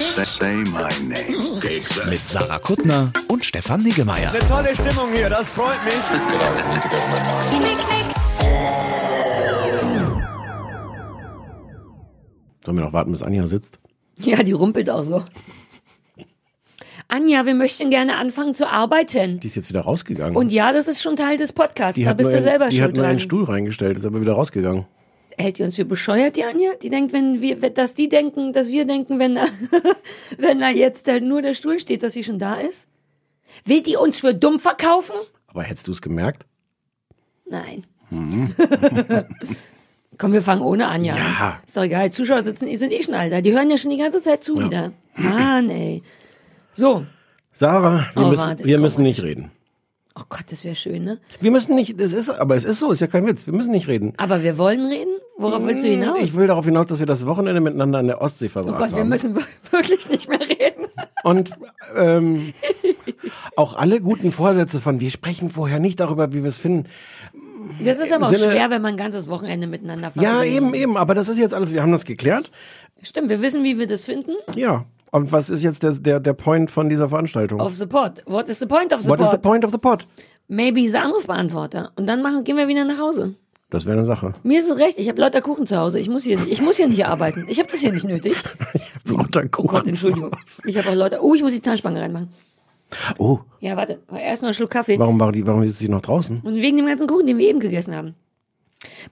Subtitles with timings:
[0.00, 1.60] Say my name.
[2.08, 4.30] mit Sarah Kuttner und Stefan Niggemeier.
[4.30, 5.92] Eine tolle Stimmung hier, das freut mich.
[12.64, 13.78] Sollen wir noch warten, bis Anja sitzt?
[14.18, 15.24] Ja, die rumpelt auch so.
[17.08, 19.40] Anja, wir möchten gerne anfangen zu arbeiten.
[19.40, 20.36] Die ist jetzt wieder rausgegangen.
[20.36, 21.96] Und ja, das ist schon Teil des Podcasts.
[21.96, 23.10] die da hat bist du selber die schuld hat nur dran.
[23.10, 24.86] einen Stuhl reingestellt, ist aber wieder rausgegangen.
[25.38, 26.70] Hält die uns für bescheuert, die Anja?
[26.82, 29.44] Die denkt, wenn wir, dass die denken, dass wir denken, wenn da,
[30.38, 32.86] wenn da jetzt halt nur der Stuhl steht, dass sie schon da ist?
[33.64, 35.16] Will die uns für dumm verkaufen?
[35.46, 36.44] Aber hättest du es gemerkt?
[37.46, 37.84] Nein.
[38.10, 38.54] Mhm.
[40.18, 41.18] Komm, wir fangen ohne Anja an.
[41.18, 41.60] Ja.
[41.66, 42.10] Ist doch egal.
[42.12, 43.44] Zuschauer sitzen, die sind eh schon alt.
[43.44, 44.92] Die hören ja schon die ganze Zeit zu wieder.
[45.14, 46.02] Mann, ey.
[46.72, 47.06] So.
[47.52, 49.50] Sarah, wir, Oh, müssen, wir müssen nicht reden.
[50.20, 51.18] Oh Gott, das wäre schön, ne?
[51.40, 53.46] Wir müssen nicht, das ist, aber es ist so, ist ja kein Witz.
[53.46, 54.12] Wir müssen nicht reden.
[54.18, 55.12] Aber wir wollen reden?
[55.38, 56.18] Worauf willst du hinaus?
[56.20, 58.90] Ich will darauf hinaus, dass wir das Wochenende miteinander an der Ostsee oh verbracht Gott,
[58.92, 59.08] wir haben.
[59.08, 59.34] müssen
[59.70, 60.86] wirklich nicht mehr reden.
[61.24, 61.52] Und
[61.96, 62.52] ähm,
[63.56, 66.86] auch alle guten Vorsätze von, wir sprechen vorher nicht darüber, wie wir es finden.
[67.82, 70.54] Das ist aber auch Sinne- schwer, wenn man ein ganzes Wochenende miteinander Ja, verbringt.
[70.56, 70.96] eben, eben.
[70.98, 72.50] Aber das ist jetzt alles, wir haben das geklärt.
[73.02, 74.32] Stimmt, wir wissen, wie wir das finden.
[74.54, 74.84] Ja.
[75.12, 77.60] Und was ist jetzt der, der, der Point von dieser Veranstaltung?
[77.60, 78.22] Of the pod.
[78.26, 79.26] What is the point of the What pod?
[79.26, 80.06] is the point of the pod?
[80.48, 81.92] Maybe der Anrufbeantworter.
[81.96, 83.34] Und dann machen, gehen wir wieder nach Hause.
[83.70, 84.34] Das wäre eine Sache.
[84.42, 86.00] Mir ist es recht, ich habe lauter Kuchen zu Hause.
[86.00, 87.46] Ich muss hier, ich muss hier nicht arbeiten.
[87.48, 88.34] Ich habe das hier nicht nötig.
[89.04, 89.88] Lauter Oh Gott, Kuchen.
[89.88, 90.30] Entschuldigung.
[90.64, 91.22] Ich habe auch Leute.
[91.22, 92.30] Oh, ich muss die Zahnspange reinmachen.
[93.18, 94.00] Oh, Ja, warte.
[94.12, 94.98] Erst noch einen Schluck Kaffee.
[94.98, 96.40] warum war die, warum ist sie noch draußen?
[96.40, 98.14] Und wegen dem ganzen Kuchen, den wir eben gegessen haben.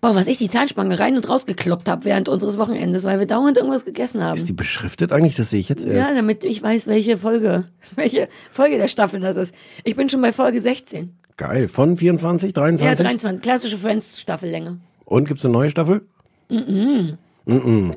[0.00, 3.58] Boah, was ich die Zahnspange rein und rausgekloppt habe während unseres Wochenendes, weil wir dauernd
[3.58, 4.36] irgendwas gegessen haben.
[4.36, 5.34] Ist die beschriftet eigentlich?
[5.34, 6.10] Das sehe ich jetzt erst.
[6.10, 9.54] ja, damit ich weiß, welche Folge, welche Folge der Staffel das ist.
[9.84, 11.18] Ich bin schon bei Folge 16.
[11.36, 11.68] Geil.
[11.68, 12.86] Von 24, 23?
[12.98, 13.42] Ja, 23.
[13.42, 14.78] Klassische Friends-Staffellänge.
[15.04, 16.02] Und gibt's eine neue Staffel?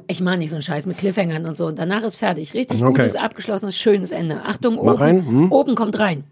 [0.08, 1.68] Ich mache nicht so einen Scheiß mit Cliffhangern und so.
[1.68, 2.54] Und danach ist fertig.
[2.54, 2.92] Richtig Okay.
[3.02, 4.44] gutes, abgeschlossenes, schönes Ende.
[4.44, 5.52] Achtung, Mach oben, rein, hm?
[5.52, 6.26] oben kommt rein.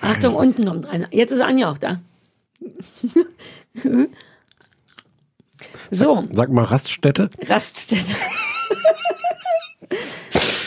[0.00, 1.06] Achtung, unten kommt rein.
[1.10, 2.00] Jetzt ist Anja auch da.
[5.90, 7.30] so, Sag mal Raststätte.
[7.46, 8.12] Raststätte.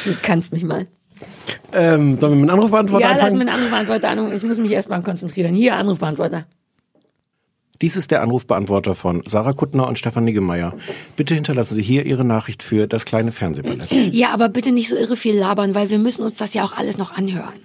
[0.06, 0.88] du kannst mich mal.
[1.72, 3.38] Ähm, sollen wir mit einem Anrufbeantworter Ja, lass anfangen?
[3.46, 4.34] mir einen Anrufbeantworter an.
[4.34, 5.54] Ich muss mich erstmal konzentrieren.
[5.56, 6.46] Hier, Anrufbeantworter.
[7.82, 10.74] Dies ist der Anrufbeantworter von Sarah Kuttner und Stefan Niggemeier.
[11.18, 13.92] Bitte hinterlassen Sie hier Ihre Nachricht für das kleine Fernsehballett.
[13.92, 16.72] Ja, aber bitte nicht so irre viel labern, weil wir müssen uns das ja auch
[16.72, 17.60] alles noch anhören.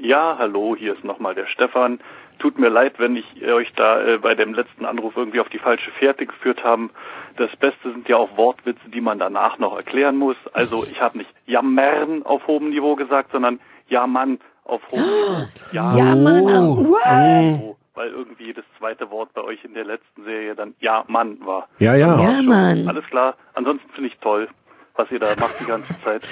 [0.00, 2.00] Ja, hallo, hier ist nochmal der Stefan.
[2.38, 5.58] Tut mir leid, wenn ich euch da äh, bei dem letzten Anruf irgendwie auf die
[5.58, 6.90] falsche Fährte geführt haben.
[7.36, 10.36] Das Beste sind ja auch Wortwitze, die man danach noch erklären muss.
[10.54, 15.48] Also ich habe nicht jammern auf hohem Niveau gesagt, sondern ja Mann auf hohem Niveau.
[15.72, 16.44] Ja, Ja, Mann.
[16.46, 16.76] Oh.
[16.92, 17.56] What?
[17.56, 21.44] so, weil irgendwie jedes zweite Wort bei euch in der letzten Serie dann ja Mann
[21.44, 21.68] war.
[21.78, 22.18] Ja, ja.
[22.18, 22.88] Ja, Mann.
[22.88, 23.34] Alles klar.
[23.52, 24.48] Ansonsten finde ich toll,
[24.96, 26.22] was ihr da macht die ganze Zeit.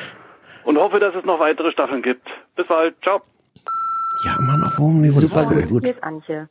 [0.64, 2.26] Und hoffe, dass es noch weitere Staffeln gibt.
[2.56, 2.94] Bis bald.
[3.02, 3.20] Ciao.
[4.24, 5.20] Ja, Mann, auf hohem Niveau.
[5.20, 5.84] Das ist Super sehr gut.
[5.84, 6.48] Hier ist Antje.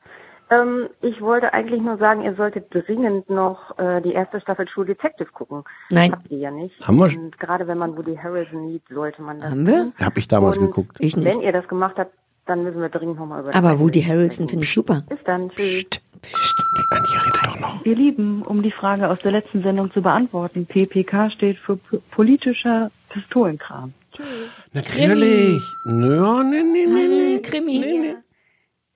[0.49, 4.85] Ähm, ich wollte eigentlich nur sagen, ihr solltet dringend noch äh, die erste Staffel True
[4.85, 5.63] Detective gucken.
[5.89, 6.13] Nein.
[6.13, 6.87] Habt ihr ja nicht.
[6.87, 9.51] Haben wir- Und gerade wenn man Woody Harrelson liebt, sollte man das.
[9.51, 9.91] Haben wir?
[9.99, 10.95] Hab ich damals Und geguckt.
[10.99, 11.25] Ich nicht.
[11.27, 12.13] Wenn ihr das gemacht habt,
[12.45, 15.03] dann müssen wir dringend nochmal über Aber Woody Harrelson finde ich super.
[15.09, 15.49] Bis dann.
[15.49, 15.83] Tschüss.
[15.83, 17.83] Die Antje redet doch noch.
[17.85, 20.65] Wir lieben, um die Frage aus der letzten Sendung zu beantworten.
[20.65, 23.93] PPK steht für p- politischer Pistolenkram.
[24.73, 25.61] Natürlich.
[25.85, 27.39] Nö, nee, nee, nee, nee.
[27.39, 27.79] Krimi.
[27.79, 28.15] Nee, nee.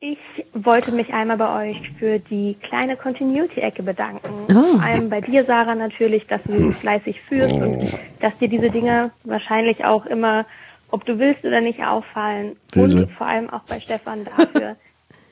[0.04, 0.18] Ich
[0.54, 4.30] wollte mich einmal bei euch für die kleine Continuity-Ecke bedanken.
[4.50, 4.78] Oh.
[4.78, 7.88] Vor allem bei dir, Sarah, natürlich, dass du sie fleißig führst und
[8.20, 10.48] dass dir diese Dinge wahrscheinlich auch immer,
[10.90, 12.56] ob du willst oder nicht, auffallen.
[12.74, 12.80] Sie.
[12.80, 14.75] Und vor allem auch bei Stefan dafür,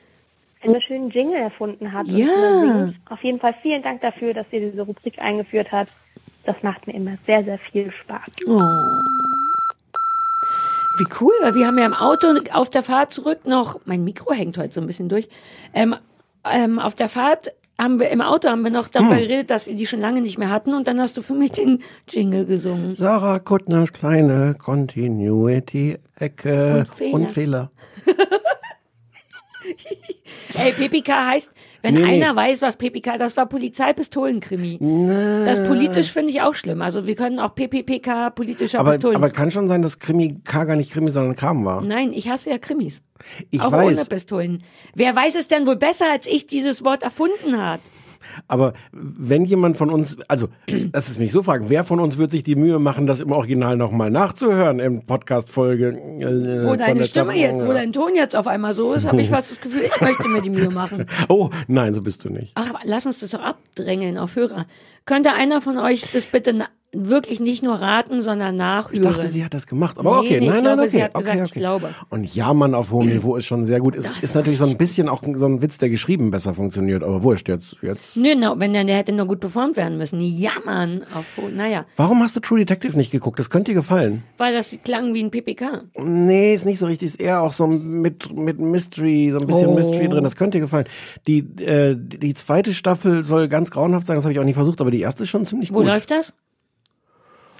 [0.62, 2.06] einen schönen Jingle erfunden hat.
[2.06, 2.92] und Ja.
[3.08, 5.90] Auf jeden Fall vielen Dank dafür, dass ihr diese Rubrik eingeführt habt.
[6.44, 8.22] Das macht mir immer sehr, sehr viel Spaß.
[8.46, 8.58] Oh.
[10.98, 14.32] Wie cool, weil wir haben ja im Auto auf der Fahrt zurück noch, mein Mikro
[14.32, 15.28] hängt heute so ein bisschen durch,
[15.74, 15.94] ähm,
[16.50, 19.20] ähm, auf der Fahrt haben wir, im Auto haben wir noch darüber Hm.
[19.20, 21.52] geredet, dass wir die schon lange nicht mehr hatten und dann hast du für mich
[21.52, 22.94] den Jingle gesungen.
[22.94, 27.14] Sarah Kuttners kleine Continuity-Ecke Und Fehler.
[27.14, 27.70] und Fehler.
[30.54, 31.50] Ey, PPK heißt,
[31.82, 32.22] wenn Nee, nee.
[32.24, 34.78] einer weiß, was PPK, das war Polizeipistolenkrimi.
[35.46, 36.82] Das politisch finde ich auch schlimm.
[36.82, 39.16] Also wir können auch PPPK, politischer Aber, Pistolen.
[39.16, 41.80] aber kann schon sein, dass Krimi K gar nicht Krimi, sondern Kram war.
[41.82, 43.00] Nein, ich hasse ja Krimis.
[43.50, 43.98] Ich auch weiß.
[43.98, 44.62] ohne Pistolen.
[44.94, 47.80] Wer weiß es denn wohl besser, als ich dieses Wort erfunden hat?
[48.48, 50.48] Aber wenn jemand von uns, also
[50.92, 53.32] lass es mich so fragen, wer von uns wird sich die Mühe machen, das im
[53.32, 55.88] Original nochmal nachzuhören in Podcast-Folge?
[56.20, 59.28] Äh, Wo deine Stimme jetzt, wo dein Ton jetzt auf einmal so ist, habe ich
[59.30, 61.06] fast das Gefühl, ich möchte mir die Mühe machen.
[61.28, 62.52] Oh, nein, so bist du nicht.
[62.54, 64.66] Ach, lass uns das doch abdrängeln auf Hörer.
[65.04, 66.54] Könnte einer von euch das bitte
[66.92, 68.94] wirklich nicht nur raten, sondern nachhören?
[68.96, 69.98] Ich dachte, sie hat das gemacht.
[69.98, 70.88] Aber Nee, okay, nee, nein, glaube, nein, okay.
[70.96, 71.46] sie hat okay, gesagt, okay.
[71.46, 71.88] ich glaube.
[72.08, 73.96] Und Jammern auf hohem Niveau ist schon sehr gut.
[73.96, 77.02] Das ist ist natürlich so ein bisschen auch so ein Witz, der geschrieben besser funktioniert.
[77.02, 78.16] Aber wurscht, jetzt, jetzt.
[78.16, 80.20] Nö, no, wenn der, der hätte nur gut performt werden müssen.
[80.20, 83.38] Jammern auf, naja, Warum hast du True Detective nicht geguckt?
[83.38, 84.22] Das könnte dir gefallen.
[84.38, 85.82] weil das klang wie ein PPK.
[86.02, 87.08] Nee, ist nicht so richtig.
[87.10, 89.74] Ist eher auch so mit, mit Mystery, so ein bisschen Oh.
[89.74, 90.24] Mystery drin.
[90.24, 90.86] Das könnte dir gefallen.
[91.26, 94.16] Die, äh, die zweite Staffel soll ganz grauenhaft sein.
[94.16, 95.86] Das habe ich auch nicht versucht, aber die erste ist schon ziemlich Wo gut.
[95.86, 96.32] läuft das?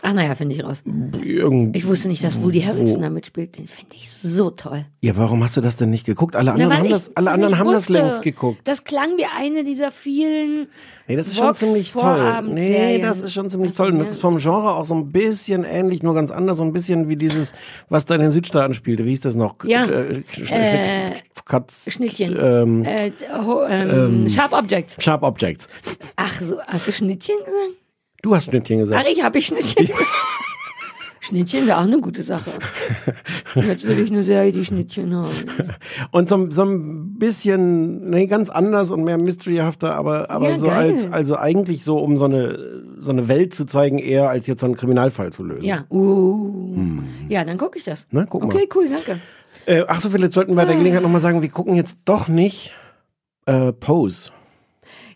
[0.03, 0.83] Ach naja, finde ich raus.
[1.23, 3.59] Irgend Ich wusste nicht, dass Woody Harrelson da mitspielt.
[3.59, 4.87] Den finde ich so toll.
[5.03, 6.37] ja, warum hast du das denn nicht geguckt?
[6.37, 7.93] Alle anderen Na, haben ich das, alle das anderen haben das wusste.
[7.93, 8.61] längst geguckt.
[8.65, 10.69] Das klang wie eine dieser vielen.
[11.07, 12.43] Nee, das ist schon ziemlich toll.
[12.49, 13.93] Nee, das ist schon ziemlich toll.
[13.93, 16.59] Und das ist vom Genre auch so ein bisschen ähnlich, nur ganz anders.
[16.59, 17.53] So ein bisschen wie dieses,
[17.89, 19.05] was da in den Südstaaten spielte.
[19.05, 19.57] Wie hieß das noch?
[19.65, 19.85] Ja.
[19.85, 21.13] Äh, Sch- Äh,
[21.45, 22.37] Katz, Schnittchen.
[22.41, 23.11] Ähm, Äh,
[23.45, 25.03] ho, ähm, Sharp Objects.
[25.03, 25.69] Sharp Objects.
[26.17, 27.80] Ach so, hast du Schnittchen gesagt?
[28.23, 29.05] Du hast Schnittchen gesagt.
[29.05, 29.89] Ach, ich habe ich Schnittchen.
[31.23, 32.51] Schnittchen wäre auch eine gute Sache.
[33.55, 35.29] Jetzt will ich eine Serie, die Schnittchen haben.
[36.11, 40.67] Und so, so ein bisschen, nee, ganz anders und mehr mysteryhafter, aber, aber Ja, so
[40.67, 40.91] geil.
[40.91, 44.61] als, also eigentlich so, um so eine, so eine Welt zu zeigen, eher als jetzt
[44.61, 45.65] so einen Kriminalfall zu lösen.
[45.65, 45.85] Ja.
[45.91, 46.79] Uh.
[47.29, 48.07] Ja, dann gucke ich das.
[48.11, 48.55] Na, guck mal.
[48.55, 49.21] okay, cool, danke.
[49.67, 52.29] Äh, ach so, vielleicht sollten wir bei der Gelegenheit nochmal sagen, wir gucken jetzt doch
[52.29, 52.75] nicht
[53.45, 54.31] äh, Pose.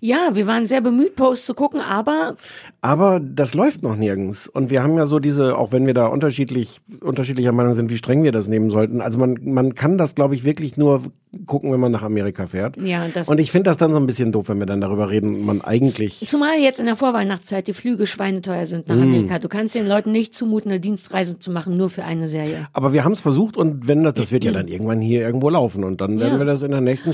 [0.06, 2.36] Ja, wir waren sehr bemüht, Post zu gucken, aber
[2.82, 4.46] Aber das läuft noch nirgends.
[4.48, 7.96] Und wir haben ja so diese, auch wenn wir da unterschiedlich, unterschiedlicher Meinung sind, wie
[7.96, 9.00] streng wir das nehmen sollten.
[9.00, 11.00] Also man, man kann das, glaube ich, wirklich nur
[11.46, 12.76] gucken, wenn man nach Amerika fährt.
[12.76, 13.28] ja, das.
[13.30, 15.62] Und ich finde das dann so ein bisschen doof, wenn wir dann darüber reden, man
[15.62, 16.22] eigentlich.
[16.28, 18.92] Zumal jetzt in der Vorweihnachtszeit die Flüge schweineteuer sind Mm.
[18.92, 19.38] nach Amerika.
[19.38, 22.68] Du kannst den Leuten nicht zumuten, eine Dienstreise zu machen, nur für eine Serie.
[22.74, 25.48] Aber wir haben es versucht und wenn das, das wird ja dann irgendwann hier irgendwo
[25.48, 26.38] laufen und dann werden Ja.
[26.40, 27.12] wir das in der nächsten,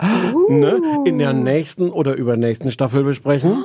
[0.00, 3.64] St- ne, in der nächsten oder übernächsten Staffel besprechen.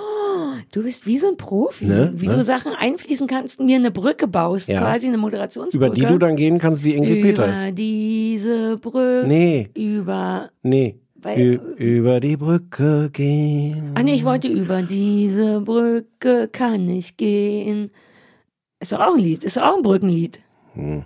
[0.72, 2.38] Du bist wie so ein Profi, Ne, wie ne?
[2.38, 4.80] du Sachen einfließen kannst, mir eine Brücke baust, Ja.
[4.80, 5.86] quasi eine Moderationsbrücke.
[5.86, 7.68] Über die du dann gehen kannst wie Ingrid über Peters.
[7.74, 9.26] diese Brücke.
[9.28, 10.50] Nee, Über.
[10.64, 10.96] nee.
[11.22, 13.92] Weil- Ü über die Brücke gehen.
[13.96, 17.92] Ah nee, ich wollte über diese Brücke kann ich gehen.
[18.82, 20.40] Ist doch auch ein Lied, ist doch auch ein Brückenlied.
[20.74, 21.04] Hm.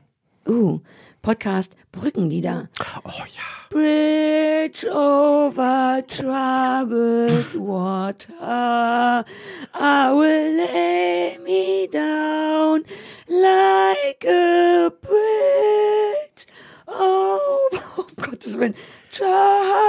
[0.50, 0.80] Uh,
[1.28, 2.70] Podcast Brückenlieder.
[3.04, 3.44] Oh ja.
[3.70, 9.26] Bridge over troubled water.
[9.74, 12.86] I will lay me down
[13.28, 16.48] like a bridge
[16.88, 17.38] over.
[17.98, 18.76] Oh, um Gottes Willen.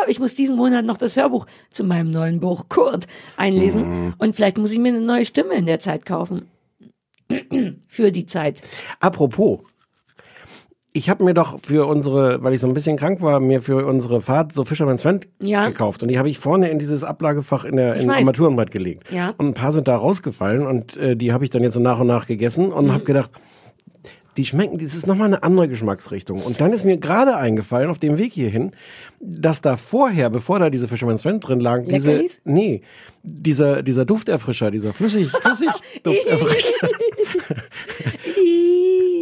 [0.09, 3.07] Ich muss diesen Monat noch das Hörbuch zu meinem neuen Buch Kurt
[3.37, 4.15] einlesen.
[4.19, 6.51] Und vielleicht muss ich mir eine neue Stimme in der Zeit kaufen.
[7.87, 8.61] Für die Zeit.
[8.99, 9.61] Apropos,
[10.99, 13.87] ich habe mir doch für unsere, weil ich so ein bisschen krank war, mir für
[13.87, 15.67] unsere Fahrt so Fisherman's Friend Ja.
[15.67, 18.11] gekauft und die habe ich vorne in dieses Ablagefach in der in.
[18.11, 19.05] Armaturenbrett gelegt.
[19.13, 19.35] Ja.
[19.39, 22.01] Und ein paar sind da rausgefallen und äh, die habe ich dann jetzt so nach
[22.01, 22.93] und nach gegessen und Mhm.
[22.93, 23.31] habe gedacht,
[24.37, 26.41] die schmecken, das ist nochmal eine andere Geschmacksrichtung.
[26.43, 28.71] Und dann ist mir gerade eingefallen, auf dem Weg hierhin,
[29.21, 32.83] dass da vorher, bevor da diese Fisherman's Friend drin lagen, diese, nee,
[33.25, 35.69] dieser, dieser Dufterfrischer, dieser flüssig, flüssig
[36.05, 36.89] Dufterfrischer.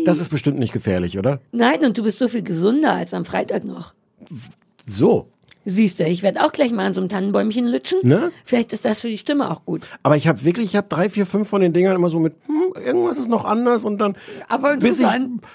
[0.06, 1.40] Das ist bestimmt nicht gefährlich, oder?
[1.52, 3.94] Nein, und du bist so viel gesunder als am Freitag noch.
[4.86, 5.28] So.
[5.68, 7.98] Siehst du, ich werde auch gleich mal an so einem Tannenbäumchen lutschen.
[8.04, 8.30] Ne?
[8.44, 9.82] Vielleicht ist das für die Stimme auch gut.
[10.04, 12.34] Aber ich habe wirklich, ich habe drei, vier, fünf von den Dingern immer so mit,
[12.46, 14.14] hm, irgendwas ist noch anders und dann,
[14.48, 15.08] Aber bis ich,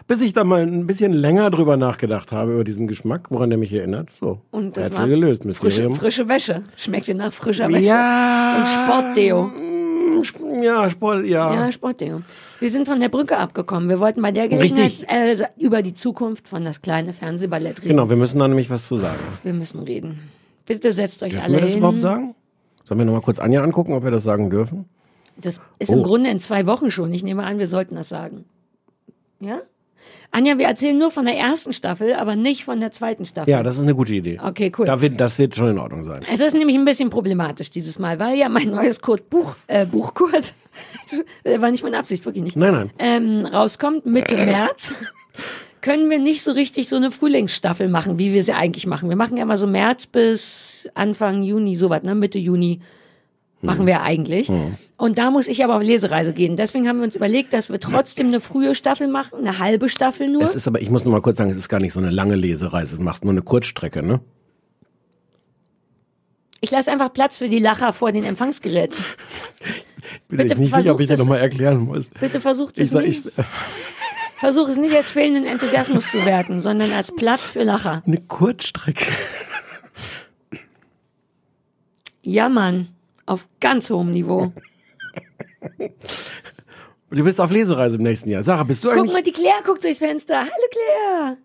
[0.07, 3.57] bis ich da mal ein bisschen länger drüber nachgedacht habe über diesen Geschmack, woran der
[3.57, 4.09] mich erinnert.
[4.09, 5.95] So, Und das Rätsel war gelöst, frische, Mysterium.
[5.95, 6.63] frische Wäsche.
[6.75, 7.85] Schmeckt dir nach frischer Wäsche.
[7.85, 8.57] Ja.
[8.57, 9.49] Und Sportdeo.
[10.61, 11.53] Ja, Sport, ja.
[11.53, 12.21] Ja, Sportdeo.
[12.59, 13.89] Wir sind von der Brücke abgekommen.
[13.89, 17.89] Wir wollten bei der Gelegenheit äh, über die Zukunft von das kleine Fernsehballett reden.
[17.89, 19.19] Genau, wir müssen da nämlich was zu sagen.
[19.43, 20.19] Wir müssen reden.
[20.65, 21.79] Bitte setzt euch Dürfen alle wir das hin.
[21.79, 22.35] überhaupt sagen?
[22.83, 24.85] Sollen wir nochmal kurz Anja angucken, ob wir das sagen dürfen?
[25.37, 25.93] Das ist Oh.
[25.93, 27.13] im Grunde in zwei Wochen schon.
[27.13, 28.45] Ich nehme an, wir sollten das sagen.
[29.39, 29.61] Ja?
[30.33, 33.49] Anja, wir erzählen nur von der ersten Staffel, aber nicht von der zweiten Staffel.
[33.51, 34.39] Ja, das ist eine gute Idee.
[34.41, 34.85] Okay, cool.
[34.85, 36.21] Da wird, das wird schon in Ordnung sein.
[36.31, 39.85] Es ist nämlich ein bisschen problematisch dieses Mal, weil ja mein neues Kurt Buch, äh,
[39.85, 40.53] Buch Kurt,
[41.43, 42.91] äh, war nicht meine Absicht, wirklich nicht, Nein, nein.
[42.97, 44.93] ähm, rauskommt Mitte März.
[45.81, 49.09] können wir nicht so richtig so eine Frühlingsstaffel machen, wie wir sie eigentlich machen.
[49.09, 52.15] Wir machen ja immer so März bis Anfang Juni, sowas, ne?
[52.15, 52.79] Mitte Juni
[53.61, 54.51] machen wir eigentlich.
[54.97, 56.57] Und da muss ich aber auf Lesereise gehen.
[56.57, 60.29] Deswegen haben wir uns überlegt, dass wir trotzdem eine frühe Staffel machen, eine halbe Staffel
[60.29, 60.41] nur.
[60.43, 62.09] Es ist aber, ich muss nur mal kurz sagen, es ist gar nicht so eine
[62.11, 62.95] lange Lesereise.
[62.95, 64.19] Es macht nur eine Kurzstrecke, ne?
[66.63, 68.97] Ich lasse einfach Platz für die Lacher vor den Empfangsgeräten.
[70.27, 72.09] Bin Bitte ich nicht sicher, ob ich versuch nochmal erklären muss.
[72.19, 73.25] Bitte versucht es Ich sag, nicht.
[73.25, 73.33] ich,
[74.39, 78.01] Versuch es nicht als fehlenden Enthusiasmus zu werten, sondern als Platz für Lacher.
[78.07, 79.05] eine Kurzstrecke.
[82.23, 82.89] Ja, Mann.
[83.25, 84.51] Auf ganz hohem Niveau.
[87.11, 88.41] Du bist auf Lesereise im nächsten Jahr.
[88.41, 89.13] Sarah, bist du Guck eigentlich?
[89.13, 90.39] mal, die Claire guckt durchs Fenster.
[90.39, 91.37] Hallo Claire.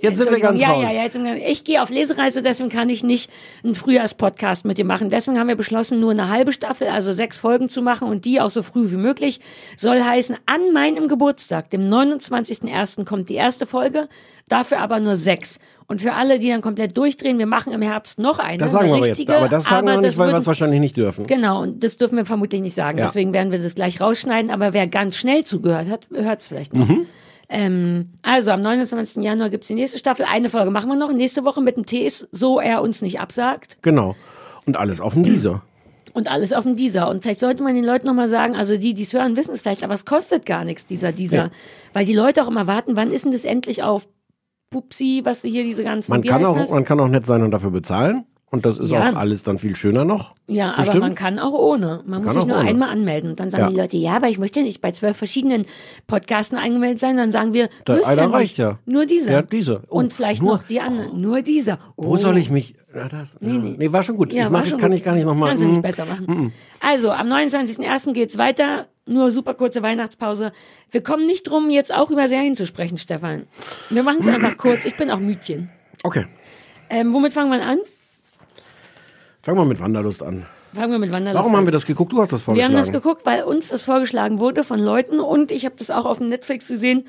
[0.00, 0.84] Jetzt sind wir ganz ja, raus.
[0.84, 3.30] Ja, ja, jetzt ich gehe auf Lesereise, deswegen kann ich nicht
[3.64, 5.10] einen Frühjahrspodcast mit dir machen.
[5.10, 8.40] Deswegen haben wir beschlossen, nur eine halbe Staffel, also sechs Folgen zu machen und die
[8.40, 9.40] auch so früh wie möglich.
[9.76, 13.04] Soll heißen, an meinem Geburtstag, dem 29.01.
[13.04, 14.08] kommt die erste Folge,
[14.48, 15.58] dafür aber nur sechs.
[15.88, 18.58] Und für alle, die dann komplett durchdrehen, wir machen im Herbst noch eine.
[18.58, 19.18] Das sagen eine wir aber jetzt.
[19.18, 21.26] richtige, Aber das sagen wir noch das nicht, weil wir es wahrscheinlich nicht dürfen.
[21.26, 22.98] Genau, und das dürfen wir vermutlich nicht sagen.
[22.98, 23.06] Ja.
[23.06, 24.50] Deswegen werden wir das gleich rausschneiden.
[24.50, 26.88] Aber wer ganz schnell zugehört hat, hört es vielleicht noch.
[26.88, 27.06] Mhm.
[27.48, 29.22] Ähm, also am 29.
[29.22, 30.26] Januar gibt's die nächste Staffel.
[30.28, 31.12] Eine Folge machen wir noch.
[31.12, 33.78] Nächste Woche mit dem Tees, so er uns nicht absagt.
[33.82, 34.16] Genau.
[34.64, 35.62] Und alles auf dem Dieser.
[36.12, 37.08] Und alles auf dem Dieser.
[37.08, 39.62] Und vielleicht sollte man den Leuten nochmal sagen, also die, die es hören, wissen es
[39.62, 41.36] vielleicht, aber es kostet gar nichts, dieser, dieser.
[41.36, 41.50] Ja.
[41.92, 44.08] Weil die Leute auch immer warten, wann ist denn das endlich auf
[44.70, 46.70] Pupsi, was du hier diese ganzen, Man wie kann, auch, das?
[46.70, 48.24] man kann auch nett sein und dafür bezahlen.
[48.48, 49.10] Und das ist Ja.
[49.10, 50.34] auch alles dann viel schöner noch.
[50.46, 51.00] Ja, aber Bestimmt.
[51.00, 52.02] man kann auch ohne.
[52.06, 52.68] Man muss Kann sich nur ohne.
[52.68, 53.30] einmal anmelden.
[53.30, 53.70] Und dann sagen Ja.
[53.70, 55.66] die Leute, ja, aber ich möchte nicht bei zwölf verschiedenen
[56.06, 57.16] Podcasten angemeldet sein.
[57.16, 58.34] Dann sagen wir, ihr einer nicht.
[58.34, 58.78] reicht ja.
[58.86, 59.32] Nur dieser.
[59.32, 59.82] Ja, dieser.
[59.88, 61.20] Oh, Und vielleicht nur- noch die anderen.
[61.20, 61.80] Nur dieser.
[61.96, 62.16] Wo Oh.
[62.16, 62.76] soll ich mich.
[62.94, 63.74] Ja, das, nee, nee.
[63.78, 63.92] nee.
[63.92, 64.32] war schon gut.
[64.32, 64.98] Ja, ich mach, schon kann gut.
[65.00, 65.50] ich gar nicht nochmal.
[65.50, 66.52] Kannst du nicht besser machen.
[66.80, 68.12] Also, am 29.01.
[68.14, 68.86] geht's weiter.
[69.06, 70.52] Nur super kurze Weihnachtspause.
[70.90, 73.44] Wir kommen nicht drum, jetzt auch über Serien zu sprechen, Stefan.
[73.88, 74.84] Wir machen es einfach kurz.
[74.84, 75.70] Ich bin auch Mütchen.
[76.02, 76.26] Okay.
[76.90, 77.78] Ähm, womit fangen wir an?
[79.42, 80.44] Fangen wir mit Wanderlust an.
[80.74, 81.58] Fangen wir mit Wanderlust Warum an.
[81.58, 82.12] haben wir das geguckt?
[82.12, 82.74] Du hast das Wir vorgeschlagen.
[82.74, 86.04] haben das geguckt, weil uns das vorgeschlagen wurde von Leuten und ich habe das auch
[86.04, 87.06] auf Netflix gesehen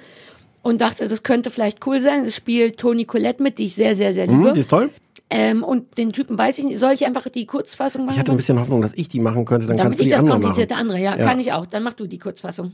[0.61, 2.25] und dachte, das könnte vielleicht cool sein.
[2.25, 4.49] Es spielt Toni Collette mit, die ich sehr, sehr, sehr liebe.
[4.49, 4.91] Hm, die ist toll.
[5.29, 6.79] Ähm, und den Typen weiß ich nicht.
[6.79, 8.13] Soll ich einfach die Kurzfassung machen?
[8.15, 9.67] Ich hatte ein bisschen Hoffnung, dass ich die machen könnte.
[9.67, 10.81] Dann Damit kannst du ich die das andere komplizierte machen.
[10.81, 11.25] andere, ja, Ja.
[11.25, 11.65] kann ich auch.
[11.65, 12.73] Dann mach du die Kurzfassung.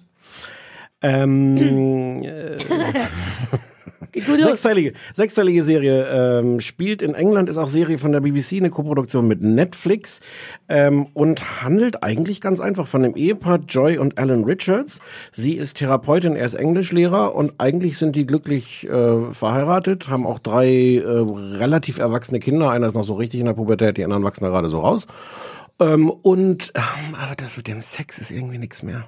[1.01, 1.57] Ähm,
[2.23, 2.57] äh,
[4.13, 6.07] Sechsteilige, sechsteilige Serie
[6.39, 10.19] ähm, spielt in England, ist auch Serie von der BBC, eine Koproduktion mit Netflix
[10.69, 14.99] ähm, und handelt eigentlich ganz einfach von dem Ehepaar Joy und Alan Richards.
[15.31, 20.39] Sie ist Therapeutin, er ist Englischlehrer und eigentlich sind die glücklich äh, verheiratet, haben auch
[20.39, 21.07] drei äh,
[21.57, 22.69] relativ erwachsene Kinder.
[22.69, 25.07] Einer ist noch so richtig in der Pubertät, die anderen wachsen da gerade so raus.
[25.79, 29.07] Ähm, und ähm, aber das mit dem Sex ist irgendwie nichts mehr.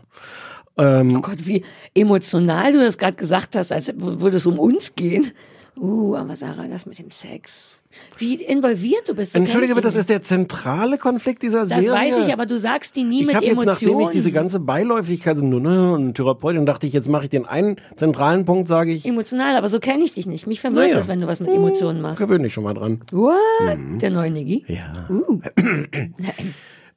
[0.78, 1.64] Ähm, Oh Gott, wie
[1.94, 5.32] emotional du das gerade gesagt hast, als würde es um uns gehen.
[5.78, 7.82] Uh, aber Sarah, das mit dem Sex.
[8.18, 9.36] Wie involviert du bist.
[9.36, 11.92] Du Entschuldige bitte, das ist der zentrale Konflikt dieser Das Serie.
[11.92, 13.92] weiß ich, aber du sagst die nie ich mit habe jetzt, Emotionen.
[13.92, 17.46] nachdem ich diese ganze Beiläufigkeit so, ne, und Therapeutin, dachte ich, jetzt mache ich den
[17.46, 20.48] einen zentralen Punkt, sage ich, Emotional, aber so kenne ich dich nicht.
[20.48, 20.96] Mich verwirrt Naja.
[20.96, 22.20] das, wenn du was mit Emotionen machst.
[22.20, 23.02] gewöhn dich schon mal dran.
[23.12, 24.02] What?
[24.02, 24.66] Der neue Niggi?
[24.68, 25.08] Ja.
[25.10, 25.40] Uh.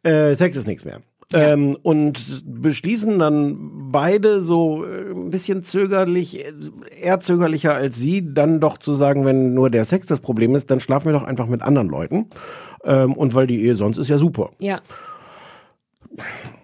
[0.05, 1.01] Äh, Sex ist nichts mehr.
[1.35, 6.53] Ähm, und beschließen dann beide so äh, ein bisschen zögerlich, äh,
[7.03, 10.71] eher zögerlicher als sie, dann doch zu sagen, wenn nur der Sex das Problem ist,
[10.71, 12.31] dann schlafen wir doch einfach mit anderen Leuten.
[12.83, 14.51] Ähm, und weil die Ehe sonst ist ja super.
[14.59, 14.81] Ja.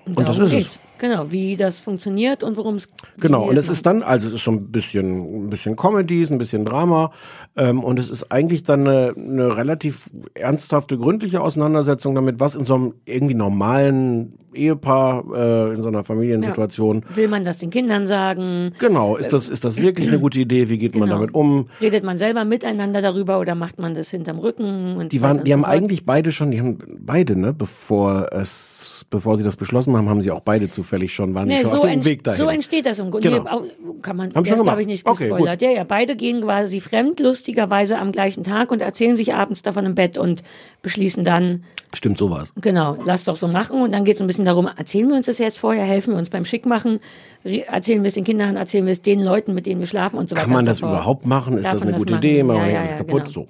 [0.07, 0.81] Und das darum ist es.
[0.99, 4.35] Genau, wie das funktioniert und worum es Genau, wie und es ist dann, also es
[4.35, 7.11] ist so ein bisschen, ein bisschen Comedy, ist ein bisschen Drama,
[7.57, 12.65] ähm, und es ist eigentlich dann eine, eine relativ ernsthafte, gründliche Auseinandersetzung damit, was in
[12.65, 18.07] so einem irgendwie normalen Ehepaar, äh, in so einer Familiensituation, Will man das den Kindern
[18.07, 18.73] sagen?
[18.79, 21.17] genau, ist das, ist das wirklich eine gute Idee, wie geht man Genau.
[21.17, 21.69] damit um?
[21.81, 24.97] Redet man selber miteinander darüber oder macht man das hinterm Rücken?
[24.97, 29.37] Und Die waren, die haben eigentlich beide schon, die haben beide, ne, bevor es, bevor
[29.37, 31.83] sie das beschlossen haben, haben sie auch beide zufällig schon, waren Nee, schon so, auf
[31.83, 32.39] dem Weg dahin.
[32.39, 33.31] so entsteht das im Grunde.
[33.31, 33.61] Genau.
[33.61, 33.69] Nee,
[34.03, 35.63] kann man, Haben das habe ich nicht Okay, gespoilert.
[35.63, 39.87] ja, ja, beide gehen quasi fremd, lustigerweise am gleichen Tag und erzählen sich abends davon
[39.87, 40.43] im Bett und
[40.83, 41.65] beschließen dann,
[41.95, 42.53] Stimmt sowas.
[42.61, 43.81] genau, lass doch so machen.
[43.81, 46.19] Und dann geht es ein bisschen darum, erzählen wir uns das jetzt vorher, helfen wir
[46.19, 47.01] uns beim Schickmachen,
[47.45, 50.29] erzählen wir es den Kindern, erzählen wir es den Leuten, mit denen wir schlafen und
[50.29, 50.45] so weiter.
[50.47, 51.57] Kann man das so überhaupt machen?
[51.57, 52.25] Ist Darf das eine gute machen?
[52.25, 52.43] Idee?
[52.43, 53.23] Machen wir ja, alles ja, kaputt?
[53.25, 53.31] genau.
[53.31, 53.49] So.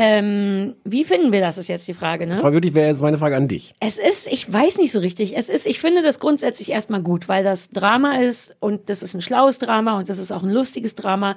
[0.00, 2.38] Ähm, wie finden wir das, ist jetzt die Frage, ne?
[2.38, 3.74] Frage wirklich wäre jetzt meine Frage an dich.
[3.80, 5.36] Es ist, ich weiß nicht so richtig.
[5.36, 9.14] Es ist, ich finde das grundsätzlich erstmal gut, weil das Drama ist und das ist
[9.14, 11.34] ein schlaues Drama und das ist auch ein lustiges Drama.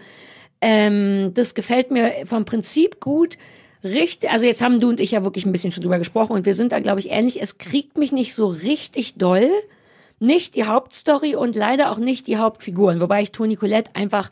[0.61, 3.39] Ähm, das gefällt mir vom Prinzip gut.
[3.83, 6.45] Richtig, also jetzt haben du und ich ja wirklich ein bisschen schon drüber gesprochen und
[6.45, 7.41] wir sind da, glaube ich, ähnlich.
[7.41, 9.49] Es kriegt mich nicht so richtig doll.
[10.19, 14.29] Nicht die Hauptstory und leider auch nicht die Hauptfiguren, wobei ich Toni Colette einfach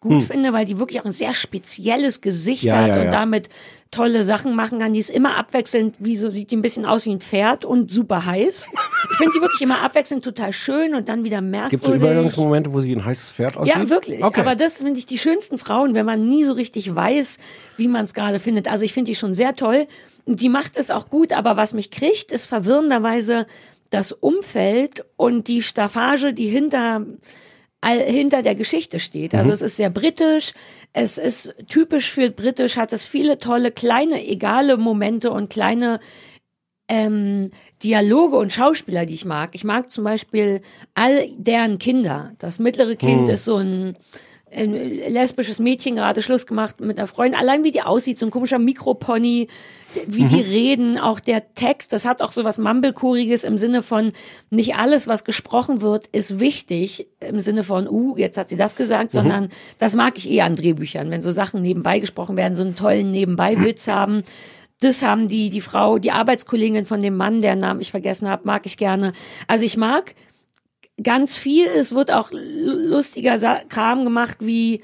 [0.00, 0.20] gut Hm.
[0.22, 3.10] finde, weil die wirklich auch ein sehr spezielles Gesicht Ja, hat ja, und ja.
[3.10, 3.50] damit
[3.90, 4.94] tolle Sachen machen kann.
[4.94, 7.90] Die ist immer abwechselnd, wie so sieht die ein bisschen aus wie ein Pferd und
[7.90, 8.66] super heiß.
[9.10, 11.70] Ich finde die wirklich immer abwechselnd total schön und dann wieder merkwürdig.
[11.70, 13.74] Gibt es so Übergangsmomente, wo sie ein heißes Pferd aussieht?
[13.76, 14.24] Ja, wirklich.
[14.24, 14.40] Okay.
[14.40, 17.38] Aber das finde ich die schönsten Frauen, wenn man nie so richtig weiß,
[17.76, 18.68] wie man es gerade findet.
[18.68, 19.86] Also ich finde die schon sehr toll.
[20.26, 23.46] Die macht es auch gut, aber was mich kriegt, ist verwirrenderweise
[23.90, 27.04] das Umfeld und die Staffage, die hinter
[27.80, 29.34] all, hinter der Geschichte steht.
[29.34, 29.54] Also Mhm.
[29.54, 30.52] es ist sehr britisch,
[30.92, 36.00] es ist typisch für britisch, hat es viele tolle kleine egale Momente und kleine
[36.88, 37.50] ähm,
[37.82, 39.50] Dialoge und Schauspieler, die ich mag.
[39.54, 40.60] Ich mag zum Beispiel
[40.94, 42.32] all deren Kinder.
[42.38, 43.34] Das mittlere Kind Hm.
[43.34, 43.96] ist so ein,
[44.52, 47.38] ein lesbisches Mädchen, gerade Schluss gemacht mit einer Freundin.
[47.40, 49.46] Allein wie die aussieht, so ein komischer Mikropony,
[50.06, 50.50] wie die Mhm.
[50.50, 54.12] reden, auch der Text, das hat auch so was Mumblecoreiges im Sinne von,
[54.50, 58.76] nicht alles, was gesprochen wird, ist wichtig, im Sinne von, uh, jetzt hat sie das
[58.76, 59.18] gesagt, Mhm.
[59.18, 62.76] sondern das mag ich eher an Drehbüchern, wenn so Sachen nebenbei gesprochen werden, so einen
[62.76, 64.22] tollen Nebenbei-Witz haben.
[64.80, 68.46] Das haben die, die Frau, die Arbeitskollegin von dem Mann, deren Namen ich vergessen habe,
[68.46, 69.12] mag ich gerne.
[69.46, 70.14] Also ich mag
[71.02, 71.66] ganz viel.
[71.66, 74.82] Es wird auch lustiger Kram gemacht, wie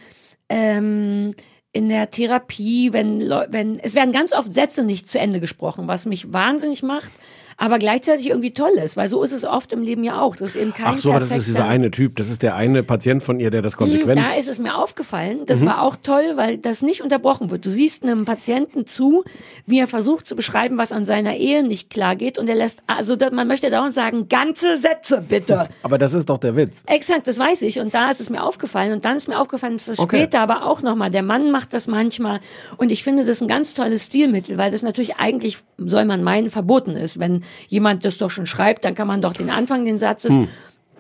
[0.49, 1.33] ähm,
[1.76, 6.06] in der Therapie, wenn, wenn es werden ganz oft Sätze nicht zu Ende gesprochen, was
[6.06, 7.12] mich wahnsinnig macht,
[7.59, 10.37] aber gleichzeitig irgendwie toll ist, weil so ist es oft im Leben ja auch.
[10.37, 12.17] Das ist eben kein Ach so, aber das ist dieser eine Typ.
[12.17, 14.19] Das ist der eine Patient von ihr, der das konsequent.
[14.21, 15.41] Hm, Da ist es mir aufgefallen.
[15.47, 15.67] Das Mhm.
[15.67, 17.65] war auch toll, weil das nicht unterbrochen wird.
[17.65, 19.25] Du siehst einem Patienten zu,
[19.65, 22.37] wie er versucht zu beschreiben, was an seiner Ehe nicht klar geht.
[22.39, 25.69] Und er lässt, also man möchte dauernd sagen, ganze Sätze bitte.
[25.83, 26.83] aber das ist doch der Witz.
[26.87, 27.81] Exakt, das weiß ich.
[27.81, 28.93] Und da ist es mir aufgefallen.
[28.93, 30.19] Und dann ist mir aufgefallen, dass das Okay.
[30.19, 32.41] später aber auch nochmal, der Mann macht das manchmal.
[32.77, 36.51] Und ich finde das ein ganz tolles Stilmittel, weil das natürlich eigentlich, soll man meinen,
[36.51, 37.19] verboten ist.
[37.19, 40.35] Wenn jemand das doch schon schreibt, dann kann man doch den Anfang den Satzes.
[40.35, 40.49] Hm.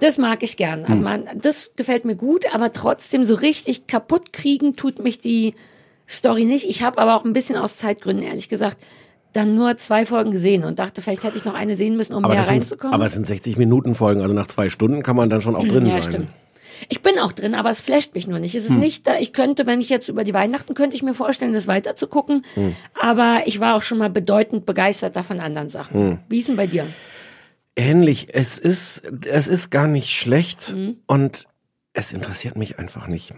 [0.00, 0.84] Das mag ich gern.
[0.84, 1.02] Also Hm.
[1.02, 5.54] man, das gefällt mir gut, aber trotzdem so richtig kaputt kriegen tut mich die
[6.08, 6.68] Story nicht.
[6.68, 8.76] Ich habe aber auch ein bisschen aus Zeitgründen, ehrlich gesagt,
[9.32, 12.24] dann nur zwei Folgen gesehen und dachte, vielleicht hätte ich noch eine sehen müssen, um
[12.24, 12.94] aber, mehr sind, reinzukommen.
[12.94, 15.66] aber es sind 60 Minuten Folgen, also nach zwei Stunden kann man dann schon auch
[15.66, 16.02] drin ja, sein.
[16.02, 16.30] Stimmt.
[16.88, 18.54] Ich bin auch drin, aber es flasht mich nur nicht.
[18.54, 18.78] Es ist Hm.
[18.80, 21.66] nicht da, ich könnte, wenn ich jetzt über die Weihnachten, könnte ich mir vorstellen, das
[21.66, 22.44] weiter zu gucken.
[22.54, 22.74] Hm.
[23.00, 25.94] Aber ich war auch schon mal bedeutend begeisterter von anderen Sachen.
[26.00, 26.18] Hm.
[26.28, 26.86] Wie ist denn bei dir?
[27.76, 28.28] Ähnlich.
[28.32, 30.96] Es ist, es ist gar nicht schlecht Mhm.
[31.06, 31.46] und
[31.92, 33.34] es interessiert mich einfach nicht.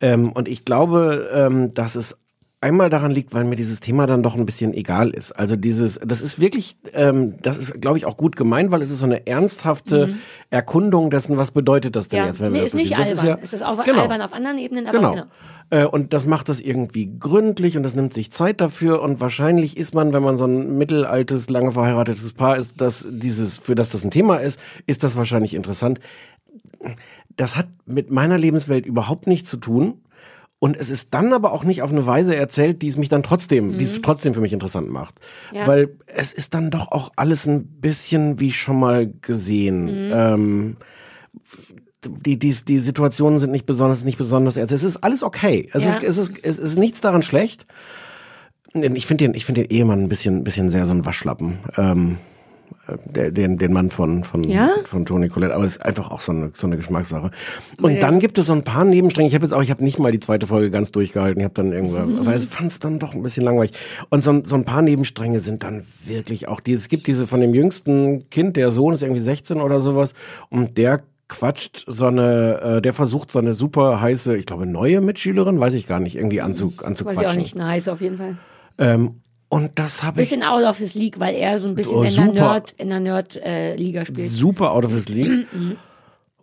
[0.00, 2.16] Ähm, und ich glaube, ähm, dass es
[2.64, 5.32] einmal daran liegt, weil mir dieses Thema dann doch ein bisschen egal ist.
[5.32, 8.90] Also dieses, das ist wirklich, ähm, das ist, glaube ich, auch gut gemeint, weil es
[8.90, 10.14] ist so eine ernsthafte Mhm.
[10.50, 13.18] Erkundung dessen, was bedeutet das denn Ja, jetzt, wenn nee, wir das ist nicht durchgehen.
[13.18, 13.38] albern.
[13.42, 14.02] Das es ist auch genau.
[14.02, 15.10] albern auf anderen Ebenen, aber Genau.
[15.12, 15.24] genau.
[15.70, 19.76] Äh, und das macht das irgendwie gründlich und das nimmt sich Zeit dafür und wahrscheinlich
[19.76, 23.90] ist man, wenn man so ein mittelaltes, lange verheiratetes Paar ist, dass dieses, für das
[23.90, 26.00] das ein Thema ist, ist das wahrscheinlich interessant.
[27.36, 30.00] Das hat mit meiner Lebenswelt überhaupt nichts zu tun.
[30.60, 33.22] Und es ist dann aber auch nicht auf eine Weise erzählt, die es mich dann
[33.22, 34.02] trotzdem, die es Mhm.
[34.02, 35.14] trotzdem für mich interessant macht.
[35.52, 35.66] Ja.
[35.66, 39.84] Weil es ist dann doch auch alles ein bisschen wie schon mal gesehen.
[40.06, 40.12] Mhm.
[40.14, 40.76] Ähm,
[42.06, 44.72] die, die, die Situationen sind nicht besonders, nicht besonders ernst.
[44.72, 45.68] Es ist alles okay.
[45.72, 45.90] Es, Ja.
[45.90, 47.66] ist, es, ist, es ist nichts daran schlecht.
[48.74, 51.58] Ich finde den, ich finde den Ehemann ein bisschen, ein bisschen sehr so ein Waschlappen.
[51.76, 52.33] Ähm, äh,
[53.06, 54.70] den, den Mann von, von, Ja?
[54.84, 55.54] von Toni Collette.
[55.54, 57.30] Aber es ist einfach auch so eine, so eine Geschmackssache.
[57.80, 59.28] Und dann gibt es so ein paar Nebenstränge.
[59.28, 61.40] Ich habe jetzt auch, ich habe nicht mal die zweite Folge ganz durchgehalten.
[61.40, 62.26] Ich habe dann irgendwann, Mhm.
[62.26, 63.72] weil ich fand es dann doch ein bisschen langweilig.
[64.10, 66.72] Und so, ein- so ein paar Nebenstränge sind dann wirklich auch die.
[66.72, 70.14] Es gibt diese von dem jüngsten Kind, der Sohn ist irgendwie 16 oder sowas.
[70.50, 75.00] Und der quatscht so eine, äh, der versucht so eine super heiße, ich glaube neue
[75.00, 77.22] Mitschülerin, weiß ich gar nicht, irgendwie anzu, Weiß anzuquatschen.
[77.22, 78.36] ich auch nicht, nice auf jeden Fall.
[78.76, 81.94] Ähm, und das habe ich Bisschen out of his league, weil er so ein bisschen
[81.96, 82.32] Oh, in der.
[82.32, 84.28] Nerd, in der Nerd-Liga spielt.
[84.28, 85.46] super out of his league.
[85.52, 85.76] Mhm.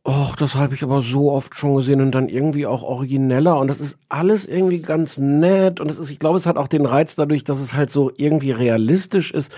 [0.04, 3.68] Och, das habe ich aber so oft schon gesehen und dann irgendwie auch origineller und
[3.68, 6.88] das ist alles irgendwie ganz nett und es ist, ich glaube, es hat auch den
[6.88, 9.52] Reiz dadurch, dass es halt so irgendwie realistisch ist,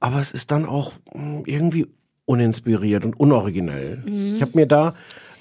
[0.00, 1.86] aber es ist dann auch mm, irgendwie
[2.24, 3.98] uninspiriert und unoriginell.
[4.06, 4.32] Mhm.
[4.34, 4.94] Ich habe mir da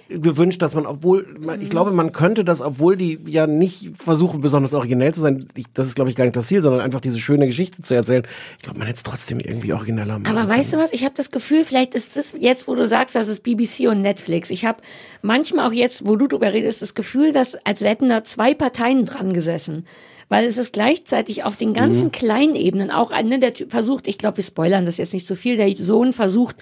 [0.09, 4.41] gewünscht, dass man, obwohl, man- ich glaube, man könnte das, obwohl die ja nicht versuchen,
[4.41, 6.99] besonders originell zu sein, ich, das ist, glaube ich, gar nicht das Ziel, sondern einfach
[7.01, 8.23] diese schöne Geschichte zu erzählen.
[8.57, 10.91] Ich glaube, man hätte es trotzdem irgendwie origineller machen Aber weißt du was?
[10.93, 14.01] Ich habe das Gefühl, vielleicht ist das jetzt, wo du sagst, das ist BBC und
[14.01, 14.49] Netflix.
[14.49, 14.79] Ich habe
[15.21, 19.05] manchmal auch jetzt, wo du drüber redest, das Gefühl, dass als hätten da zwei Parteien
[19.05, 19.85] dran gesessen.
[20.31, 22.11] Weil es ist gleichzeitig auf den ganzen Mhm.
[22.11, 25.33] kleinen Ebenen auch, ne, der Typ versucht, ich glaube, wir spoilern das jetzt nicht so
[25.35, 26.55] viel, der Sohn versucht,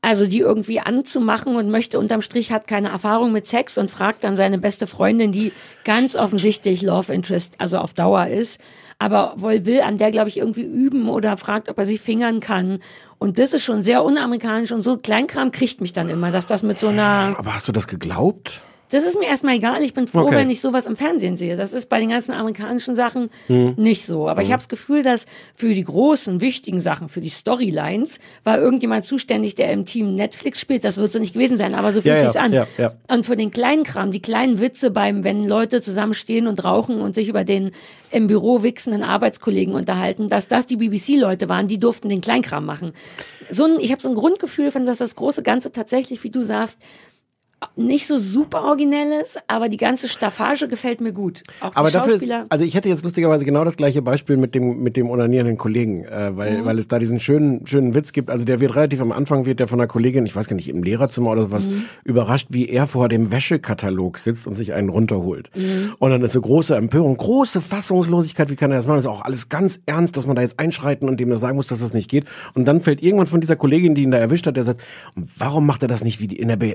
[0.00, 4.24] also die irgendwie anzumachen und möchte unterm Strich hat keine Erfahrung mit Sex und fragt
[4.24, 5.52] dann seine beste Freundin, die
[5.84, 8.60] ganz offensichtlich Love Interest, also auf Dauer ist,
[8.98, 12.40] aber wohl will an der, glaube ich, irgendwie üben oder fragt, ob er sie fingern
[12.40, 12.80] kann.
[13.18, 16.62] Und das ist schon sehr unamerikanisch und so Kleinkram kriegt mich dann immer, dass das
[16.62, 18.62] mit so einer, Aber hast du das geglaubt?
[18.90, 19.82] Das ist mir erstmal egal.
[19.82, 20.34] Ich bin froh, Okay.
[20.36, 21.56] wenn ich sowas im Fernsehen sehe.
[21.56, 23.74] Das ist bei den ganzen amerikanischen Sachen Hm.
[23.76, 24.28] nicht so.
[24.28, 24.52] Aber ich Hm.
[24.54, 29.54] habe das Gefühl, dass für die großen, wichtigen Sachen, für die Storylines, war irgendjemand zuständig,
[29.54, 30.84] der im Team Netflix spielt.
[30.84, 32.52] Das wird so nicht gewesen sein, aber so fühlt Ja, ja, sich's an.
[32.52, 32.94] ja, ja.
[33.10, 37.14] Und für den kleinen Kram, die kleinen Witze beim, wenn Leute zusammenstehen und rauchen und
[37.14, 37.72] sich über den
[38.10, 42.92] im Büro wichsenden Arbeitskollegen unterhalten, dass das die BBC-Leute waren, die durften den Kleinkram machen.
[43.50, 46.42] So ein, ich habe so ein Grundgefühl von, dass das große Ganze tatsächlich, wie du
[46.42, 46.78] sagst,
[47.74, 51.42] nicht so super originell ist, aber die ganze Staffage gefällt mir gut.
[51.60, 54.82] Auch Aber dafür ist, also ich hätte jetzt lustigerweise genau das gleiche Beispiel mit dem
[54.82, 56.64] mit dem onanierenden Kollegen, äh, weil Mhm.
[56.64, 58.30] weil es da diesen schönen schönen Witz gibt.
[58.30, 60.68] Also der wird relativ am Anfang wird der von einer Kollegin, ich weiß gar nicht
[60.68, 61.84] im Lehrerzimmer oder sowas, Mhm.
[62.04, 65.50] überrascht, wie er vor dem Wäschekatalog sitzt und sich einen runterholt.
[65.56, 65.94] Mhm.
[65.98, 68.50] Und dann ist so große Empörung, große Fassungslosigkeit.
[68.50, 68.96] Wie kann er das machen?
[68.98, 71.56] Das ist auch alles ganz ernst, dass man da jetzt einschreiten und dem das sagen
[71.56, 72.24] muss, dass das nicht geht.
[72.54, 74.80] Und dann fällt irgendwann von dieser Kollegin, die ihn da erwischt hat, der sagt,
[75.36, 76.74] warum macht er das nicht wie die, in der Be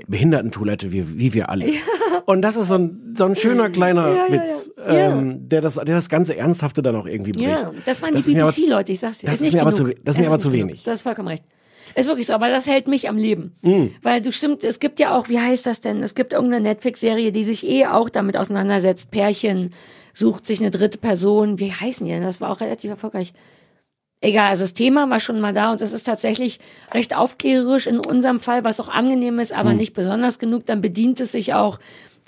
[0.76, 1.66] Behindertentoilette, wie, wie wir alle?
[2.26, 4.94] Und das ist so ein, so ein schöner kleiner Ja, ja, Witz, ja.
[4.94, 5.18] Ja.
[5.18, 7.48] Ähm, der das, der das ganze Ernsthafte dann auch irgendwie bricht.
[7.48, 9.26] Ja, das waren ist die BBC-Leute, ich sag's dir.
[9.26, 10.68] Das ist nicht mir aber zu, das ist mir aber zu genug.
[10.68, 10.84] wenig.
[10.84, 11.44] Du hast vollkommen recht.
[11.94, 13.56] Ist wirklich so, aber das hält mich am Leben.
[13.62, 13.86] Mm.
[14.02, 16.02] Weil du stimmt, es gibt ja auch, wie heißt das denn?
[16.02, 19.10] Es gibt irgendeine Netflix-Serie, die sich eh auch damit auseinandersetzt.
[19.10, 19.74] Pärchen
[20.14, 21.58] sucht sich eine dritte Person.
[21.58, 22.22] Wie heißen die denn?
[22.22, 23.34] Das war auch relativ erfolgreich.
[24.24, 26.58] Egal, also das Thema war schon mal da und es ist tatsächlich
[26.94, 29.76] recht aufklärerisch in unserem Fall, was auch angenehm ist, aber Hm.
[29.76, 30.64] nicht besonders genug.
[30.64, 31.78] Dann bedient es sich auch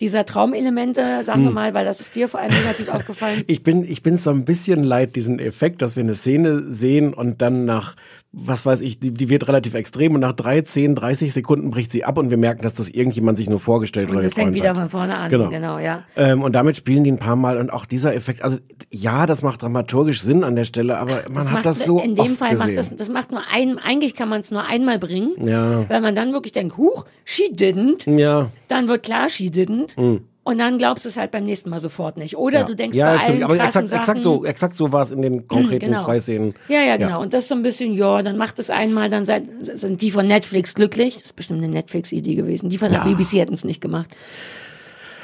[0.00, 1.54] dieser Traumelemente, sagen wir Hm.
[1.54, 3.42] mal, weil das ist dir vor allem negativ aufgefallen.
[3.46, 7.14] Ich bin, ich bin so ein bisschen leid, diesen Effekt, dass wir eine Szene sehen
[7.14, 7.96] und dann nach,
[8.32, 11.90] was weiß ich, die, die wird relativ extrem und nach drei, zehn, 30 Sekunden bricht
[11.90, 14.52] sie ab und wir merken, dass das irgendjemand sich nur vorgestellt Und oder das fängt
[14.52, 14.76] geträumt wieder hat.
[14.76, 15.30] von vorne an.
[15.30, 15.48] Genau.
[15.48, 16.02] genau ja.
[16.16, 18.59] Ähm, und damit spielen die ein paar Mal und auch dieser Effekt, also
[18.92, 22.14] ja, das macht dramaturgisch Sinn an der Stelle, aber man hat macht, das so In
[22.14, 22.66] dem oft Fall gesehen.
[22.74, 25.88] macht das, das macht nur ein, eigentlich kann man es nur einmal bringen, Ja.
[25.88, 28.50] weil man dann wirklich denkt, huch, she didn't, ja.
[28.68, 29.86] dann wird klar, she didn't.
[29.96, 30.20] Hm.
[30.44, 32.37] Und dann glaubst du es halt beim nächsten Mal sofort nicht.
[32.37, 32.64] Oder ja.
[32.66, 33.31] du denkst ja, bei stimmt.
[33.33, 36.05] allen aber krassen exakt, Sachen, exakt so, exakt so war es in den konkreten Genau.
[36.05, 36.55] zwei Szenen.
[36.68, 37.20] Ja, ja, genau.
[37.20, 40.12] Und das ist so ein bisschen, ja, dann macht es einmal, dann seid, sind die
[40.12, 41.16] von Netflix glücklich.
[41.16, 42.68] Das ist bestimmt eine Netflix-Idee gewesen.
[42.68, 43.07] Die von der Ja.
[43.12, 44.11] BBC hätten es nicht gemacht.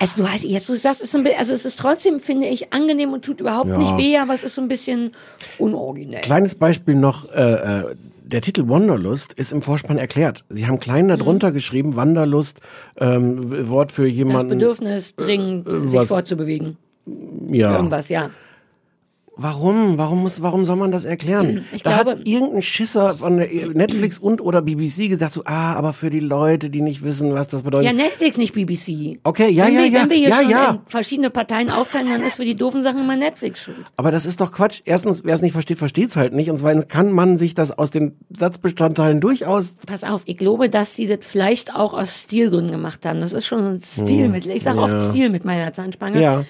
[0.00, 2.18] Also du hast jetzt, wo du sagst, ist so ein bisschen, also es ist trotzdem,
[2.18, 3.78] finde ich, angenehm und tut überhaupt Ja.
[3.78, 5.12] nicht weh, aber es ist so ein bisschen
[5.58, 6.22] unoriginell.
[6.22, 7.94] Kleines Beispiel noch, äh, äh,
[8.32, 10.44] der Titel Wanderlust ist im Vorspann erklärt.
[10.48, 12.60] Sie haben klein darunter geschrieben, Wanderlust,
[12.98, 14.06] ähm, Wort für Mhm.
[14.08, 14.48] Das jemanden.
[14.48, 16.76] Bedürfnis dringend, äh, sich fortzubewegen.
[17.50, 17.74] ja.
[17.76, 18.30] Irgendwas, ja.
[19.36, 19.96] Warum?
[19.96, 21.64] Warum muss, warum soll man das erklären?
[21.72, 25.94] Ich da glaube- hat irgendein Schisser von Netflix und oder BBC gesagt so, ah, aber
[25.94, 27.86] für die Leute, die nicht wissen, was das bedeutet.
[27.86, 29.18] Ja, Netflix, nicht BBC.
[29.24, 30.82] Okay, ja, wenn ja, wir, ja, Wenn wir hier ja, schon ja.
[30.86, 33.78] verschiedene Parteien aufteilen, dann ist für die doofen Sachen immer Netflix schuld.
[33.96, 34.80] Aber das ist doch Quatsch.
[34.84, 36.50] Erstens, wer es nicht versteht, versteht's halt nicht.
[36.50, 39.76] Und zweitens kann man sich das aus den Satzbestandteilen durchaus.
[39.86, 43.20] Pass auf, ich glaube, dass sie das vielleicht auch aus Stilgründen gemacht haben.
[43.20, 44.52] Das ist schon ein Stilmittel.
[44.52, 44.88] Ich sage Hm.
[44.90, 44.96] Ja.
[44.98, 46.20] oft Stil mit meiner Zahnspange.
[46.20, 46.44] Ja.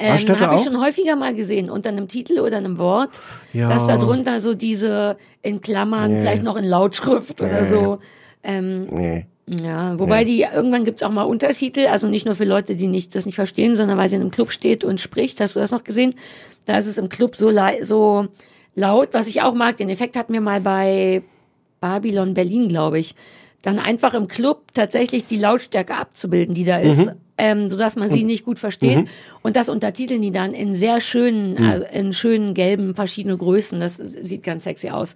[0.00, 3.10] Ähm, Habe ich schon häufiger mal gesehen, unter einem Titel oder einem Wort,
[3.52, 3.68] Ja.
[3.68, 6.20] dass da drunter so diese in Klammern, Nee.
[6.20, 7.68] vielleicht noch in Lautschrift oder Nee.
[7.68, 7.98] so.
[8.44, 9.26] Ähm, Nee.
[9.64, 13.14] Ja, wobei die irgendwann gibt's auch mal Untertitel, also nicht nur für Leute, die nicht
[13.14, 15.40] das nicht verstehen, sondern weil sie in einem Club steht und spricht.
[15.40, 16.14] Hast du das noch gesehen?
[16.66, 17.50] Da ist es im Club so
[17.82, 18.26] so
[18.74, 19.78] laut, was ich auch mag.
[19.78, 21.22] Den Effekt hatten wir mal bei
[21.80, 23.14] Babylon Berlin, glaube ich.
[23.62, 27.12] Dann einfach im Club tatsächlich die Lautstärke abzubilden, die da ist, Mhm.
[27.38, 28.98] Ähm, sodass man sie nicht gut versteht.
[28.98, 29.08] Mhm.
[29.42, 31.70] Und das untertiteln die dann in sehr schönen, Mhm.
[31.70, 33.80] also in schönen gelben verschiedene Größen.
[33.80, 35.14] Das sieht ganz sexy aus.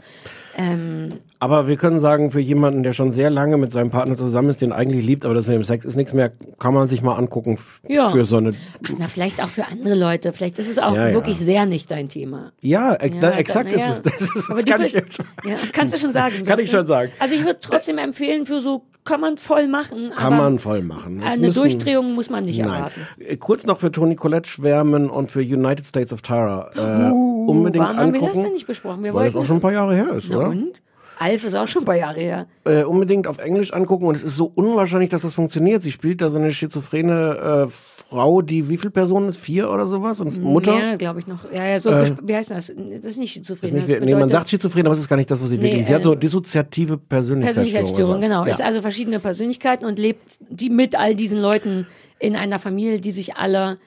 [0.56, 4.48] Ähm, Aber wir können sagen, für jemanden, der schon sehr lange mit seinem Partner zusammen
[4.48, 7.02] ist, den eigentlich liebt, aber das mit dem Sex ist nichts mehr, kann man sich
[7.02, 8.10] mal angucken Ja.
[8.10, 8.52] für so eine.
[8.86, 10.32] Ach, na, vielleicht auch für andere Leute.
[10.32, 11.14] Vielleicht ist es auch Ja, ja.
[11.14, 12.52] wirklich sehr nicht dein Thema.
[12.60, 13.90] Ja, ex da, exakt na ist ja.
[13.90, 14.02] es.
[14.02, 15.26] Das, ist, das kann ich bist- jetzt schon.
[15.44, 16.34] Ja, kannst du schon sagen.
[16.44, 17.10] Kann ich schon sagen.
[17.18, 20.12] Also ich würde trotzdem empfehlen, für so kann man voll machen.
[20.14, 21.20] Kann man voll machen.
[21.26, 22.68] Es Eine müssen- Durchdrehung muss man nicht Nein.
[22.68, 23.00] erwarten.
[23.18, 26.70] Äh, Kurz noch für Toni Collette schwärmen und für United States of Tara.
[26.76, 28.32] Äh, unbedingt Warum haben wir angucken.
[28.36, 29.02] das denn nicht besprochen?
[29.02, 30.50] Wir weil das auch schon ein paar Jahre her ist, Na oder?
[30.50, 30.82] und?
[31.18, 32.46] Alf ist auch schon ein paar Jahre her.
[32.64, 35.80] Äh, unbedingt auf Englisch angucken und es ist so unwahrscheinlich, dass das funktioniert.
[35.82, 39.36] Sie spielt da so eine schizophrene äh, Frau, die wie viele Personen ist?
[39.38, 40.20] Vier oder sowas?
[40.20, 40.74] Und Mutter?
[40.74, 41.50] Mehr, glaube ich noch.
[41.52, 42.66] Ja, ja, so, Äh, wie heißt das?
[42.66, 43.68] Das ist nicht schizophren.
[43.68, 45.50] Ist nicht, das nee, man bedeutet sagt schizophren, aber es ist gar nicht das, was
[45.50, 45.86] sie Nee, wirklich ist.
[45.88, 47.66] Sie hat äh, so dissoziative Persönlichkeitsstörung.
[47.66, 48.40] Persönlichkeitsstörung, genau.
[48.40, 48.52] sowas.
[48.52, 48.66] Ist Ja.
[48.66, 51.86] also verschiedene Persönlichkeiten und lebt die mit all diesen Leuten
[52.18, 53.78] in einer Familie, die sich alle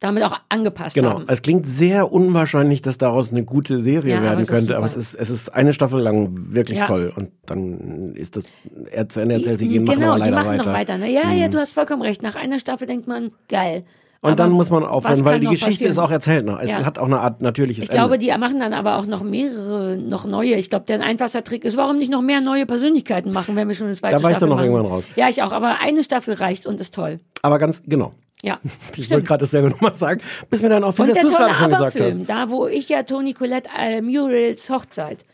[0.00, 1.10] damit auch angepasst Genau.
[1.10, 1.24] haben.
[1.28, 4.84] Es klingt sehr unwahrscheinlich, dass daraus eine gute Serie Ja, aber werden ist könnte, aber
[4.86, 6.86] es ist, es ist eine Staffel lang wirklich Ja.
[6.86, 7.12] toll.
[7.16, 8.44] Und dann ist das,
[8.90, 10.64] er zu Ende erzählt, sie gehen, machen genau, aber leider die machen weiter.
[10.70, 10.98] noch weiter.
[10.98, 11.10] Ne?
[11.12, 11.52] Ja, ja, Mhm.
[11.52, 12.22] du hast vollkommen recht.
[12.22, 13.84] Nach einer Staffel denkt man, geil.
[14.22, 15.90] Und Aber dann muss man aufhören, weil die Geschichte passieren?
[15.92, 16.46] ist auch erzählt.
[16.46, 16.58] noch.
[16.58, 16.84] Es Ja.
[16.84, 18.26] hat auch eine Art natürliches Ich glaube, Ende.
[18.26, 20.54] die machen dann aber auch noch mehrere, noch neue.
[20.56, 23.74] Ich glaube, der einfachste Trick ist, warum nicht noch mehr neue Persönlichkeiten machen, wenn wir
[23.74, 24.72] schon eine zweite Da war ich Staffel dann noch machen.
[24.74, 25.04] irgendwann raus.
[25.16, 25.52] Ja, ich auch.
[25.52, 27.20] Aber eine Staffel reicht und ist toll.
[27.42, 28.14] Aber ganz, genau.
[28.46, 28.58] Ja,
[28.96, 31.54] Ich wollte gerade dasselbe nochmal sagen, bis mir dann auffiel, Und dass du es gerade
[31.54, 32.26] schon gesagt hast.
[32.28, 35.24] da wo ich ja Toni Colette äh, Muriels Hochzeit.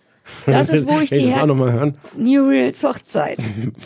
[0.46, 1.98] Das ist, wo ich die das auch nochmal hören?
[2.16, 3.38] Muriels Hochzeit.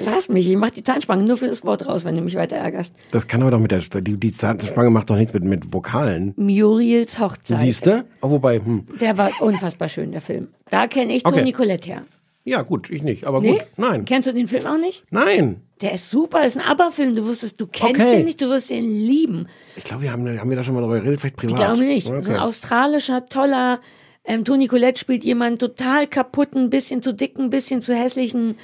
[0.05, 2.57] Lass mich, ich mach die Zahnspange nur für das Wort raus, wenn du mich weiter
[2.57, 2.93] ärgerst.
[3.11, 6.35] Das kann aber doch mit der, die, die Zahnspange macht doch nichts mit, mit Vokalen.
[6.37, 7.57] Muriels Hochzeit.
[7.59, 8.05] Siehst du?
[8.21, 8.87] Oh, wobei, hm.
[9.01, 10.49] Der war unfassbar schön, der Film.
[10.71, 11.39] Da kenne ich Okay.
[11.39, 12.03] Toni Colette her.
[12.49, 13.51] Ja, gut, ich nicht, aber Nee?
[13.55, 13.63] gut.
[13.77, 14.05] Nein.
[14.05, 15.03] Kennst du den Film auch nicht?
[15.11, 15.63] Nein.
[15.81, 17.17] Der ist super, ist ein ABBA-Film.
[17.17, 18.17] Du wusstest, du kennst Okay.
[18.19, 19.49] den nicht, du wirst den lieben.
[19.75, 21.59] Ich glaube, wir haben, haben wir da schon mal darüber geredet, vielleicht privat.
[21.59, 22.07] Ich glaube nicht.
[22.09, 22.39] Ist ein Okay.
[22.39, 23.81] australischer, toller,
[24.25, 28.57] ähm, Toni Colette spielt jemanden total kaputten, bisschen zu dicken, bisschen zu hässlichen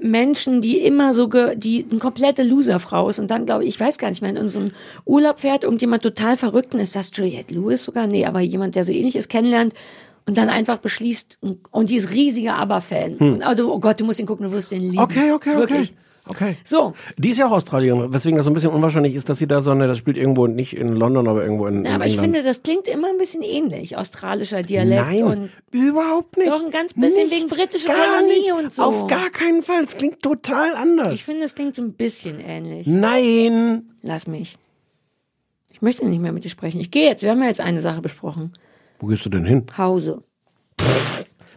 [0.00, 3.80] Menschen, die immer so, ge die eine komplette Loserfrau ist und dann glaube ich, ich
[3.80, 4.70] weiß gar nicht mehr, in unserem
[5.04, 8.06] Urlaub fährt irgendjemand total verrückten, ist das Juliette Lewis sogar?
[8.06, 9.74] Nee, aber jemand, der so ähnlich ist, kennenlernt
[10.28, 11.38] und dann einfach beschließt,
[11.70, 13.16] und die ist riesiger ABBA-Fan.
[13.16, 14.98] Und, also, oh Gott, du musst ihn gucken, du wirst den lieben.
[14.98, 15.02] Hm.
[15.04, 15.58] Okay, okay, okay.
[15.58, 15.94] Wirklich.
[16.30, 16.56] Okay.
[16.62, 19.46] So, Die ist ja auch Australierin, weswegen das so ein bisschen unwahrscheinlich ist, dass sie
[19.46, 22.04] da so eine, das spielt irgendwo nicht in London, aber irgendwo in, Ja, in aber
[22.06, 22.34] ich England.
[22.34, 26.50] finde, das klingt immer ein bisschen ähnlich, australischer Dialekt Nein, und überhaupt nicht.
[26.50, 28.52] Doch, ein ganz bisschen wegen britischer Kolonie nicht.
[28.52, 28.82] und so.
[28.82, 29.82] Auf gar keinen Fall.
[29.84, 31.14] Es klingt total anders.
[31.14, 32.86] ich finde, es klingt so ein bisschen ähnlich.
[32.86, 33.88] Nein.
[34.02, 34.58] Lass mich.
[35.72, 36.78] Ich möchte nicht mehr mit dir sprechen.
[36.80, 37.22] Ich gehe jetzt.
[37.22, 38.52] Wir haben ja jetzt eine Sache besprochen.
[38.98, 39.64] Wo gehst du denn hin?
[39.76, 40.22] Hause.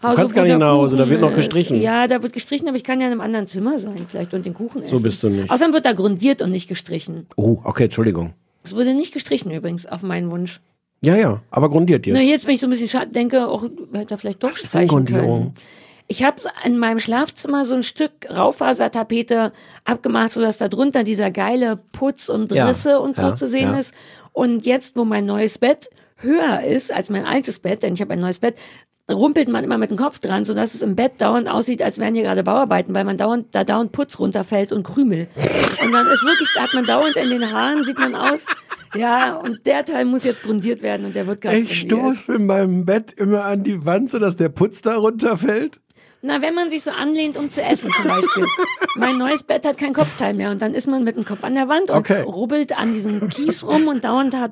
[0.01, 1.80] Du kannst gar nicht nach Hause, da wird noch gestrichen.
[1.80, 4.45] Ja, da wird gestrichen, aber ich kann ja in einem anderen Zimmer sein, vielleicht und
[4.45, 4.89] den Kuchen essen.
[4.97, 5.49] So bist du nicht.
[5.49, 7.27] Außerdem wird da grundiert und nicht gestrichen.
[7.36, 8.34] Oh, okay, Entschuldigung.
[8.63, 10.60] Es wurde nicht gestrichen übrigens, auf meinen Wunsch.
[11.04, 12.15] Ja, ja, aber grundiert jetzt.
[12.15, 14.65] Na, jetzt bin ich so ein bisschen schade, denke, auch hätte er vielleicht doch denn
[14.65, 15.39] streichen Grundierung?
[15.39, 15.54] können.
[16.08, 19.54] Ich habe in meinem Schlafzimmer so ein Stück Raufasertapete
[19.86, 23.71] abgemacht, sodass da drunter dieser geile Putz und Ja, Risse und so ja, zu sehen
[23.71, 23.80] ja.
[23.80, 23.93] ist.
[24.34, 25.89] Und jetzt, wo mein neues Bett
[26.21, 28.55] höher ist als mein altes Bett, denn ich habe ein neues Bett,
[29.12, 32.13] rumpelt man immer mit dem Kopf dran, sodass es im Bett dauernd aussieht, als wären
[32.13, 35.27] hier gerade Bauarbeiten, weil man dauernd, da dauernd Putz runterfällt und Krümel.
[35.84, 38.45] Und dann ist wirklich, da hat man dauernd in den Haaren, sieht man aus,
[38.93, 42.45] ja, und der Teil muss jetzt grundiert werden und der wird gerade Ich stoße in
[42.45, 45.79] meinem Bett immer an die Wand, sodass der Putz da runterfällt.
[46.21, 48.45] Na, wenn man sich so anlehnt, um zu essen zum Beispiel.
[48.95, 51.55] mein neues Bett hat kein Kopfteil mehr und dann ist man mit dem Kopf an
[51.55, 52.21] der Wand und Okay.
[52.21, 54.51] rubbelt an diesem Kies rum und dauernd hat,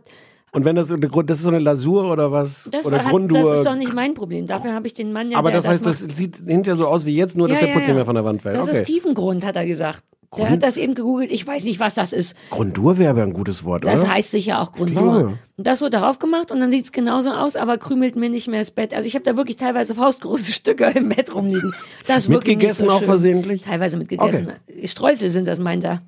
[0.52, 2.70] Und wenn das, so eine Grund- das ist so eine Lasur oder was?
[2.72, 3.50] das, oder hat, Grundur.
[3.50, 4.48] das ist doch nicht mein Problem.
[4.48, 6.16] Dafür habe ich den Mann ja, aber der das heißt, das macht.
[6.16, 7.88] sieht hinterher so aus wie jetzt, nur dass Ja, der Putz ja.
[7.90, 8.56] nicht mehr von der Wand fällt.
[8.56, 8.78] Das okay.
[8.80, 10.04] ist Tiefengrund, hat er gesagt.
[10.32, 10.52] Der Grund?
[10.52, 11.32] hat das eben gegoogelt.
[11.32, 12.36] Ich weiß nicht, was das ist.
[12.52, 14.14] Grundur wäre aber ein gutes Wort, Das oder?
[14.14, 14.72] heißt sicher auch.
[14.74, 15.40] Grundur.
[15.58, 18.60] Und das wird darauf gemacht und dann sieht's genauso aus, aber krümelt mir nicht mehr
[18.60, 18.94] das Bett.
[18.94, 21.74] Also ich habe da wirklich teilweise faustgroße Stücke im Bett rumliegen.
[22.06, 23.64] Das ist wirklich Mitgegessen so auch versehentlich?
[23.64, 24.50] Teilweise mitgegessen.
[24.86, 26.02] Streusel sind das, meint er.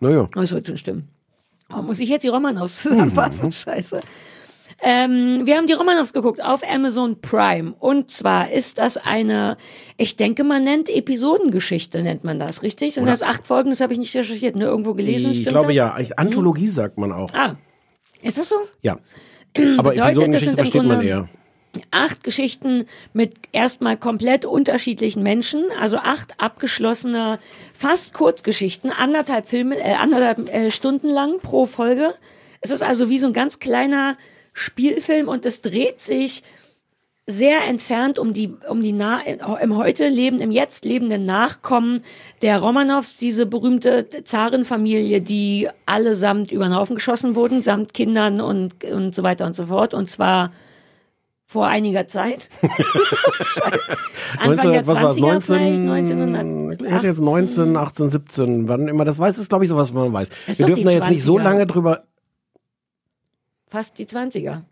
[0.00, 0.26] Naja.
[0.34, 1.08] Das wird schon stimmen.
[1.76, 3.52] Oh, muss ich jetzt die Romanovs zusammenfassen?
[3.52, 4.00] Scheiße.
[4.82, 7.74] Ähm, wir haben die Romanovs geguckt auf Amazon Prime.
[7.78, 9.58] Und zwar ist das eine,
[9.98, 12.94] ich denke, man nennt Episodengeschichte, nennt man das, richtig?
[12.94, 13.70] Sind Oder- das acht Folgen?
[13.70, 15.32] Das habe ich nicht recherchiert, nur irgendwo gelesen.
[15.32, 15.76] Ich glaube das?
[15.76, 15.96] ja.
[16.16, 17.32] Anthologie sagt man auch.
[17.34, 17.56] Ah,
[18.22, 18.56] ist das so?
[18.80, 18.94] Ja.
[19.78, 21.28] Aber Bedeutet, das Episodengeschichte versteht man Grunde- eher.
[21.90, 27.38] acht Geschichten mit erstmal komplett unterschiedlichen Menschen, also acht abgeschlossene,
[27.80, 32.14] fast Kurzgeschichten, anderthalb Filme, äh, anderthalb äh, Stunden lang pro Folge.
[32.60, 34.18] Es ist also wie so ein ganz kleiner
[34.52, 36.42] Spielfilm und es dreht sich
[37.26, 42.02] sehr entfernt um die um die nah im heute leben im jetzt lebenden Nachkommen
[42.42, 48.82] der Romanows diese berühmte Zarenfamilie die allesamt über den Haufen geschossen wurden samt Kindern und
[48.82, 50.50] und so weiter und so fort und zwar
[51.50, 52.48] vor einiger Zeit.
[54.38, 55.16] Anfang der 19, was war es?
[55.16, 56.82] 20er 19, vielleicht, 1900.
[56.82, 59.04] ich hätte jetzt 19, 18, 17, wann immer.
[59.04, 60.30] Das weiß ist, glaube ich, so was man weiß.
[60.46, 61.42] Wir dürfen da jetzt nicht so 20er.
[61.42, 62.04] lange drüber,
[63.66, 64.62] Fast die 20er.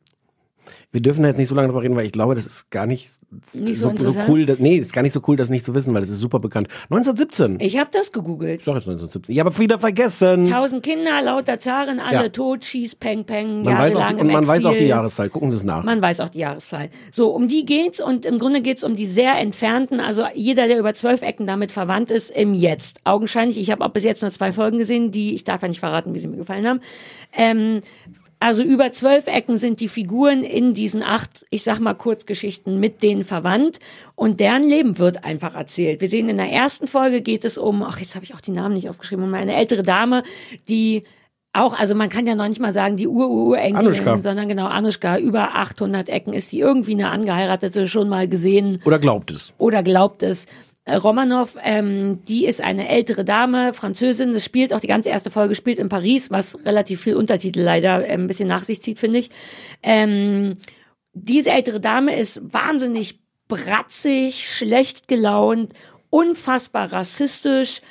[0.90, 2.86] Wir dürfen da jetzt nicht so lange drüber reden, weil ich glaube, das ist gar
[2.86, 3.08] nicht,
[3.54, 4.46] Nicht so so, so cool.
[4.46, 6.38] dass- Nee, ist gar nicht so cool, das nicht zu wissen, weil das ist super
[6.38, 6.68] bekannt.
[6.90, 7.58] 1917.
[7.60, 8.60] Ich habe das gegoogelt.
[8.60, 9.34] Ich sag jetzt 1917.
[9.34, 10.44] Ja, aber wieder vergessen.
[10.44, 12.28] Tausend Kinder, lauter Zaren, alle Ja.
[12.28, 14.88] tot, schieß, peng, peng, Man weiß auch, die, und man weiß auch die Exil.
[14.88, 15.28] Jahreszahl.
[15.28, 15.84] Gucken Sie es nach.
[15.84, 16.90] Man weiß auch die Jahreszahl.
[17.12, 20.78] So, um die geht's und im Grunde geht's um die sehr entfernten, also jeder, der
[20.78, 22.98] über zwölf Ecken damit verwandt ist, im Jetzt.
[23.04, 25.80] Augenscheinlich, ich habe auch bis jetzt nur zwei Folgen gesehen, die, ich darf ja nicht
[25.80, 26.80] verraten, wie sie mir gefallen haben.
[27.36, 27.80] Ähm,
[28.40, 33.02] also über zwölf Ecken sind die Figuren in diesen acht, ich sag mal Kurzgeschichten mit
[33.02, 33.78] denen verwandt
[34.14, 36.00] und deren Leben wird einfach erzählt.
[36.00, 38.52] Wir sehen in der ersten Folge geht es um, ach jetzt habe ich auch die
[38.52, 40.22] Namen nicht aufgeschrieben, um eine ältere Dame,
[40.68, 41.04] die
[41.52, 45.54] auch, also man kann ja noch nicht mal sagen, die Ur-Ur-Enkelin, sondern genau, Anushka, über
[45.56, 49.52] 800 Ecken ist die irgendwie eine Angeheiratete schon mal gesehen Oder glaubt es.
[49.58, 50.46] oder glaubt es.
[50.88, 55.30] Äh, Romanov, ähm, die ist eine ältere Dame, Französin, das spielt auch die ganze erste
[55.30, 58.98] Folge, spielt in Paris, was relativ viel Untertitel leider äh, ein bisschen nach sich zieht,
[58.98, 59.30] finde ich.
[59.82, 60.54] Ähm,
[61.12, 65.74] diese ältere Dame ist wahnsinnig bratzig, schlecht gelaunt,
[66.08, 67.82] unfassbar rassistisch,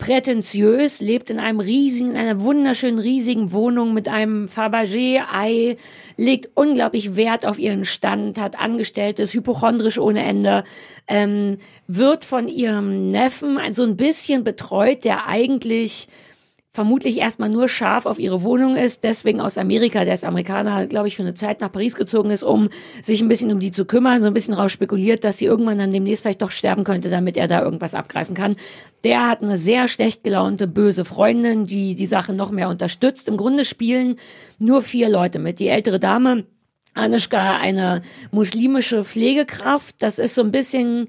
[0.00, 5.76] prätentiös, lebt in einem riesigen, in einer wunderschönen riesigen Wohnung mit einem Fabergé-Ei,
[6.16, 10.64] legt unglaublich Wert auf ihren Stand, hat Angestelltes, hypochondrisch ohne Ende,
[11.06, 16.08] ähm, wird von ihrem Neffen so ein bisschen betreut, der eigentlich
[16.80, 21.08] vermutlich erstmal nur scharf auf ihre Wohnung ist, deswegen aus Amerika, der ist Amerikaner, glaube
[21.08, 22.70] ich, für eine Zeit nach Paris gezogen ist, um
[23.02, 25.76] sich ein bisschen um die zu kümmern, so ein bisschen raus spekuliert, dass sie irgendwann
[25.76, 28.56] dann demnächst vielleicht doch sterben könnte, damit er da irgendwas abgreifen kann.
[29.04, 33.28] Der hat eine sehr schlecht gelaunte, böse Freundin, die die Sache noch mehr unterstützt.
[33.28, 34.16] Im Grunde spielen
[34.58, 35.58] nur vier Leute mit.
[35.58, 36.46] Die ältere Dame,
[36.94, 41.08] Anushka, eine muslimische Pflegekraft, das ist so ein bisschen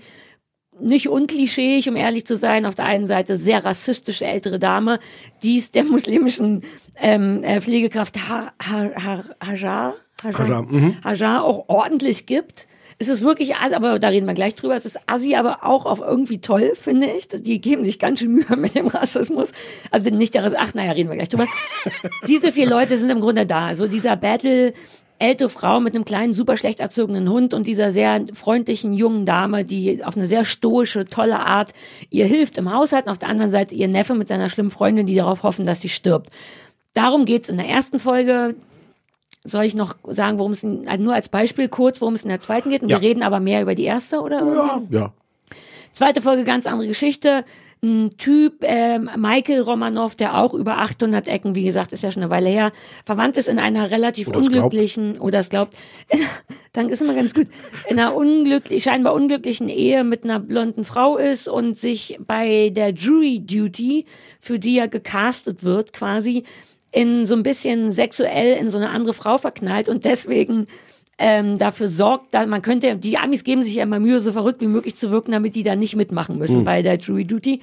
[0.82, 2.66] nicht unklischeeig, um ehrlich zu sein.
[2.66, 5.00] Auf der einen Seite sehr rassistische ältere Dame,
[5.44, 6.64] die es der muslimischen
[7.00, 10.98] ähm, äh, Pflegekraft Hajar, Hajar, Hajar, Hajar, mhm.
[11.04, 12.68] Hajar auch ordentlich gibt.
[13.02, 14.76] Es ist wirklich, aber da reden wir gleich drüber.
[14.76, 17.28] Es ist assi, aber auch auf irgendwie toll, finde ich.
[17.28, 19.54] Die geben sich ganz schön Mühe mit dem Rassismus.
[19.90, 21.48] Also nicht der Rassismus, ach naja, reden wir gleich drüber.
[22.28, 23.66] Diese vier Leute sind im Grunde da.
[23.66, 24.74] Also dieser Battle
[25.22, 29.64] ältere Frau mit einem kleinen, super schlecht erzogenen Hund und dieser sehr freundlichen jungen Dame,
[29.64, 31.74] die auf eine sehr stoische, tolle Art
[32.10, 35.06] ihr hilft im Haushalt und auf der anderen Seite ihr Neffe mit seiner schlimmen Freundin,
[35.06, 36.30] die darauf hoffen, dass sie stirbt.
[36.94, 38.56] Darum geht's in der ersten Folge.
[39.44, 42.30] Soll ich noch sagen, worum es, in, also nur als Beispiel kurz, worum es in
[42.30, 42.84] der zweiten geht?
[42.84, 43.02] Und Ja.
[43.02, 44.44] wir reden aber mehr über die erste, oder?
[44.46, 45.14] Ja, ja.
[45.94, 47.44] Zweite Folge, ganz andere Geschichte.
[47.84, 52.22] Ein Typ, ähm, Michael Romanov, der auch über 800 Ecken, wie gesagt, ist ja schon
[52.22, 52.72] eine Weile her,
[53.06, 54.66] verwandt ist in einer relativ Oder es glaubt.
[54.66, 55.74] unglücklichen, oder es glaubt,
[56.74, 57.48] danke, ist immer ganz gut,
[57.90, 62.90] in einer unglücklich, scheinbar unglücklichen Ehe mit einer blonden Frau ist und sich bei der
[62.90, 64.06] Jury Duty,
[64.40, 66.44] für die er gecastet wird, quasi,
[66.92, 70.68] in so ein bisschen sexuell in so eine andere Frau verknallt und deswegen
[71.22, 74.60] ähm, dafür sorgt, da man könnte, die Amis geben sich ja immer Mühe, so verrückt
[74.62, 76.64] wie möglich zu wirken, damit die da nicht mitmachen müssen Hm.
[76.66, 77.62] bei der Jury Duty.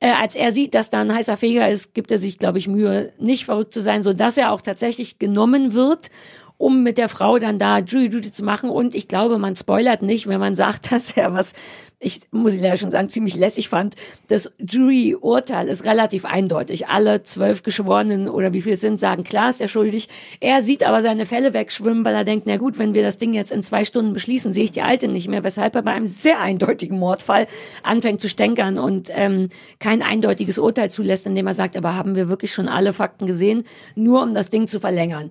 [0.00, 2.68] Äh, als er sieht, dass da ein heißer Feger ist, gibt er sich, glaube ich,
[2.68, 6.10] Mühe, nicht verrückt zu sein, so dass er auch tatsächlich genommen wird,
[6.58, 8.70] um mit der Frau dann da zu machen.
[8.70, 11.52] Und ich glaube, man spoilert nicht, wenn man sagt, dass er was,
[11.98, 13.94] ich muss ich leider schon sagen, ziemlich lässig fand.
[14.28, 16.88] Das Jury-Urteil ist relativ eindeutig.
[16.88, 20.08] Alle zwölf Geschworenen oder wie viel es sind, sagen, klar ist er schuldig.
[20.40, 23.32] Er sieht aber seine Fälle wegschwimmen, weil er denkt, na gut, wenn wir das Ding
[23.32, 26.06] jetzt in zwei Stunden beschließen, sehe ich die Alte nicht mehr, weshalb er bei einem
[26.06, 27.46] sehr eindeutigen Mordfall
[27.82, 32.28] anfängt zu stänkern und ähm, kein eindeutiges Urteil zulässt, indem er sagt, aber haben wir
[32.28, 33.64] wirklich schon alle Fakten gesehen,
[33.94, 35.30] nur um das Ding zu verlängern.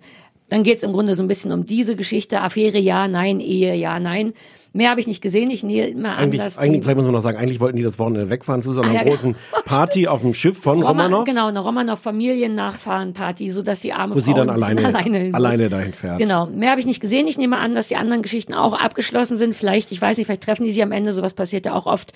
[0.50, 3.74] Dann geht es im Grunde so ein bisschen um diese Geschichte, Affäre ja, nein, Ehe
[3.76, 4.34] ja, nein.
[4.74, 5.50] Mehr habe ich nicht gesehen.
[5.52, 7.98] Ich nehme an, Eigentlich, dass eigentlich vielleicht muss man noch sagen, eigentlich wollten die das
[7.98, 9.12] Wochenende wegfahren zu so einer Ah, ja, genau.
[9.16, 11.24] großen Party auf dem Schiff von Roman, Romanov.
[11.26, 15.34] genau, eine Romanov-Familiennachfahrenparty, so dass die arme Wo sie Frau dann ein bisschen alleine- alleine,
[15.34, 16.18] alleine dahin fährt.
[16.20, 16.48] Genau.
[16.48, 17.26] Mehr habe ich nicht gesehen.
[17.28, 19.56] Ich nehme an, dass die anderen Geschichten auch abgeschlossen sind.
[19.56, 21.14] Vielleicht, ich weiß nicht, vielleicht treffen die sich am Ende.
[21.14, 22.12] Sowas passiert ja auch oft.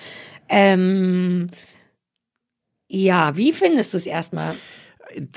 [0.49, 1.49] Ähm,
[2.89, 4.53] ja, wie findest du es erstmal?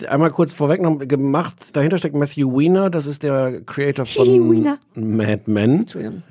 [0.06, 4.78] Einmal kurz vorweg noch gemacht, dahinter steckt Matthew Weiner, das ist der Creator von Weiner.
[4.94, 5.87] Mad Men.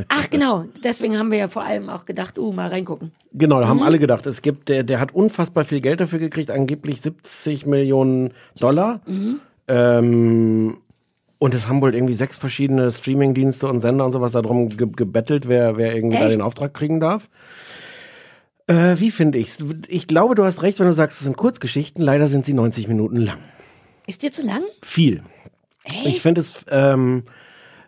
[0.09, 0.65] Ach, genau.
[0.83, 3.11] Deswegen haben wir ja vor allem auch gedacht, uh, mal reingucken.
[3.33, 3.83] Genau, da haben Mhm.
[3.83, 8.31] alle gedacht, es gibt, der, der hat unfassbar viel Geld dafür gekriegt, angeblich 70 Millionen
[8.59, 9.01] Dollar.
[9.07, 9.39] Mhm.
[9.67, 10.77] Ähm,
[11.39, 15.47] und es haben wohl irgendwie sechs verschiedene Streamingdienste und Sender und sowas darum ge gebettelt,
[15.47, 16.35] wer, wer irgendwie da Echt?
[16.35, 17.29] den Auftrag kriegen darf.
[18.67, 19.63] Äh, wie finde ich's?
[19.87, 22.03] Ich glaube, du hast recht, wenn du sagst, es sind Kurzgeschichten.
[22.03, 23.39] Leider sind sie 90 Minuten lang.
[24.07, 24.63] Ist dir zu lang?
[24.81, 25.23] Viel.
[26.05, 27.23] Ich finde es, ähm,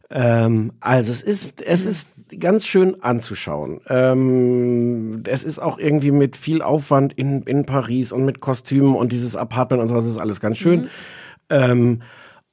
[0.10, 1.66] ähm, also es ist, Mhm.
[1.68, 2.10] es ist
[2.40, 3.82] ganz schön anzuschauen.
[3.88, 9.12] Ähm, es ist auch irgendwie mit viel Aufwand in, in Paris und mit Kostümen und
[9.12, 10.82] dieses Apartment und sowas ist alles ganz schön.
[10.82, 10.88] Mhm.
[11.50, 12.02] Ähm,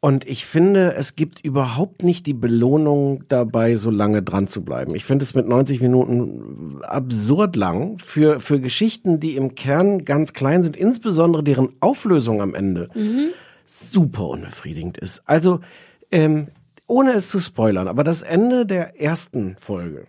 [0.03, 4.95] und ich finde, es gibt überhaupt nicht die Belohnung dabei, so lange dran zu bleiben.
[4.95, 10.33] Ich finde es mit 90 Minuten absurd lang für, für Geschichten, die im Kern ganz
[10.33, 12.89] klein sind, insbesondere deren Auflösung am Ende
[13.67, 15.23] super unbefriedigend ist.
[15.27, 15.61] Also,
[16.11, 16.49] ähm,
[16.87, 20.07] ohne es zu spoilern, aber das Ende der ersten Folge.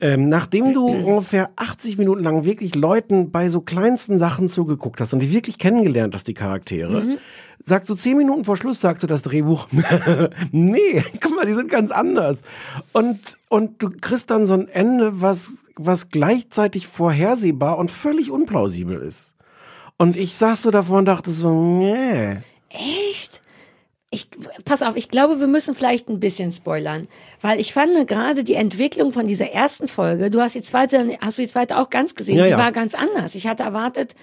[0.00, 5.12] Ähm, nachdem du ungefähr 80 Minuten lang wirklich Leuten bei so kleinsten Sachen zugeguckt hast
[5.12, 7.18] und die wirklich kennengelernt hast, die Charaktere,
[7.64, 9.68] sagst du 10 Minuten vor Schluss, sagst du das Drehbuch,
[10.52, 12.42] nee, guck mal, die sind ganz anders.
[12.92, 19.00] Und, und du kriegst dann so ein Ende, was, was gleichzeitig vorhersehbar und völlig unplausibel
[19.00, 19.34] ist.
[19.96, 22.38] Und ich saß so davor und dachte so, nee.
[22.68, 23.33] Echt?
[24.14, 24.28] Ich,
[24.64, 27.08] pass auf, ich glaube, wir müssen vielleicht ein bisschen spoilern,
[27.40, 31.38] weil ich fand gerade die Entwicklung von dieser ersten Folge, du hast die zweite, hast
[31.38, 32.58] du die zweite auch ganz gesehen, Ja, die ja.
[32.58, 33.34] war ganz anders.
[33.34, 34.14] Ich hatte erwartet,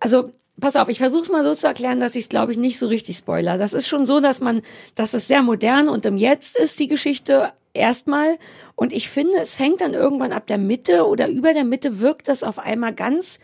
[0.00, 0.24] also
[0.60, 2.78] pass auf, ich versuche es mal so zu erklären, dass ich es, glaube ich, nicht
[2.78, 3.58] so richtig spoiler.
[3.58, 4.62] Das ist schon so, dass man,
[4.94, 8.38] dass es sehr modern und im Jetzt ist die Geschichte erstmal.
[8.74, 12.28] Und ich finde, es fängt dann irgendwann ab der Mitte oder über der Mitte wirkt
[12.28, 13.38] das auf einmal ganz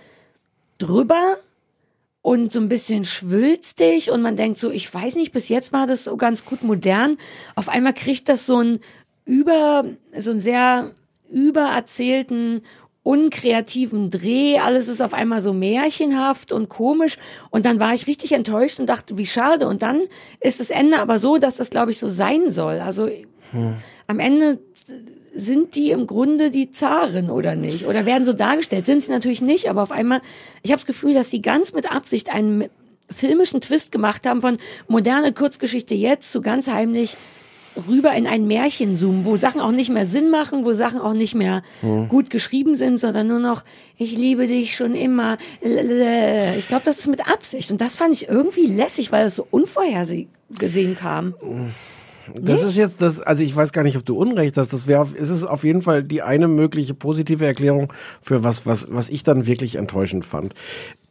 [0.79, 1.39] drüber
[2.29, 5.87] und so ein bisschen schwülstig und man denkt so, ich weiß nicht, bis jetzt war
[5.87, 7.17] das so ganz gut modern.
[7.55, 8.81] Auf einmal kriegt das so ein
[9.25, 9.87] über,
[10.19, 10.91] so ein sehr
[11.31, 12.61] übererzählten
[13.03, 17.17] unkreativen Dreh, alles ist auf einmal so märchenhaft und komisch
[17.49, 20.03] und dann war ich richtig enttäuscht und dachte, wie schade und dann
[20.39, 22.81] ist das Ende aber so, dass das glaube ich so sein soll.
[22.81, 23.09] Also
[23.53, 23.77] hm.
[24.07, 24.59] am Ende
[25.39, 27.87] sind die im Grunde die Zaren oder nicht?
[27.87, 28.87] Oder werden so dargestellt?
[28.87, 30.21] Sind sie natürlich nicht, aber auf einmal,
[30.63, 32.65] ich habe das Gefühl, dass sie ganz mit Absicht einen
[33.11, 34.59] filmischen Twist gemacht haben von
[34.89, 37.17] moderne Kurzgeschichte jetzt zu ganz heimlich
[37.89, 41.13] rüber in ein Märchen zoomen, wo Sachen auch nicht mehr Sinn machen, wo Sachen auch
[41.13, 42.09] nicht mehr hm.
[42.09, 43.63] gut geschrieben sind, sondern nur noch,
[43.97, 45.39] ich liebe dich schon immer.
[45.61, 47.71] Ich glaube, das ist mit Absicht.
[47.71, 51.35] Und das fand ich irgendwie lässig, weil es so unvorhergesehen kam.
[52.35, 54.73] Das ist jetzt das, also ich weiß gar nicht, ob du Unrecht hast.
[54.73, 58.89] Das wäre, es ist auf jeden Fall die eine mögliche positive Erklärung für was, was,
[58.91, 60.55] was ich dann wirklich enttäuschend fand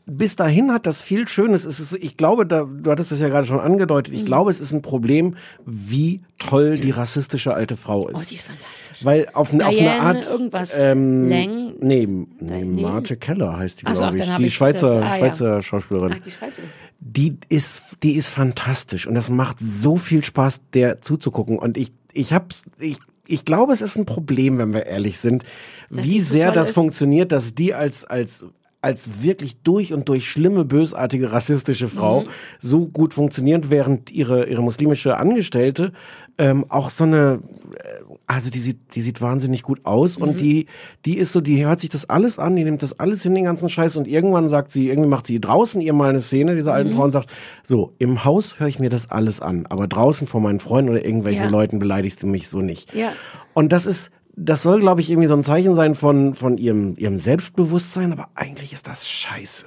[0.07, 1.65] bis dahin hat das viel Schönes.
[1.65, 4.25] Es ist, ich glaube, da, du hattest es ja gerade schon angedeutet, ich mhm.
[4.25, 8.15] glaube, es ist ein Problem, wie toll die rassistische alte Frau ist.
[8.15, 9.05] Oh, die ist fantastisch.
[9.05, 10.25] Weil auf, Diane, auf eine Art.
[10.25, 12.07] Irgendwas ähm, Nee,
[12.39, 14.35] nee, Marge Keller heißt die, glaube ich.
[14.35, 15.61] Die Schweizer, ah, Schweizer ja.
[15.61, 16.15] Schauspielerin.
[16.15, 16.69] Ach, die Schweizerin
[16.99, 21.59] die ist, die ist fantastisch und das macht so viel Spaß, der zuzugucken.
[21.59, 25.43] Und ich, ich hab's, ich, ich glaube, es ist ein Problem, wenn wir ehrlich sind,
[25.89, 26.73] dass wie sehr das ist.
[26.73, 28.45] funktioniert, dass die als, als,
[28.81, 32.27] als wirklich durch und durch schlimme, bösartige, rassistische Frau mhm.
[32.59, 35.91] so gut funktioniert, während ihre, ihre muslimische Angestellte
[36.37, 37.41] ähm, auch so eine,
[37.73, 40.23] äh, also die sieht, die sieht wahnsinnig gut aus mhm.
[40.23, 40.67] und die,
[41.05, 43.45] die ist so, die hört sich das alles an, die nimmt das alles hin, den
[43.45, 46.71] ganzen Scheiß und irgendwann sagt sie, irgendwie macht sie draußen ihr mal eine Szene, diese
[46.71, 46.95] alten mhm.
[46.95, 47.31] Frau und sagt,
[47.63, 51.03] so, im Haus höre ich mir das alles an, aber draußen vor meinen Freunden oder
[51.03, 51.49] irgendwelchen ja.
[51.49, 52.93] Leuten beleidigst du mich so nicht.
[52.93, 53.11] Ja.
[53.53, 56.95] Und das ist, das soll, glaube ich, irgendwie so ein Zeichen sein von, von ihrem,
[56.97, 59.65] ihrem Selbstbewusstsein, aber eigentlich ist das scheiße.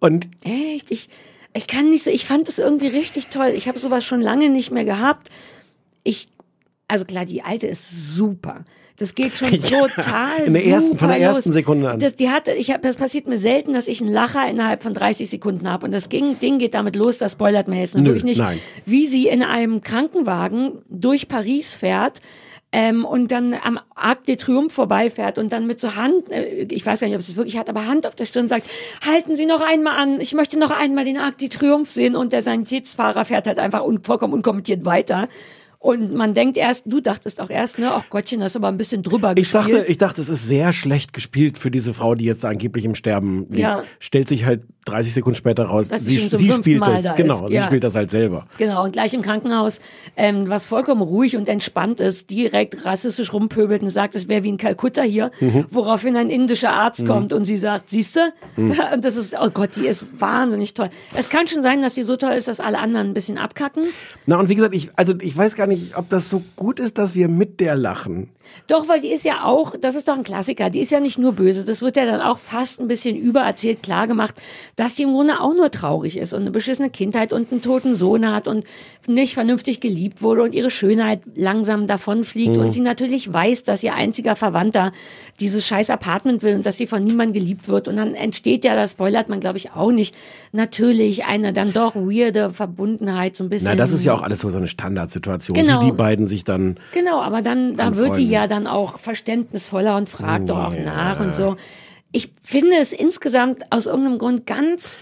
[0.00, 0.28] Und.
[0.42, 0.90] Echt?
[0.90, 1.10] Ich,
[1.52, 3.52] ich kann nicht so, ich fand das irgendwie richtig toll.
[3.54, 5.28] Ich habe sowas schon lange nicht mehr gehabt.
[6.04, 6.28] Ich,
[6.88, 8.64] also klar, die alte ist super.
[8.98, 11.98] Das geht schon ja, total in der ersten, von der ersten Sekunde an.
[11.98, 14.94] Das, die hatte, ich hab, das passiert mir selten, dass ich einen Lacher innerhalb von
[14.94, 15.84] 30 Sekunden habe.
[15.84, 18.58] Und das ging, Ding geht damit los, das spoilert mir jetzt Nö, wirklich nicht, nein.
[18.86, 22.22] wie sie in einem Krankenwagen durch Paris fährt
[22.72, 26.84] ähm, und dann am Arc de Triomphe vorbeifährt und dann mit so Hand, äh, ich
[26.84, 28.66] weiß gar nicht, ob es wirklich hat, aber Hand auf der Stirn sagt,
[29.06, 32.32] halten Sie noch einmal an, ich möchte noch einmal den Arc de Triomphe sehen und
[32.32, 35.28] der Sanitätsfahrer fährt halt einfach un vollkommen unkommentiert weiter.
[35.86, 38.76] Und man denkt erst, du dachtest auch erst, ne, ach Gottchen, das ist aber ein
[38.76, 39.72] bisschen drüber ich gespielt.
[39.72, 42.84] Dachte, ich dachte, es ist sehr schlecht gespielt für diese Frau, die jetzt da angeblich
[42.84, 43.60] im Sterben liegt.
[43.60, 43.84] Ja.
[44.00, 47.02] Stellt sich halt 30 Sekunden später raus, Dass sie, sie spielt Mal das.
[47.02, 47.64] Da genau, sie ja.
[47.64, 48.46] spielt das halt selber.
[48.56, 49.80] Genau, und gleich im Krankenhaus,
[50.16, 54.52] ähm, was vollkommen ruhig und entspannt ist, direkt rassistisch rumpöbelt und sagt, es wäre wie
[54.52, 55.66] ein Kalkutta hier, mhm.
[55.70, 57.06] woraufhin ein indischer Arzt mhm.
[57.06, 58.74] kommt und sie sagt, siehste, mhm.
[58.94, 60.90] und das ist, oh Gott, die ist wahnsinnig toll.
[61.14, 63.84] Es kann schon sein, dass sie so toll ist, dass alle anderen ein bisschen abkacken.
[64.26, 66.98] Na, und wie gesagt, ich, also ich weiß gar nicht, ob das so gut ist,
[66.98, 68.30] dass wir mit der lachen.
[68.66, 71.18] Doch, weil die ist ja auch, das ist doch ein Klassiker, die ist ja nicht
[71.18, 74.34] nur böse, das wird ja dann auch fast ein bisschen übererzählt, klar gemacht,
[74.76, 77.94] dass die im Grunde auch nur traurig ist und eine beschissene Kindheit und einen toten
[77.94, 78.64] Sohn hat und
[79.06, 82.62] nicht vernünftig geliebt wurde und ihre Schönheit langsam davonfliegt mhm.
[82.62, 84.92] und sie natürlich weiß, dass ihr einziger Verwandter
[85.38, 88.74] dieses scheiß Apartment will und dass sie von niemandem geliebt wird und dann entsteht ja,
[88.74, 90.14] das spoilert man glaube ich auch nicht,
[90.52, 93.68] natürlich eine dann doch weirde Verbundenheit, so ein bisschen.
[93.68, 95.80] Na, das ist ja auch alles so, so eine Standardsituation, genau.
[95.80, 96.78] wie die beiden sich dann.
[96.92, 100.74] Genau, aber dann, da wird die ja dann auch verständnisvoller und fragt oh, doch auch
[100.74, 100.82] ja.
[100.82, 101.56] nach und so.
[102.12, 104.96] Ich finde es insgesamt aus irgendeinem Grund ganz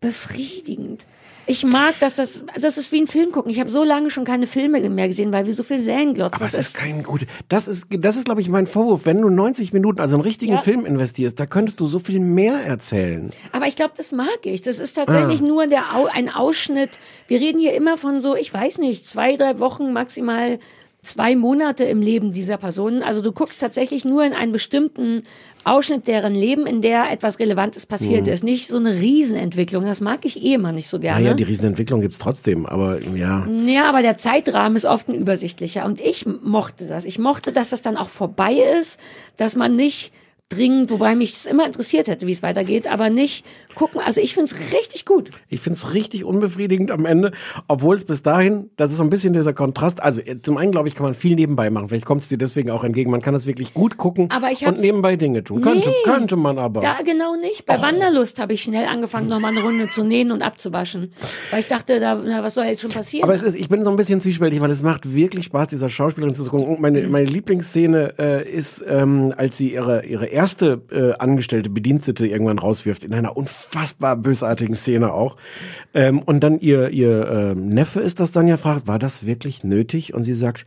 [0.00, 1.04] befriedigend.
[1.50, 3.50] Ich mag, dass das, das ist wie ein Film gucken.
[3.50, 6.36] Ich habe so lange schon keine Filme mehr gesehen, weil wir so viel Serien glotzen.
[6.36, 7.26] Aber es ist kein gut.
[7.48, 9.06] Das ist, das ist, glaube ich, mein Vorwurf.
[9.06, 10.58] Wenn du 90 Minuten, also einen richtigen ja.
[10.58, 13.30] Film investierst, da könntest du so viel mehr erzählen.
[13.52, 14.60] Aber ich glaube, das mag ich.
[14.60, 15.44] Das ist tatsächlich ah.
[15.44, 16.98] nur der, ein Ausschnitt.
[17.28, 20.58] Wir reden hier immer von so, ich weiß nicht, zwei, drei Wochen maximal
[21.08, 23.02] zwei Monate im Leben dieser Personen.
[23.02, 25.22] Also du guckst tatsächlich nur in einen bestimmten
[25.64, 28.32] Ausschnitt deren Leben, in der etwas Relevantes passiert mhm.
[28.32, 28.44] ist.
[28.44, 29.84] Nicht so eine Riesenentwicklung.
[29.84, 31.20] Das mag ich eh immer nicht so gerne.
[31.20, 33.46] Naja, die Riesenentwicklung gibt's trotzdem, aber ja.
[33.66, 35.84] Ja, aber der Zeitrahmen ist oft ein übersichtlicher.
[35.84, 37.04] Und ich mochte das.
[37.04, 38.98] Ich mochte, dass das dann auch vorbei ist,
[39.36, 40.12] dass man nicht
[40.48, 43.44] dringend, wobei mich es immer interessiert hätte, wie es weitergeht, aber nicht
[43.74, 44.00] gucken.
[44.04, 45.30] Also ich finde es richtig gut.
[45.48, 47.32] Ich finde es richtig unbefriedigend am Ende,
[47.66, 50.02] obwohl es bis dahin, das ist so ein bisschen dieser Kontrast.
[50.02, 51.88] Also äh, zum einen, glaube ich, kann man viel nebenbei machen.
[51.88, 53.10] Vielleicht kommt es dir deswegen auch entgegen.
[53.10, 55.60] Man kann das wirklich gut gucken aber ich und nebenbei Dinge tun.
[55.60, 56.80] Könnte, nee, könnte man aber.
[56.80, 57.66] Da genau nicht.
[57.66, 57.82] Bei Och.
[57.82, 61.12] Wanderlust habe ich schnell angefangen, nochmal eine Runde zu nähen und abzuwaschen.
[61.50, 63.24] Weil ich dachte, da, na, was soll jetzt schon passieren?
[63.24, 65.88] Aber es ist, ich bin so ein bisschen zwiespältig, weil es macht wirklich Spaß, dieser
[65.88, 66.68] Schauspielerin zu gucken.
[66.68, 72.24] Und meine, meine Lieblingsszene äh, ist, ähm, als sie ihre, ihre erste äh, angestellte Bedienstete
[72.24, 75.36] irgendwann rauswirft, in einer unfassbar bösartigen Szene auch.
[75.94, 79.64] Ähm, und dann ihr, ihr äh, Neffe ist das dann ja fragt, war das wirklich
[79.64, 80.14] nötig?
[80.14, 80.64] Und sie sagt,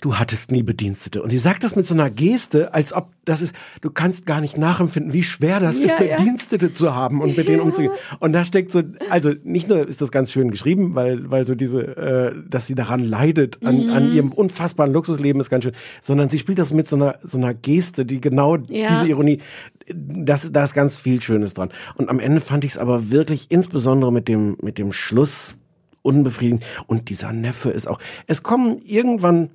[0.00, 1.22] du hattest nie Bedienstete.
[1.22, 4.40] Und sie sagt das mit so einer Geste, als ob das ist, du kannst gar
[4.40, 6.16] nicht nachempfinden, wie schwer das Ja, ist, ja.
[6.16, 7.92] Bedienstete zu haben und mit denen umzugehen.
[8.20, 11.54] Und da steckt so, also nicht nur ist das ganz schön geschrieben, weil, weil so
[11.54, 13.90] diese, äh, dass sie daran leidet, an, Mhm.
[13.92, 17.36] an ihrem unfassbaren Luxusleben ist ganz schön, sondern sie spielt das mit so einer, so
[17.38, 18.88] einer Geste, die genau Ja.
[18.88, 19.40] diese Ironie,
[19.92, 21.70] das, da ist ganz viel Schönes dran.
[21.96, 25.54] Und am Ende fand ich es aber wirklich, insbesondere mit dem, mit dem Schluss,
[26.02, 26.64] unbefriedigend.
[26.86, 29.50] Und dieser Neffe ist auch, es kommen irgendwann,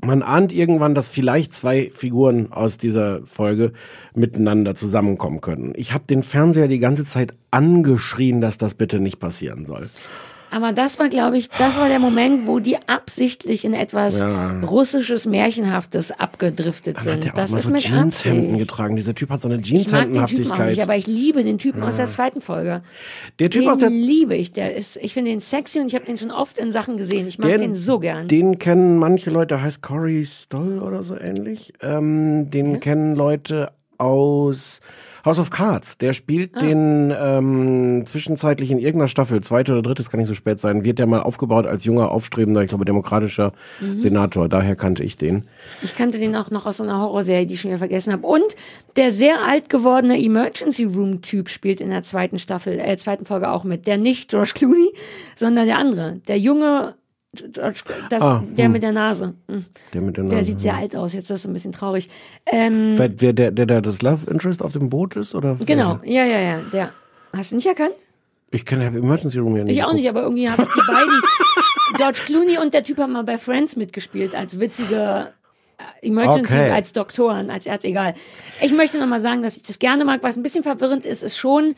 [0.00, 3.72] man ahnt irgendwann, dass vielleicht zwei Figuren aus dieser Folge
[4.14, 5.72] miteinander zusammenkommen können.
[5.76, 9.88] Ich habe den Fernseher die ganze Zeit angeschrien, dass das bitte nicht passieren soll.
[10.50, 14.60] Aber das war, glaube ich, das war der Moment, wo die absichtlich in etwas Ja.
[14.60, 17.24] russisches, märchenhaftes abgedriftet hat sind.
[17.26, 18.96] er auch Das mal ist so mit Jeanshemden getragen.
[18.96, 20.68] Dieser Typ hat so eine Ich auch Jeanshemdenhaftigkeit.
[20.70, 22.04] nicht, aber ich liebe den Typen aus Ja.
[22.04, 22.82] der zweiten Folge.
[23.38, 24.52] Der Typ den aus der liebe ich.
[24.52, 27.26] Der ist, ich finde den sexy und ich habe den schon oft in Sachen gesehen.
[27.26, 28.28] Ich mag den, so gern.
[28.28, 31.72] Den kennen manche Leute, der heißt Corey Stoll oder so ähnlich.
[31.82, 34.80] Ähm, den kennen Leute aus
[35.24, 35.98] House of Cards.
[35.98, 36.60] Der spielt Ah.
[36.60, 40.84] den ähm, zwischenzeitlich in irgendeiner Staffel, zweite oder dritte, es kann nicht so spät sein,
[40.84, 43.98] wird der mal aufgebaut als junger, aufstrebender, ich glaube, demokratischer Mhm.
[43.98, 44.48] Senator.
[44.48, 45.44] Daher kannte ich den.
[45.82, 48.26] Ich kannte den auch noch aus so einer Horrorserie, die ich schon wieder vergessen habe.
[48.26, 48.56] Und
[48.96, 53.50] der sehr alt gewordene Emergency Room Typ spielt in der zweiten Staffel, äh, zweiten Folge
[53.50, 53.86] auch mit.
[53.86, 54.92] Der nicht George Clooney,
[55.36, 56.20] sondern der andere.
[56.28, 56.94] Der junge,
[57.52, 57.80] George,
[58.10, 58.72] das, Ah, der hm.
[58.72, 59.34] mit der Nase.
[59.48, 59.64] Hm.
[59.92, 60.78] Der mit der Der Nase, sieht sehr ja.
[60.78, 62.08] alt aus, jetzt ist das ein bisschen traurig.
[62.46, 65.34] Ähm, Wer, wer der, der, der das Love Interest auf dem Boot ist?
[65.34, 66.60] Oder genau, ja, ja, ja.
[66.72, 66.90] Der.
[67.36, 67.94] Hast du nicht erkannt?
[68.50, 69.76] Ich kenne Emergency Room ja nicht.
[69.76, 71.12] Ich auch nicht, aber irgendwie habe ich die beiden,
[71.96, 75.32] George Clooney und der Typ haben mal bei Friends mitgespielt als witzige
[75.78, 76.70] äh, Emergency, Okay.
[76.70, 78.14] als Doktoren, als Ärzte, egal.
[78.62, 80.22] Ich möchte nochmal sagen, dass ich das gerne mag.
[80.22, 81.74] Was ein bisschen verwirrend ist, ist schon,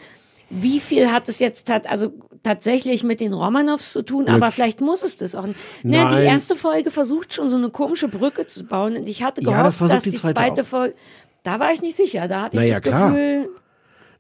[0.51, 4.51] wie viel hat es jetzt tat, also tatsächlich mit den Romanows zu tun, Mit- aber
[4.51, 5.47] vielleicht muss es das auch.
[5.47, 5.59] nicht.
[5.85, 6.21] Naja, Nein.
[6.21, 9.51] die erste Folge versucht schon so eine komische Brücke zu bauen und ich hatte Ja,
[9.51, 10.65] gehofft, das versucht dass die die zweite zweite.
[10.65, 10.95] Folge,
[11.43, 13.11] da war ich nicht sicher, da hatte ich Naja, das klar.
[13.11, 13.49] Gefühl,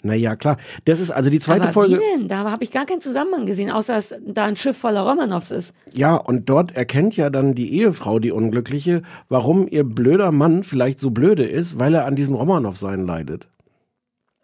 [0.03, 0.57] Naja, klar.
[0.87, 1.97] Das ist also die zweite aber Folge.
[2.01, 2.26] wie denn?
[2.28, 5.74] Da habe ich gar keinen Zusammenhang gesehen, außer dass da ein Schiff voller Romanows ist.
[5.93, 11.01] Ja, und dort erkennt ja dann die Ehefrau, die Unglückliche, warum ihr blöder Mann vielleicht
[11.01, 13.49] so blöde ist, weil er an diesem Romanow-Sein leidet.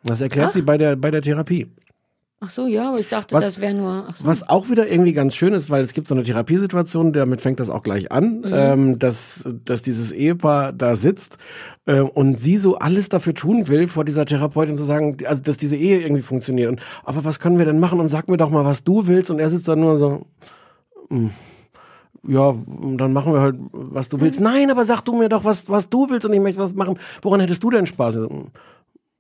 [0.06, 0.52] Das erklärt Ach.
[0.52, 1.66] sie bei der, bei der Therapie.
[2.38, 4.08] Ach so, ja, aber ich dachte, Was- das wäre nur.
[4.14, 4.26] So.
[4.26, 7.60] Was auch wieder irgendwie ganz schön ist, weil es gibt so eine Therapiesituation, damit fängt
[7.60, 8.44] das auch gleich an, Mhm.
[8.52, 11.38] ähm, dass, dass dieses Ehepaar da sitzt
[11.86, 15.56] äh, und sie so alles dafür tun will, vor dieser Therapeutin zu sagen, also dass
[15.56, 16.68] diese Ehe irgendwie funktioniert.
[16.70, 18.00] Und, aber was können wir denn machen?
[18.00, 19.30] Und sag mir doch mal, was du willst.
[19.30, 20.26] Und er sitzt dann nur so,
[21.08, 21.30] hm,
[22.28, 22.54] ja,
[22.96, 24.40] dann machen wir halt, was du willst.
[24.40, 26.98] Nein, aber sag du mir doch, was, was du willst und ich möchte was machen.
[27.22, 28.18] Woran hättest du denn Spaß?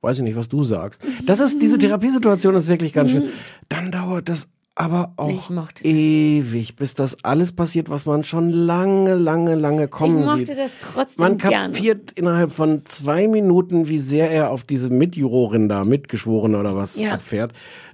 [0.06, 1.02] Weiß ich nicht, was du sagst.
[1.26, 3.24] Das ist, diese Therapiesituation ist wirklich ganz schön.
[3.68, 5.50] Dann dauert das aber auch
[5.82, 10.58] ewig, bis das alles passiert, was man schon lange, lange, lange kommen ich mochte sieht.
[10.58, 11.72] das trotzdem Man gerne.
[11.72, 17.00] kapiert innerhalb von zwei Minuten, wie sehr er auf diese Mitjurorin da, Mitgeschworene oder was,
[17.00, 17.14] Ja.
[17.14, 17.52] abfährt.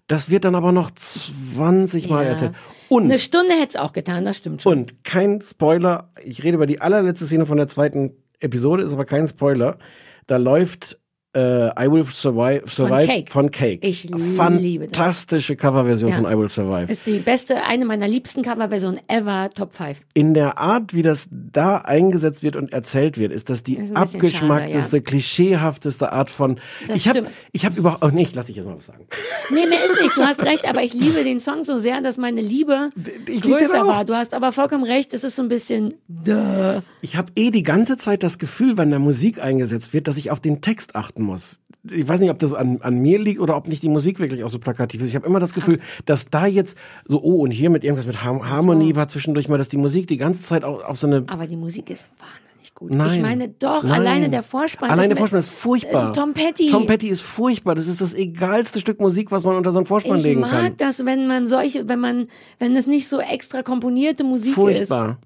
[0.09, 2.31] Das wird dann aber noch 20 Mal Ja.
[2.33, 2.53] erzählt.
[2.91, 4.73] Und Eine Stunde hätte es auch getan, das stimmt schon.
[4.81, 8.11] und kein Spoiler, ich rede über die allerletzte Szene von der zweiten
[8.41, 9.79] Episode, ist aber kein Spoiler.
[10.27, 10.99] Da läuft
[11.35, 13.30] äh, I Will Survive, survive Cake.
[13.30, 13.78] von Cake.
[13.87, 14.09] Ich.
[14.37, 16.16] Fantastische Coverversion Ja.
[16.16, 16.91] von I Will Survive.
[16.93, 19.99] Ist die beste, eine meiner liebsten Coverversionen ever, Top 5.
[20.14, 23.97] In der Art, wie das da eingesetzt wird und erzählt wird, ist das die Ist
[23.97, 26.59] abgeschmackteste, schade, klischeehafteste Art von.
[26.89, 28.05] Das ich habe, ich habe überhaupt.
[28.05, 29.07] Oh, nee, ich lass dich jetzt mal was sagen.
[29.51, 32.16] Nee, mir ist nicht, du hast recht, aber ich liebe den Song so sehr, dass
[32.18, 32.91] meine Liebe
[33.26, 34.05] ich größer war.
[34.05, 36.80] Du hast aber vollkommen recht, es ist so ein bisschen, duh.
[37.01, 40.30] Ich habe eh die ganze Zeit das Gefühl, wenn da Musik eingesetzt wird, dass ich
[40.30, 41.61] auf den Text achten muss.
[41.91, 44.45] Ich weiß nicht, ob das an, an mir liegt oder ob nicht die Musik wirklich
[44.45, 45.09] auch so plakativ ist.
[45.09, 48.23] Ich habe immer das Gefühl, dass da jetzt so, oh, und hier mit irgendwas mit
[48.23, 51.25] Har Harmonie war zwischendurch mal, dass die Musik die ganze Zeit auf, auf so eine.
[51.27, 52.95] Aber die Musik ist wahnsinnig gut.
[52.95, 53.11] Nein.
[53.11, 53.93] Ich meine, doch, Nein.
[54.01, 54.91] alleine der Vorspann.
[54.91, 56.11] Alleine ist der Vorspann ist furchtbar.
[56.11, 56.68] Äh, Tom Petty.
[56.68, 57.75] Tom Petty ist furchtbar.
[57.75, 60.51] Das ist das egalste Stück Musik, was man unter so einen Vorspann Ich legen mag
[60.51, 60.77] kann.
[60.77, 62.29] das, wenn man solche, wenn man,
[62.61, 65.18] wenn es nicht so extra komponierte Musik Furchtbar.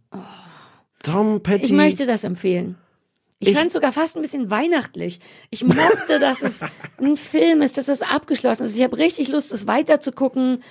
[1.03, 1.43] Tom ist.
[1.43, 1.65] Petty.
[1.67, 2.77] Ich möchte das empfehlen.
[3.39, 5.21] Ich, Ich- fand es sogar fast ein bisschen weihnachtlich.
[5.51, 6.61] Ich mochte, dass es
[7.01, 8.77] ein Film ist, dass es abgeschlossen ist.
[8.77, 10.63] Ich habe richtig Lust, es weiterzugucken.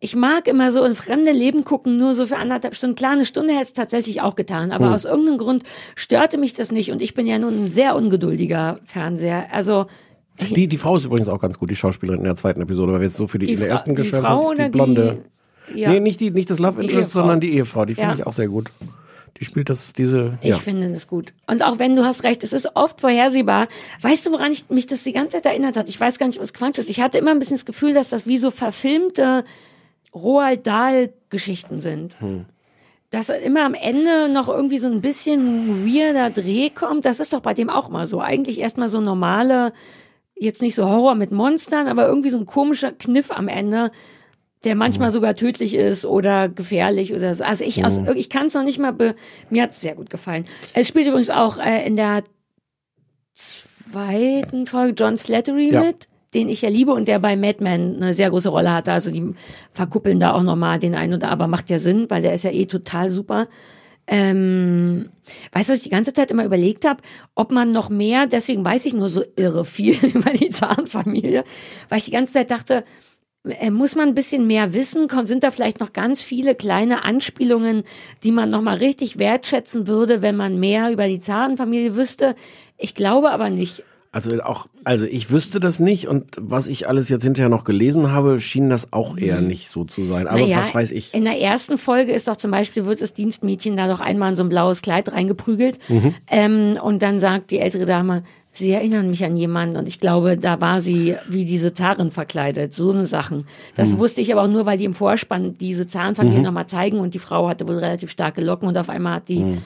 [0.00, 2.96] Ich mag immer so in fremde Leben gucken, nur so für anderthalb Stunden.
[2.96, 4.92] Klar, eine Stunde hätte es tatsächlich auch getan, aber Hm.
[4.92, 5.62] aus irgendeinem Grund
[5.94, 9.46] störte mich das nicht und ich bin ja nun ein sehr ungeduldiger Fernseher.
[9.52, 9.86] Also
[10.40, 13.00] Die, die Frau ist übrigens auch ganz gut, die Schauspielerin in der zweiten Episode, weil
[13.00, 14.46] wir jetzt so für die, Die in der ersten die geschwärmt Frau haben.
[14.46, 15.18] oder die blonde.
[15.74, 15.90] die- ja.
[15.90, 17.84] Nee, nicht, die, nicht das Love Die Interest, sondern die Ehefrau.
[17.86, 18.14] Die finde Ja.
[18.16, 18.70] ich auch sehr gut.
[19.38, 20.58] Die spielt das, diese, Ich ja.
[20.58, 21.32] finde das gut.
[21.46, 23.68] Und auch wenn du hast recht, es ist oft vorhersehbar.
[24.00, 25.88] Weißt du, woran ich, mich das die ganze Zeit erinnert hat?
[25.88, 26.88] Ich weiß gar nicht, was Quatsch ist.
[26.88, 29.44] Ich hatte immer ein bisschen das Gefühl, dass das wie so verfilmte
[30.14, 32.18] Roald Dahl-Geschichten sind.
[32.20, 32.46] Hm.
[33.10, 37.04] Dass immer am Ende noch irgendwie so ein bisschen weirder Dreh kommt.
[37.04, 38.20] Das ist doch bei dem auch mal so.
[38.20, 39.74] Eigentlich erstmal so normale,
[40.34, 43.92] jetzt nicht so Horror mit Monstern, aber irgendwie so ein komischer Kniff am Ende,
[44.66, 47.44] der manchmal sogar tödlich ist oder gefährlich oder so.
[47.44, 49.14] Also ich, aus, ich kann es noch nicht mal, be
[49.48, 50.44] mir hat es sehr gut gefallen.
[50.74, 52.22] Es spielt übrigens auch äh, in der
[53.34, 55.80] zweiten Folge John Slattery Ja.
[55.82, 58.92] mit, den ich ja liebe und der bei Mad Men eine sehr große Rolle hatte.
[58.92, 59.34] Also die
[59.72, 62.50] verkuppeln da auch nochmal den einen oder aber macht ja Sinn, weil der ist ja
[62.50, 63.48] eh total super.
[64.08, 65.10] Ähm,
[65.52, 67.02] weißt du, was ich die ganze Zeit immer überlegt habe,
[67.34, 71.44] ob man noch mehr, deswegen weiß ich nur so irre viel über die Zahnfamilie,
[71.88, 72.84] weil ich die ganze Zeit dachte,
[73.70, 75.08] muss man ein bisschen mehr wissen?
[75.24, 77.82] Sind da vielleicht noch ganz viele kleine Anspielungen,
[78.22, 82.34] die man noch mal richtig wertschätzen würde, wenn man mehr über die Zarenfamilie wüsste?
[82.76, 83.84] Ich glaube aber nicht.
[84.12, 88.12] Also auch, also ich wüsste das nicht und was ich alles jetzt hinterher noch gelesen
[88.12, 90.26] habe, schien das auch eher nicht so zu sein.
[90.26, 90.44] Aber Mhm.
[90.44, 91.12] Naja, was weiß ich?
[91.12, 94.36] In der ersten Folge ist doch zum Beispiel, wird das Dienstmädchen da doch einmal in
[94.36, 95.78] so ein blaues Kleid reingeprügelt.
[95.90, 96.14] Mhm.
[96.30, 98.22] Ähm, und dann sagt die ältere Dame,
[98.58, 102.72] Sie erinnern mich an jemanden und ich glaube, da war sie wie diese Zarin verkleidet,
[102.74, 103.46] so eine Sachen.
[103.76, 103.98] Das Hm.
[103.98, 106.44] wusste ich aber auch nur, weil die im Vorspann diese Zarenfamilie Mhm.
[106.46, 109.40] nochmal zeigen und die Frau hatte wohl relativ starke Locken und auf einmal hat die,
[109.42, 109.58] Hm.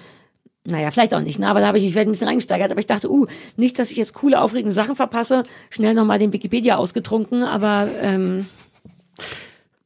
[0.65, 1.49] naja, vielleicht auch nicht, ne?
[1.49, 3.27] aber da habe ich mich vielleicht ein bisschen reingesteigert, aber ich dachte, uh,
[3.57, 8.47] nicht, dass ich jetzt coole, aufregende Sachen verpasse, schnell nochmal den Wikipedia ausgetrunken, aber ähm,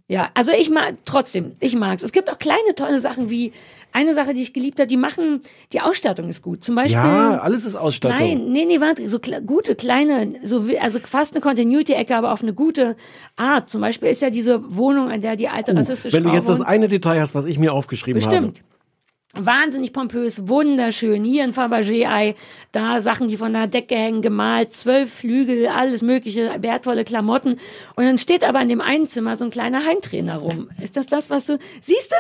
[0.09, 2.03] ja, also ich mag trotzdem, ich mag's.
[2.03, 3.53] Es gibt auch kleine tolle Sachen wie
[3.95, 5.41] eine Sache, die ich geliebt habe, die machen,
[5.73, 6.63] die Ausstattung ist gut.
[6.63, 6.95] Zum Beispiel.
[6.97, 8.19] Ja, alles ist Ausstattung.
[8.19, 12.33] Nein, nee, nee, warte, so kle- gute, kleine, so wie, also fast eine Continuity-Ecke, aber
[12.33, 12.97] auf eine gute
[13.37, 13.71] Art.
[13.71, 16.49] Zum Beispiel ist ja diese Wohnung, in der die alte Uh, rassistische wenn du jetzt
[16.49, 18.59] das eine Detail hast, was ich mir aufgeschrieben Bestimmt.
[18.59, 19.47] habe.
[19.47, 21.25] Wahnsinnig pompös, wunderschön.
[21.25, 22.37] Hier ein Fabergé-Ei,
[22.71, 27.59] da Sachen, die von der Decke hängen, gemalt, zwölf Flügel, alles mögliche, wertvolle Klamotten.
[27.97, 30.71] Und dann steht aber in dem einen Zimmer so ein kleiner Heimtrainer rum.
[30.81, 32.17] Ist das das, was du, siehst du?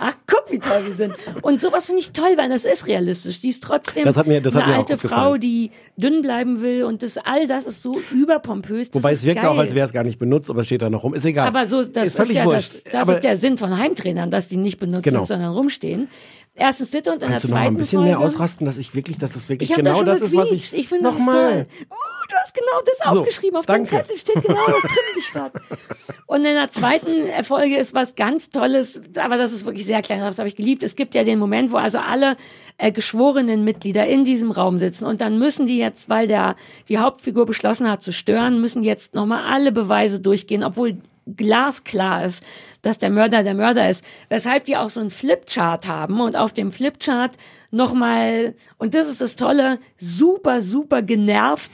[0.00, 1.14] Ach, guck, wie toll wir sind.
[1.42, 3.40] Und sowas finde ich toll, weil das ist realistisch.
[3.40, 6.60] Die ist trotzdem Das hat mir- das hat eine mir alte Frau, die dünn bleiben
[6.62, 6.84] will.
[6.84, 8.90] Und das all das ist so überpompös.
[8.92, 9.50] Wobei es wirkt geil.
[9.50, 11.14] auch, als wäre es gar nicht benutzt, aber es steht da noch rum.
[11.14, 11.48] Ist egal.
[11.48, 14.56] Aber so, das ist ist, ja das, das ist der Sinn von Heimtrainern, dass die
[14.56, 15.20] nicht benutzt Genau.
[15.20, 16.08] sind, sondern rumstehen.
[16.58, 18.16] Erstens das und in der kannst du noch mal zweiten ein bisschen Folge.
[18.16, 20.72] mehr ausrasten, dass ich wirklich, dass das wirklich genau da das schon ist, was ich.
[20.72, 21.66] Ich finde das nochmal.
[21.90, 21.94] Uh,
[22.28, 23.56] du hast genau das So, aufgeschrieben.
[23.56, 23.88] Auf danke.
[23.88, 25.60] dem Zettel steht genau das drin, dich gerade.
[26.26, 30.20] Und in der zweiten Folge ist was ganz Tolles, aber das ist wirklich sehr klein,
[30.20, 30.82] das habe ich geliebt.
[30.82, 32.36] Es gibt ja den Moment, wo also alle
[32.76, 36.56] äh, geschworenen Mitglieder in diesem Raum sitzen und dann müssen die jetzt, weil der
[36.88, 40.98] die Hauptfigur beschlossen hat zu stören, müssen jetzt nochmal alle Beweise durchgehen, obwohl
[41.36, 42.42] glasklar ist,
[42.82, 44.04] dass der Mörder der Mörder ist.
[44.28, 47.32] Weshalb die auch so einen Flipchart haben und auf dem Flipchart
[47.70, 51.70] nochmal, und das ist das Tolle, super, super genervt,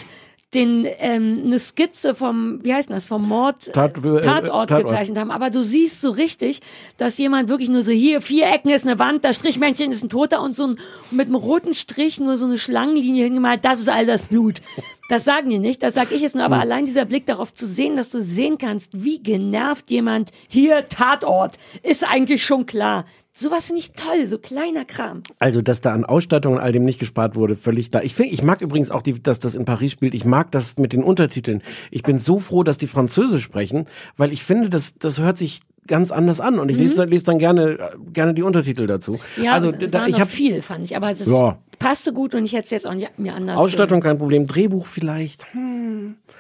[0.55, 4.85] den ähm, eine Skizze vom, wie heißt denn das, vom Mord Tat- äh, Tatort Tatort.
[4.85, 5.33] gezeichnet haben.
[5.33, 6.61] Aber du siehst so richtig,
[6.97, 10.11] dass jemand wirklich nur so hier, vier Ecken ist eine Wand, das Strichmännchen ist ein
[10.11, 10.79] Toter und so ein,
[11.11, 14.63] mit einem roten Strich nur so eine Schlangenlinie hingemalt, das ist all das Blut.
[15.09, 17.67] Das sagen die nicht, das sag ich jetzt nur, aber allein dieser Blick darauf zu
[17.67, 23.05] sehen, dass du sehen kannst, wie genervt jemand hier Tatort, ist eigentlich schon klar.
[23.37, 25.25] Sowas finde ich toll, so kleiner Kram.
[25.41, 28.01] Also, dass da an Ausstattung und all dem nicht gespart wurde, völlig da.
[28.01, 30.15] Ich finde, ich mag übrigens auch, die, dass das in Paris spielt.
[30.15, 31.61] Ich mag das mit den Untertiteln.
[31.91, 33.87] Ich bin so froh, dass die Französisch sprechen,
[34.17, 37.39] weil ich finde, das, das hört sich ganz anders an und ich lese, lese dann
[37.39, 37.79] gerne,
[38.13, 39.13] gerne die Untertitel dazu.
[39.37, 39.43] Mhm.
[39.45, 41.59] Ja, also, da, ich habe viel, fand ich, aber es Ja.
[41.79, 44.87] passte gut und ich hätte es jetzt auch nicht mir anders Ausstattung kein Problem, Drehbuch
[44.87, 45.47] vielleicht.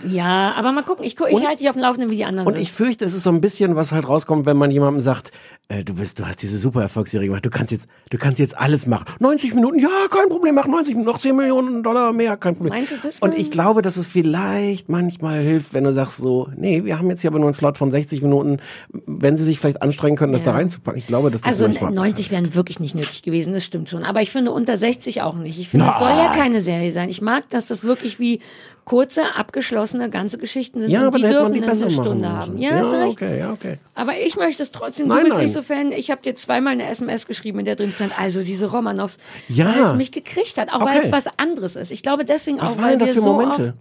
[0.05, 2.55] Ja, aber mal gucken, ich, ich halte dich auf dem Laufenden, wie die anderen Und
[2.55, 2.63] sind.
[2.63, 5.31] ich fürchte, es ist so ein bisschen, was halt rauskommt, wenn man jemandem sagt,
[5.69, 8.57] äh, du bist, du hast diese super Erfolgsserie gemacht, du kannst jetzt, du kannst jetzt
[8.59, 9.05] alles machen.
[9.21, 12.75] 90 Minuten, ja, kein Problem, mach 90 Minuten, noch 10 Millionen Dollar mehr, kein Problem.
[12.75, 16.49] Meinst du, das Und ich glaube, dass es vielleicht manchmal hilft, wenn du sagst so,
[16.57, 18.59] nee, wir haben jetzt hier aber nur einen Slot von 60 Minuten,
[19.07, 20.53] wenn sie sich vielleicht anstrengen können, das Ja.
[20.53, 20.99] da reinzupacken.
[20.99, 24.05] Ich glaube, dass das Also manchmal 90 wären wirklich nicht nötig gewesen, das stimmt schon.
[24.05, 25.59] Aber ich finde unter 60 auch nicht.
[25.59, 27.09] Ich finde, es soll ja keine Serie sein.
[27.09, 28.41] Ich mag, dass das wirklich wie
[28.85, 30.91] kurze, abgeschlossene, ganze Geschichten sind.
[30.91, 32.59] Ja, aber die dürfen die eine Stunde haben.
[32.59, 33.79] Ja, Ja, du okay, ja, okay.
[33.95, 35.09] Aber ich möchte es trotzdem.
[35.09, 35.45] Du Nein, bist nein.
[35.45, 35.91] nicht so Fan.
[35.93, 39.17] Ich habe dir zweimal eine SMS geschrieben, in der drin stand, also diese Romanows,
[39.49, 39.67] Ja.
[39.75, 41.07] weil es mich gekriegt hat, auch weil Okay.
[41.07, 41.91] es was anderes ist.
[41.93, 43.63] Ich glaube deswegen Was auch, weil das wir für so Momente?
[43.63, 43.73] oft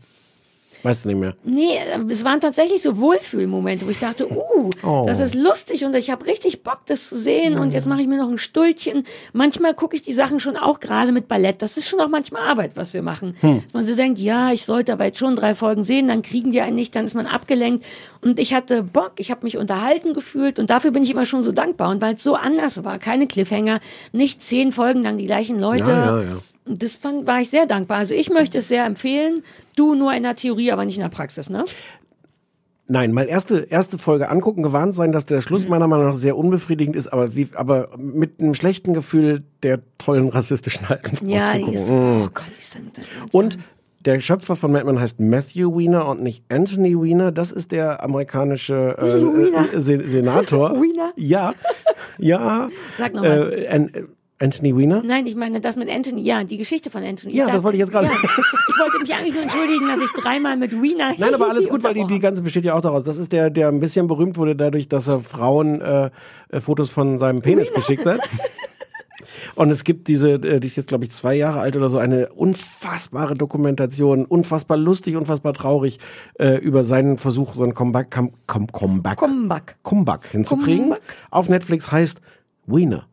[0.83, 1.35] Weißt du nicht mehr.
[1.43, 1.79] Nee,
[2.09, 5.03] es waren tatsächlich so Wohlfühlmomente, wo ich dachte, uh, Oh.
[5.07, 8.07] das ist lustig und ich habe richtig Bock, das zu sehen und jetzt mache ich
[8.07, 9.05] mir noch ein Stuhlchen.
[9.31, 11.61] Manchmal gucke ich die Sachen schon auch gerade mit Ballett.
[11.61, 13.35] Das ist schon auch manchmal Arbeit, was wir machen.
[13.39, 13.63] Hm.
[13.71, 16.61] Man so denkt, ja, ich sollte aber jetzt schon drei Folgen sehen, dann kriegen die
[16.61, 17.85] einen nicht, dann ist man abgelenkt.
[18.21, 21.43] Und ich hatte Bock, ich habe mich unterhalten gefühlt und dafür bin ich immer schon
[21.43, 21.89] so dankbar.
[21.89, 23.79] Und weil es so anders war, keine Cliffhanger,
[24.11, 25.89] nicht zehn Folgen lang die gleichen Leute.
[25.89, 26.37] Ja, ja, ja.
[26.65, 27.97] Das fand, war ich sehr dankbar.
[27.97, 29.43] Also ich möchte es sehr empfehlen.
[29.75, 31.63] Du nur in der Theorie, aber nicht in der Praxis, ne?
[32.87, 35.41] Nein, mal erste, erste Folge angucken, gewarnt sein, dass der.
[35.41, 39.79] Schluss meiner Meinung nach sehr unbefriedigend ist, aber wie, aber mit einem schlechten Gefühl der
[39.97, 40.95] tollen rassistischen Frau
[41.25, 41.93] Ja, zu die ist, Mm.
[41.93, 43.57] oh Gott, die ist dann, dann Und
[44.01, 47.31] der Schöpfer von Mad Men heißt Matthew Weiner und nicht Anthony Weiner.
[47.31, 49.73] Das ist der amerikanische äh, Weiner.
[49.73, 50.71] äh, Se- Senator.
[50.75, 51.13] Weiner?
[51.15, 51.53] Ja,
[52.17, 52.67] ja.
[52.97, 53.53] Sag noch mal.
[53.53, 53.91] Äh, An
[54.43, 55.01] Anthony Weiner?
[55.03, 56.21] Nein, ich meine das mit Anthony.
[56.21, 57.33] Ja, die Geschichte von Anthony.
[57.35, 58.27] Ja, das wollte ich jetzt gerade ja, sagen.
[58.73, 61.13] Ich wollte mich eigentlich nur entschuldigen, dass ich dreimal mit Wiener.
[61.17, 63.03] Nein, aber alles gut, weil die, die ganze besteht ja auch daraus.
[63.03, 66.09] Das ist der, der ein bisschen berühmt wurde dadurch, dass er Frauen äh,
[66.59, 68.19] Fotos von seinem Penis geschickt hat.
[69.55, 71.99] Und es gibt diese, äh, die ist jetzt glaube ich zwei Jahre alt oder so,
[71.99, 75.99] eine unfassbare Dokumentation, unfassbar lustig, unfassbar traurig
[76.39, 79.75] äh, über seinen Versuch, so ein Comeback, com, com, Comeback, Comeback.
[79.83, 80.85] Comeback hinzukriegen.
[80.85, 81.01] Comeback.
[81.29, 82.21] Auf Netflix heißt
[82.65, 83.05] Wiener.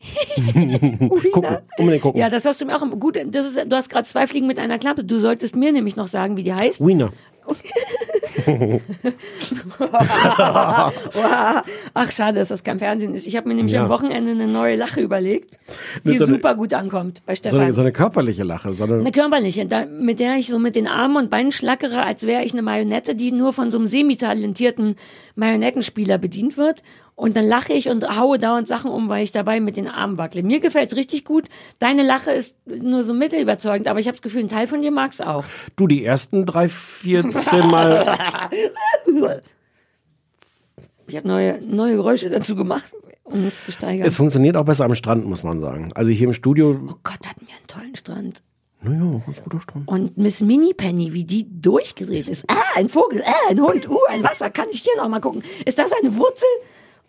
[1.32, 2.20] gucken, unbedingt gucken.
[2.20, 3.18] Ja, das hast du mir auch im- gut.
[3.26, 5.04] Das ist, du hast gerade zwei Fliegen mit einer Klappe.
[5.04, 6.84] Du solltest mir nämlich noch sagen, wie die heißt.
[6.86, 7.12] Wiener.
[11.94, 13.26] Ach, schade, dass das kein Fernsehen ist.
[13.26, 13.84] Ich habe mir nämlich Ja.
[13.84, 15.50] am Wochenende eine neue Lache überlegt,
[16.04, 17.60] die so eine- super gut ankommt bei So Stefan.
[17.60, 20.86] eine, so eine körperliche Lache, sondern Eine körperliche, da, mit der ich so mit den
[20.86, 24.96] Armen und Beinen schlackere, als wäre ich eine Marionette, die nur von so einem semi-talentierten
[25.40, 26.82] Marionettenspieler bedient wird.
[27.16, 30.16] Und dann lache ich und haue dauernd Sachen um, weil ich dabei mit den Armen
[30.16, 30.42] wackle.
[30.42, 31.48] Mir gefällt's richtig gut.
[31.78, 34.90] Deine Lache ist nur so mittelüberzeugend, aber ich habe das Gefühl, ein Teil von dir
[34.90, 35.44] mag's auch.
[35.76, 39.42] du die ersten drei, vier, zehn Mal
[41.08, 42.90] Ich habe neue, neue Geräusche dazu gemacht,
[43.24, 44.06] um es zu steigern.
[44.06, 45.92] Es funktioniert auch besser am Strand, muss man sagen.
[45.94, 48.42] Also hier im Studio, oh Gott, hatten wir einen tollen Strand.
[48.82, 49.86] Naja, ganz guter Strand.
[49.88, 52.44] Und Miss Minnie Penny, wie die durchgedreht ist.
[52.48, 55.42] Ah, ein Vogel, ah, ein Hund, uh, ein Wasser, kann ich hier noch mal gucken.
[55.64, 56.48] Ist das eine Wurzel?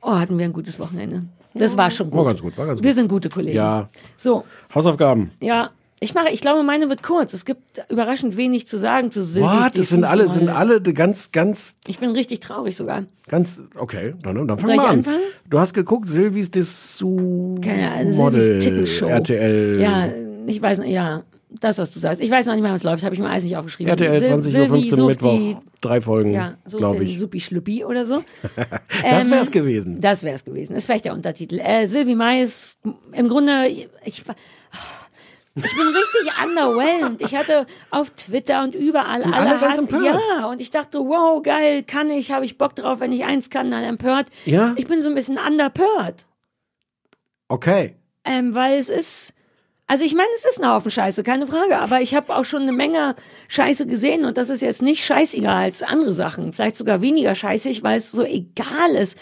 [0.01, 1.23] Oh, hatten wir ein gutes Wochenende.
[1.53, 2.17] Das war schon gut.
[2.19, 2.95] War ganz gut, war ganz Wir gut.
[2.95, 3.55] sind gute Kollegen.
[3.57, 4.43] Ja, So,
[4.73, 5.31] Hausaufgaben.
[5.39, 5.69] ja.
[6.03, 7.31] Ich mache, ich glaube, meine wird kurz.
[7.31, 7.61] Es gibt
[7.91, 9.51] überraschend wenig zu sagen zu Silvis.
[9.51, 9.77] What?
[9.77, 13.03] Das sind alle, sind alle ganz, ganz, Ich bin richtig traurig sogar.
[13.27, 14.97] ganz, okay, dann, dann fang Soll ich mal an.
[14.97, 15.19] anfangen?
[15.47, 19.05] Du hast geguckt, Silvis Dessous Keine Ahnung, Model, Silvis Tickenshow.
[19.09, 19.79] RTL.
[19.79, 20.07] Ja,
[20.47, 21.21] ich weiß nicht, ja.
[21.59, 22.21] Das, was du sagst.
[22.21, 23.03] Ich weiß noch nicht mehr, was läuft.
[23.03, 23.89] Habe ich mir alles nicht aufgeschrieben.
[23.89, 27.19] RTL Sil- 20.15 Silvi Uhr Mittwoch, Die, drei Folgen, ja, glaube ich.
[27.19, 28.23] Supi-Schluppi oder so.
[29.03, 29.99] Das Ähm, wär's gewesen.
[29.99, 30.75] Das wär's gewesen.
[30.75, 31.59] Ist vielleicht der Untertitel.
[31.59, 32.77] Äh, Sylvie Mais,
[33.11, 34.35] im Grunde, ich, war-
[35.55, 37.21] ich bin richtig underwhelmed.
[37.21, 39.79] Ich hatte auf Twitter und überall Sind alle, alle ganz Hass.
[39.89, 40.03] empört?
[40.39, 43.49] Ja, und ich dachte, wow, geil, kann ich, habe ich Bock drauf, wenn ich eins
[43.49, 44.27] kann, dann empört.
[44.45, 44.73] Ja?
[44.77, 46.25] Ich bin so ein bisschen underpört.
[47.49, 47.95] Okay.
[48.23, 49.33] Ähm, weil es ist,
[49.91, 52.61] also ich meine, es ist ein Haufen Scheiße, keine Frage, aber ich habe auch schon
[52.61, 53.13] eine Menge
[53.49, 57.83] Scheiße gesehen und das ist jetzt nicht scheißiger als andere Sachen, vielleicht sogar weniger scheißig,
[57.83, 59.17] weil es so egal ist.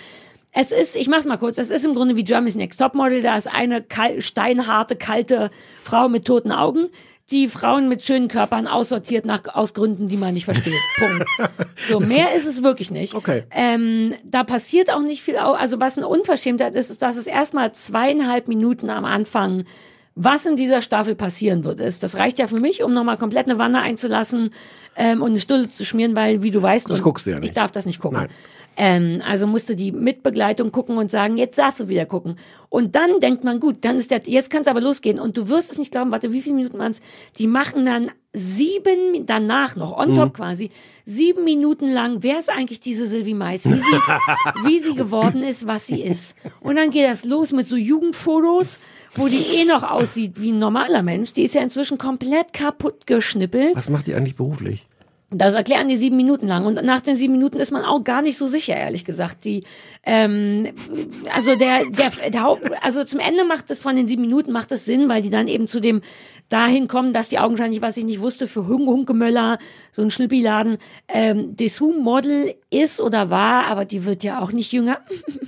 [0.51, 3.35] Es ist, ich mach's mal kurz, es ist im Grunde wie Germany's Next Topmodel, da
[3.35, 5.49] ist eine kal steinharte, kalte
[5.81, 6.89] Frau mit toten Augen,
[7.31, 10.73] die Frauen mit schönen Körpern aussortiert nach, aus Gründen, die man nicht versteht.
[10.99, 11.25] Punkt.
[11.87, 13.15] So, mehr ist es wirklich nicht.
[13.15, 13.41] Okay.
[13.49, 15.37] Ähm, da passiert auch nicht viel.
[15.37, 19.65] Also was ein Unverschämtheit ist, ist, dass es erstmal zweieinhalb Minuten am Anfang,
[20.21, 22.03] was in dieser Staffel passieren wird, ist.
[22.03, 24.51] Das reicht ja für mich, um nochmal komplett eine Wanne einzulassen
[24.97, 27.51] ähm, und eine Stulle zu schmieren, weil, wie du weißt, Das guckst du ja nicht.
[27.51, 28.19] ich darf das nicht gucken.
[28.19, 28.29] Nein.
[28.81, 32.37] Ähm, also musste die Mitbegleitung gucken und sagen, jetzt darfst du wieder gucken.
[32.69, 35.19] Und dann denkt man, gut, dann ist der, jetzt kann es aber losgehen.
[35.19, 37.01] Und du wirst es nicht glauben, warte, wie viele Minuten waren es?
[37.37, 40.15] Die machen dann sieben, danach noch, on Mhm.
[40.15, 40.69] top quasi,
[41.03, 43.65] sieben Minuten lang, wer ist eigentlich diese Sylvie Mais?
[43.65, 43.79] Wie sie,
[44.65, 46.35] wie sie geworden ist, was sie ist.
[46.61, 48.79] Und dann geht das los mit so Jugendfotos,
[49.15, 51.33] wo die eh noch aussieht wie ein normaler Mensch.
[51.33, 53.75] Die ist ja inzwischen komplett kaputt geschnippelt.
[53.75, 54.85] Was macht die eigentlich beruflich?
[55.31, 56.65] Das erklären die sieben Minuten lang.
[56.65, 59.45] Und nach den sieben Minuten ist man auch gar nicht so sicher, ehrlich gesagt.
[59.45, 59.63] Die,
[60.03, 60.67] ähm,
[61.35, 64.71] also der, der, der Haupt, also zum Ende macht es von den sieben Minuten macht
[64.71, 66.01] es Sinn, weil die dann eben zu dem
[66.49, 69.59] dahin kommen, dass die augenscheinlich, was ich nicht wusste, für Hung Hunkemöller,
[69.99, 70.77] so ein Schnippiladen,
[71.09, 74.99] ähm, Dessous-Model ist oder war, aber die wird ja auch nicht jünger.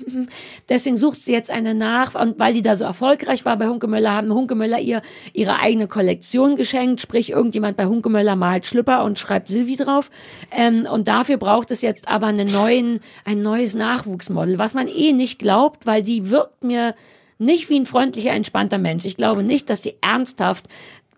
[0.70, 4.12] Deswegen sucht sie jetzt eine nach, und weil die da so erfolgreich war bei Hunkemöller,
[4.12, 9.47] haben Hunkemöller ihr ihre eigene Kollektion geschenkt, sprich irgendjemand bei Hunkemöller malt Schlüpper und schreibt
[9.47, 10.12] Silvi drauf.
[10.52, 15.14] Ähm, und dafür braucht es jetzt aber einen neuen, ein neues Nachwuchsmodel, was man eh
[15.14, 16.93] nicht glaubt, weil die wirkt mir
[17.41, 19.04] nicht wie ein freundlicher, entspannter Mensch.
[19.04, 20.66] Ich glaube nicht, dass die ernsthaft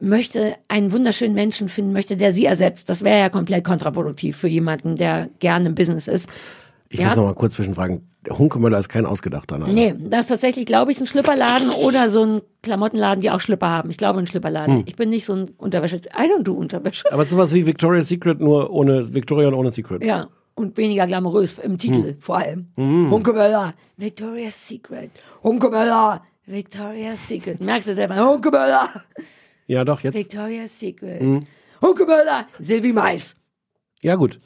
[0.04, 2.90] möchte einen wunderschönen Menschen finden, möchte, der sie ersetzt.
[2.90, 6.30] Das wäre ja komplett kontraproduktiv für jemanden, der gerne im Business ist.
[6.90, 7.08] Ich Ja.
[7.08, 8.08] muss noch mal kurz zwischenfragen.
[8.30, 9.74] Hunkemöller ist kein ausgedachter Name.
[9.74, 13.70] Nee, das ist tatsächlich, glaube ich, ein Schlüpperladen oder so ein Klamottenladen, die auch Schlüpper
[13.70, 13.90] haben.
[13.90, 14.78] Ich glaube, ein Schlüpperladen.
[14.78, 14.84] Hm.
[14.86, 15.98] Ich bin nicht so ein Unterwäsche.
[15.98, 17.12] I don't do Unterwäsche.
[17.12, 20.04] Aber es ist sowas wie Victoria's Secret, nur ohne Victoria und ohne Secret.
[20.04, 22.16] Ja, und weniger glamourös im Titel Hm.
[22.22, 22.68] vor allem.
[22.78, 23.10] Mhm.
[23.12, 25.10] Hunkemöller, Victoria's Secret.
[25.44, 27.60] Hunkemöller, Victoria's Secret.
[27.62, 28.16] Merkst du selber?
[28.24, 28.88] Hunkemöller,
[29.68, 30.16] Ja, doch, jetzt.
[30.16, 31.22] Victoria's Secret.
[31.22, 31.48] Mhm.
[31.82, 33.36] Hunkemöller, Silvi Mais.
[34.02, 34.40] Ja, gut.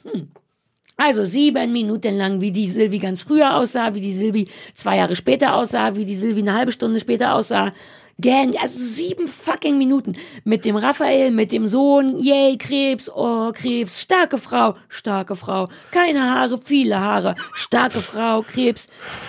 [0.96, 5.14] Also sieben Minuten lang, wie die Silvi ganz früher aussah, wie die Silvi zwei Jahre
[5.14, 7.72] später aussah, wie die Silvi eine halbe Stunde später aussah.
[8.20, 14.00] Gern, also sieben fucking Minuten mit dem Raphael, mit dem Sohn, yay, Krebs, oh, Krebs,
[14.00, 18.88] starke Frau, starke Frau, keine Haare, viele Haare, starke Frau, Krebs,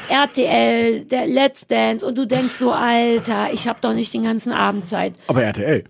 [0.09, 4.53] RTL, der Let's Dance und du denkst so, Alter, ich hab doch nicht den ganzen
[4.53, 5.13] Abend Zeit.
[5.27, 5.83] Aber RTL.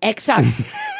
[0.00, 0.46] Exakt.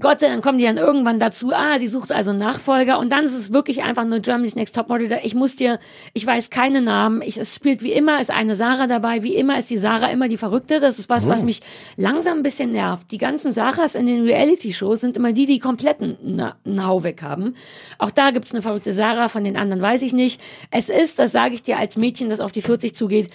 [0.00, 3.10] Gott sei Dank kommen die dann irgendwann dazu, ah, die sucht also einen Nachfolger und
[3.12, 5.18] dann ist es wirklich einfach nur Germany's Next Topmodel.
[5.22, 5.78] Ich muss dir,
[6.12, 9.58] ich weiß keine Namen, ich, es spielt wie immer, ist eine Sarah dabei, wie immer
[9.58, 11.44] ist die Sarah immer die Verrückte, das ist was, was Oh.
[11.44, 11.60] mich
[11.96, 13.10] langsam ein bisschen nervt.
[13.12, 17.22] Die ganzen Sarahs in den Reality-Shows sind immer die, die kompletten na- einen Hau weg
[17.22, 17.54] haben.
[17.98, 20.40] Auch da gibt's eine verrückte Sarah, von den anderen weiß ich nicht.
[20.70, 23.30] Es ist, das sage ich dir als Mädchen, das auf die 40 zugeht,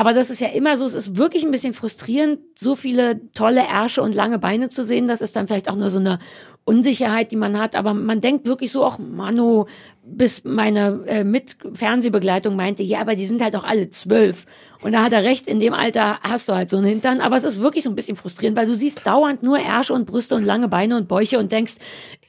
[0.00, 3.60] aber das ist ja immer so, es ist wirklich ein bisschen frustrierend, so viele tolle
[3.70, 5.06] Ärsche und lange Beine zu sehen.
[5.06, 6.18] Das ist dann vielleicht auch nur so eine
[6.64, 7.76] Unsicherheit, die man hat.
[7.76, 9.66] Aber man denkt wirklich so, ach Manu,
[10.02, 14.46] bis meine äh, Mit-Fernsehbegleitung meinte, ja, aber die sind halt auch alle zwölf.
[14.80, 17.20] Und da hat er recht, in dem Alter hast du halt so einen Hintern.
[17.20, 20.06] Aber es ist wirklich so ein bisschen frustrierend, weil du siehst dauernd nur Ärsche und
[20.06, 21.74] Brüste und lange Beine und Bäuche und denkst,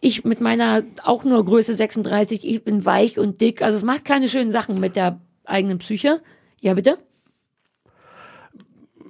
[0.02, 3.62] ich mit meiner auch nur Größe 36, ich bin weich und dick.
[3.62, 6.22] Also es macht keine schönen Sachen mit der eigenen Psyche.
[6.60, 6.98] Ja, bitte?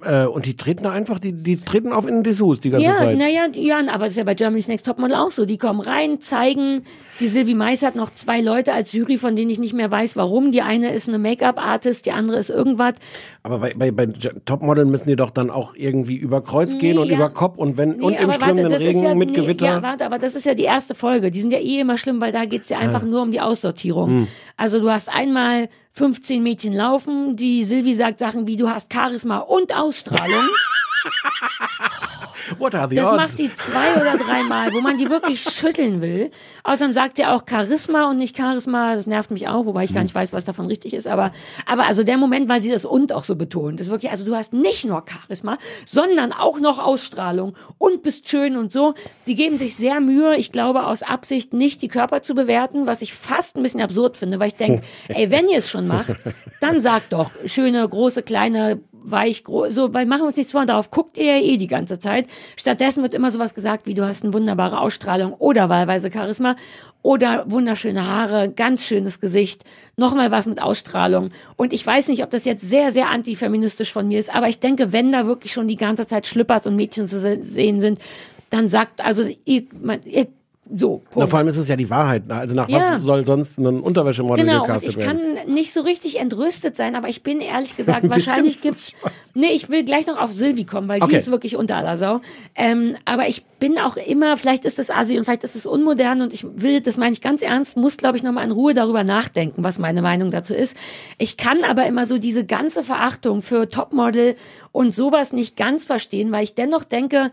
[0.04, 2.86] Äh, und die treten da einfach, die, die treten auf in den Dessous die ganze
[2.86, 3.18] ja, Zeit.
[3.18, 5.44] naja, ja, aber das ist ja bei Germany's Next Topmodel auch so.
[5.44, 6.84] Die kommen rein, zeigen,
[7.20, 10.16] die Sylvie Mais hat noch zwei Leute als Jury, von denen ich nicht mehr weiß,
[10.16, 10.50] warum.
[10.50, 12.94] Die eine ist eine Make-up-Artist, die andere ist irgendwas.
[13.42, 17.08] Aber bei, bei, bei Topmodel müssen die doch dann auch irgendwie über Kreuz gehen und
[17.08, 17.16] ja.
[17.16, 19.66] über Kopf und wenn und im strömenden ist Regen ja, mit nee, Gewitter.
[19.66, 21.30] Ja, warte, aber das ist ja die erste Folge.
[21.30, 23.06] Die sind ja eh immer schlimm, weil da geht's ja einfach Ah.
[23.06, 24.08] nur um die Aussortierung.
[24.10, 24.28] Hm.
[24.62, 29.38] Also du hast einmal 15 Mädchen laufen, die Sylvie sagt Sachen wie du hast Charisma
[29.38, 30.48] und Ausstrahlung.
[32.58, 33.16] What are the Das odds?
[33.16, 36.30] macht die zwei oder dreimal, wo man die wirklich schütteln will.
[36.64, 38.94] Außerdem sagt er auch Charisma und nicht Charisma.
[38.94, 41.06] Das nervt mich auch, wobei ich gar nicht weiß, was davon richtig ist.
[41.06, 41.32] Aber,
[41.66, 44.34] aber also der Moment, weil sie das und auch so betont, ist wirklich, also du
[44.36, 48.94] hast nicht nur Charisma, sondern auch noch Ausstrahlung und bist schön und so.
[49.26, 53.02] Die geben sich sehr Mühe, ich glaube, aus Absicht nicht die Körper zu bewerten, was
[53.02, 56.14] ich fast ein bisschen absurd finde, weil ich denke, ey, wenn ihr es schon macht,
[56.60, 60.66] dann sagt doch, schöne, große, kleine, weich, groß, so, weil machen wir uns nichts vor,
[60.66, 62.26] darauf guckt ihr ja eh die ganze Zeit.
[62.56, 66.56] Stattdessen wird immer sowas gesagt, wie du hast eine wunderbare Ausstrahlung oder wahlweise Charisma
[67.02, 69.64] oder wunderschöne Haare, ganz schönes Gesicht,
[69.96, 71.30] nochmal was mit Ausstrahlung.
[71.56, 74.60] Und ich weiß nicht, ob das jetzt sehr, sehr antifeministisch von mir ist, aber ich
[74.60, 77.98] denke, wenn da wirklich schon die ganze Zeit Schlüppers und Mädchen zu se- sehen sind,
[78.50, 80.28] dann sagt, also ihr, man, ihr
[80.74, 81.30] so, Na, Punkt.
[81.30, 82.30] vor allem ist es ja die Wahrheit.
[82.30, 82.78] Also nach Ja.
[82.78, 85.34] was soll sonst ein Unterwäschemodel Genau, gecastet ich werden?
[85.34, 88.92] kann nicht so richtig entrüstet sein, aber ich bin ehrlich gesagt, wahrscheinlich gibt's.
[89.34, 91.10] Nee, ich will gleich noch auf Silvi kommen, weil Okay.
[91.10, 92.20] die ist wirklich unter aller Sau.
[92.54, 96.22] Ähm, aber ich bin auch immer, vielleicht ist das Asi und vielleicht ist es unmodern
[96.22, 99.02] und ich will, das meine ich ganz ernst, muss, glaube ich, nochmal in Ruhe darüber
[99.02, 100.76] nachdenken, was meine Meinung dazu ist.
[101.18, 104.36] Ich kann aber immer so diese ganze Verachtung für Topmodel
[104.70, 107.30] und sowas nicht ganz verstehen, weil ich dennoch denke,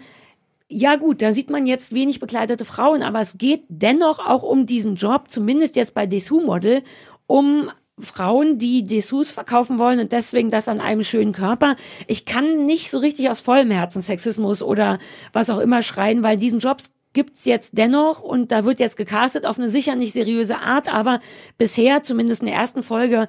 [0.69, 4.65] ja gut, da sieht man jetzt wenig bekleidete Frauen, aber es geht dennoch auch um
[4.65, 6.83] diesen Job, zumindest jetzt bei Dessous Model,
[7.25, 11.75] um Frauen, die Dessous verkaufen wollen und deswegen das an einem schönen Körper.
[12.07, 14.99] Ich kann nicht so richtig aus vollem Herzen Sexismus oder
[15.33, 19.45] was auch immer schreien, weil diesen Jobs gibt's jetzt dennoch und da wird jetzt gecastet
[19.45, 21.19] auf eine sicher nicht seriöse Art, aber
[21.57, 23.27] bisher, zumindest in der ersten Folge,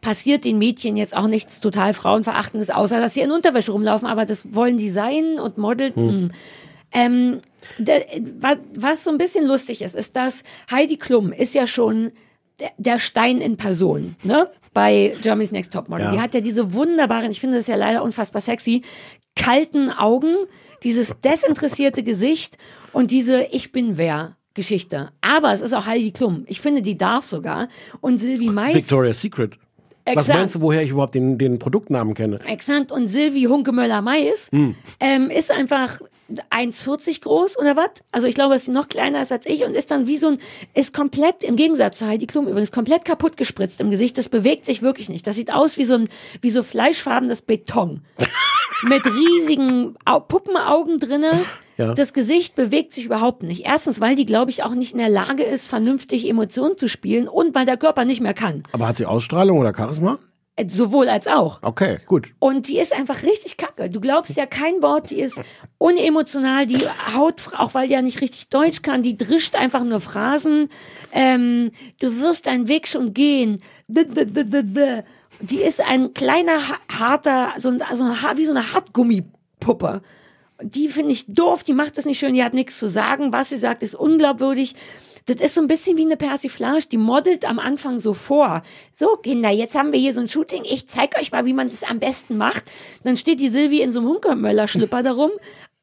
[0.00, 4.24] passiert den Mädchen jetzt auch nichts total Frauenverachtendes, außer dass sie in Unterwäsche rumlaufen, aber
[4.24, 5.94] das wollen die sein und Model.
[5.94, 6.32] Hm.
[6.92, 7.00] Hm.
[7.00, 7.40] Ähm,
[7.78, 8.04] der,
[8.40, 12.12] was, was so ein bisschen lustig ist, ist, dass Heidi Klum ist ja schon
[12.78, 14.50] der, Stein in Person, ne?
[14.72, 16.06] Bei Germany's Next Topmodel.
[16.06, 16.12] Ja.
[16.12, 18.82] Die hat ja diese wunderbaren, ich finde das ja leider unfassbar sexy,
[19.34, 20.36] kalten Augen,
[20.82, 22.56] dieses desinteressierte Gesicht
[22.92, 25.10] und diese Ich bin wer Geschichte.
[25.20, 26.44] Aber es ist auch Heidi Klum.
[26.46, 27.68] Ich finde, die darf sogar.
[28.00, 28.74] Und Sylvie Mais.
[28.74, 29.58] Victoria's Secret.
[30.04, 30.38] Was Exakt.
[30.38, 32.40] meinst du, woher ich überhaupt den, den Produktnamen kenne?
[32.46, 32.90] Exakt.
[32.90, 34.74] Und Sylvie Hunkemöller Mais Hm.
[34.98, 36.00] ähm, ist einfach
[36.50, 37.90] 1,40 groß oder was?
[38.12, 40.28] Also ich glaube, dass sie noch kleiner ist als ich und ist dann wie so
[40.28, 40.38] ein,
[40.74, 44.18] ist komplett, im Gegensatz zu Heidi Klum übrigens, komplett kaputt gespritzt im Gesicht.
[44.18, 45.26] Das bewegt sich wirklich nicht.
[45.26, 46.08] Das sieht aus wie so ein,
[46.40, 48.02] wie so fleischfarbenes Beton.
[48.82, 51.32] Mit riesigen Au Puppenaugen drinne.
[51.76, 51.94] Ja.
[51.94, 53.64] Das Gesicht bewegt sich überhaupt nicht.
[53.64, 57.26] Erstens, weil die, glaube ich, auch nicht in der Lage ist, vernünftig Emotionen zu spielen
[57.26, 58.64] und weil der Körper nicht mehr kann.
[58.72, 60.18] Aber hat sie Ausstrahlung oder Charisma?
[60.60, 61.58] Äh, Sowohl als auch.
[61.62, 62.28] Okay, gut.
[62.38, 63.88] Und die ist einfach richtig kacke.
[63.90, 65.40] Du glaubst ja kein Wort, die ist
[65.78, 66.78] unemotional, die
[67.16, 70.68] haut, auch weil die ja nicht richtig Deutsch kann, die drischt einfach nur Phrasen.
[71.12, 73.58] Ähm, du wirst deinen Weg schon gehen.
[73.88, 80.02] Die ist ein kleiner, ha- harter, so ein, so ein, wie so eine Hartgummipuppe.
[80.62, 83.32] Die finde ich doof, die macht das nicht schön, die hat nichts zu sagen.
[83.32, 84.74] Was sie sagt, ist unglaubwürdig.
[85.30, 88.62] Das ist so ein bisschen wie eine Persiflage, die modelt am Anfang so vor.
[88.92, 90.62] So, Kinder, jetzt haben wir hier so ein Shooting.
[90.64, 92.64] Ich zeig euch mal, wie man das am besten macht.
[93.04, 95.30] Dann steht die Silvi in so einem Hunkermöller-Schlipper darum,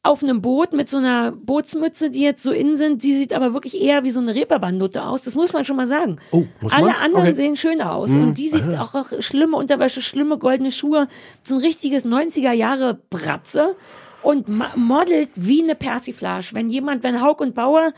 [0.04, 3.02] auf einem Boot mit so einer Bootsmütze, die jetzt so innen sind.
[3.02, 5.24] Sie sieht aber wirklich eher wie so eine Reeperbahnnutte aus.
[5.24, 6.18] Das muss man schon mal sagen.
[6.32, 6.96] Oh, muss Alle man?
[6.96, 7.36] anderen Okay.
[7.36, 8.12] sehen schöner aus.
[8.12, 11.08] Und die sieht auch, auch schlimme Unterwäsche, schlimme goldene Schuhe.
[11.44, 13.76] So ein richtiges 90er Jahre Bratze.
[14.24, 16.48] Und ma- modelt wie eine Persiflage.
[16.54, 17.92] Wenn jemand, wenn Haug und Bauer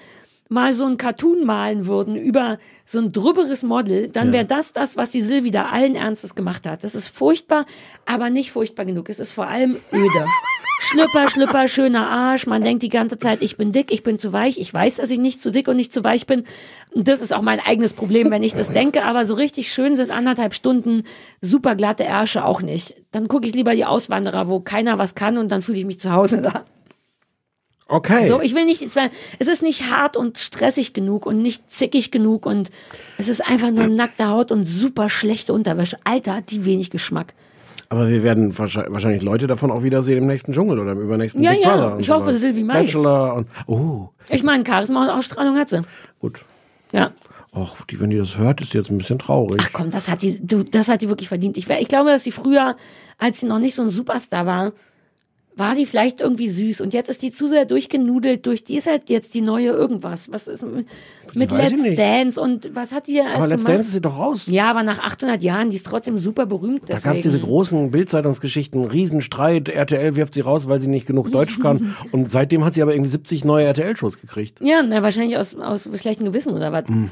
[0.49, 4.97] mal so ein Cartoon malen würden über so ein drüberes Model, dann wäre das das,
[4.97, 6.83] was die Silvi da allen Ernstes gemacht hat.
[6.83, 7.65] Das ist furchtbar,
[8.05, 9.09] aber nicht furchtbar genug.
[9.09, 10.25] Es ist vor allem öde.
[10.81, 12.47] Schlüpper, Schlüpper, schöner Arsch.
[12.47, 14.57] Man denkt die ganze Zeit, ich bin dick, ich bin zu weich.
[14.57, 16.45] Ich weiß, dass ich nicht zu dick und nicht zu weich bin.
[16.91, 19.03] Und das ist auch mein eigenes Problem, wenn ich das denke.
[19.03, 21.03] Aber so richtig schön sind anderthalb Stunden
[21.41, 22.95] super glatte Ärsche auch nicht.
[23.11, 25.99] Dann gucke ich lieber die Auswanderer, wo keiner was kann und dann fühle ich mich
[25.99, 26.65] zu Hause da.
[27.89, 28.25] Okay.
[28.27, 32.45] So, ich will nicht, es ist nicht hart und stressig genug und nicht zickig genug
[32.45, 32.69] und
[33.17, 35.97] es ist einfach nur nackte Haut und super schlechte Unterwäsche.
[36.03, 37.33] Alter, hat die wenig Geschmack.
[37.89, 41.41] Aber wir werden wahrscheinlich Leute davon auch wieder sehen im nächsten Dschungel oder im übernächsten
[41.41, 42.39] Ja, Big ja, ich hoffe, sowas.
[42.41, 42.85] Sylvie Mais.
[42.85, 45.81] Bachelor und, oh, Ich meine, Charisma und Ausstrahlung hat sie.
[46.19, 46.45] gut.
[46.91, 47.11] Ja.
[47.51, 49.59] Och, die, wenn die das hört, ist die jetzt ein bisschen traurig.
[49.63, 51.57] Ach komm, das hat die, du, das hat die wirklich verdient.
[51.57, 52.75] Ich, ich glaube, dass sie früher,
[53.17, 54.71] als sie noch nicht so ein Superstar war,
[55.59, 56.81] war die vielleicht irgendwie süß.
[56.81, 60.31] Und jetzt ist die zu sehr durchgenudelt durch, die ist halt jetzt die neue irgendwas.
[60.31, 60.65] Was ist
[61.33, 61.95] mit Let's.
[61.95, 63.77] Dance und was hat die denn alles Aber Let's gemacht?
[63.77, 64.47] Dance ist sie doch raus.
[64.47, 66.81] ja, aber nach 800 Jahren, die ist trotzdem super berühmt.
[66.83, 67.03] Da Deswegen.
[67.03, 71.59] gab es diese großen Bildzeitungsgeschichten, Riesenstreit, RTL wirft sie raus, weil sie nicht genug Deutsch
[71.59, 71.95] kann.
[72.11, 74.59] Und seitdem hat sie aber irgendwie 70 neue RTL-Shows gekriegt.
[74.61, 76.87] Ja, na, wahrscheinlich aus, aus schlechtem Gewissen oder was.
[76.87, 77.09] Hm.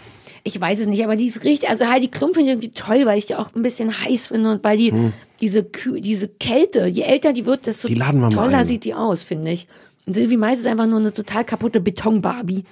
[0.48, 3.06] Ich weiß es nicht, aber die ist richtig, also Heidi Klum finde ich irgendwie toll,
[3.06, 4.94] weil ich die auch ein bisschen heiß finde und weil die,
[5.42, 7.94] diese, Kü diese Kälte, je älter die wird, desto Hm.
[7.96, 9.68] Die laden wir toller sieht die aus, finde ich.
[10.06, 12.64] Und Sylvie Mais ist einfach nur eine total kaputte Beton-Barbie.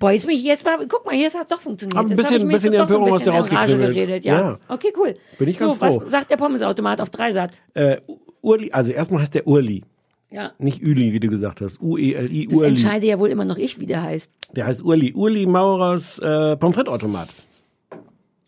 [0.00, 1.96] Boah, jetzt bin ich jetzt mal, guck mal, jetzt hat es doch funktioniert.
[1.96, 3.94] Aber ein Jetzt bisschen- ich mir bisschen jetzt doch so Empörung aus dir rausgekribbelt.
[3.94, 4.40] geredet, ja.
[4.40, 4.58] Ja.
[4.68, 5.14] Okay, cool.
[5.38, 6.02] Bin ich so, ganz froh.
[6.02, 7.50] was sagt der Pommesautomat auf Dreisat?
[7.74, 7.98] Äh,
[8.40, 9.82] Urli, also erstmal heißt der Urli.
[10.30, 10.52] Ja.
[10.58, 11.80] Nicht Üli, wie du gesagt hast.
[11.80, 12.68] U-E-L-I, Das Urli.
[12.68, 14.30] entscheide ja wohl immer noch ich, wie der heißt.
[14.54, 15.12] Der heißt Urli.
[15.12, 17.28] Urli Maurers äh, Pommes frites-Automat.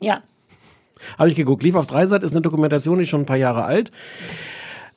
[0.01, 0.22] Ja.
[1.18, 1.62] Habe ich geguckt.
[1.62, 3.91] Lief auf Dreisat, ist eine Dokumentation, die ist schon ein paar Jahre alt.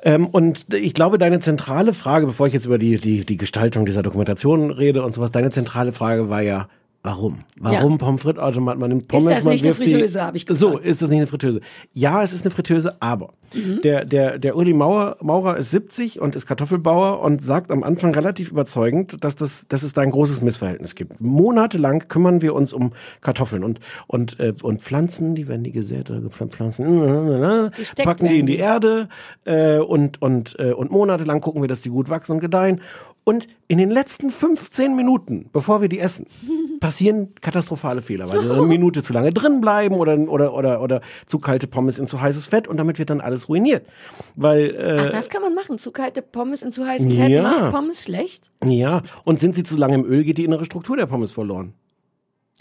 [0.03, 3.86] Ähm, und ich glaube, deine zentrale Frage, bevor ich jetzt über die, die, die Gestaltung
[3.86, 6.67] dieser Dokumentation rede und sowas, deine zentrale Frage war ja,
[7.05, 7.39] warum?
[7.59, 7.97] Warum Ja.
[7.97, 8.77] Pommes frites Automat?
[8.77, 10.85] Man nimmt Pommes, das man nicht eine wirft die- Fritteuse, hab ich So, gefragt.
[10.85, 11.61] ist das nicht eine Fritteuse?
[11.93, 13.81] Ja, es ist eine Fritteuse, aber Mhm.
[13.83, 18.13] der, der, der Uli Maurer, Maurer ist 70 und ist Kartoffelbauer und sagt am Anfang
[18.13, 21.21] relativ überzeugend, dass, das, dass es da ein großes Missverhältnis gibt.
[21.21, 22.91] Monatelang kümmern wir uns um
[23.21, 28.39] Kartoffeln und, und, äh, und Pflanzen, die werden die gesät oder Pflanzen, Gesteckt packen die
[28.39, 28.59] in die die.
[28.59, 29.09] Erde
[29.45, 32.81] äh, und, und, äh, und monatelang gucken wir, dass die gut wachsen und gedeihen.
[33.26, 36.28] Und in den letzten 15 Minuten, bevor wir die essen,
[36.80, 41.01] passieren katastrophale Fehler, weil sie eine Minute zu lange drin bleiben oder, oder, oder, oder
[41.26, 43.88] zu kalte Pommes in zu heißes Fett und damit wird dann alles ruiniert.
[44.36, 45.80] Weil, Ach, äh, das kann man machen.
[45.80, 47.41] Zu kalte Pommes in zu heißen Fett Ja.
[47.41, 48.51] macht Pommes schlecht?
[48.63, 51.73] ja, und sind sie zu lange im Öl, geht die innere Struktur der Pommes verloren.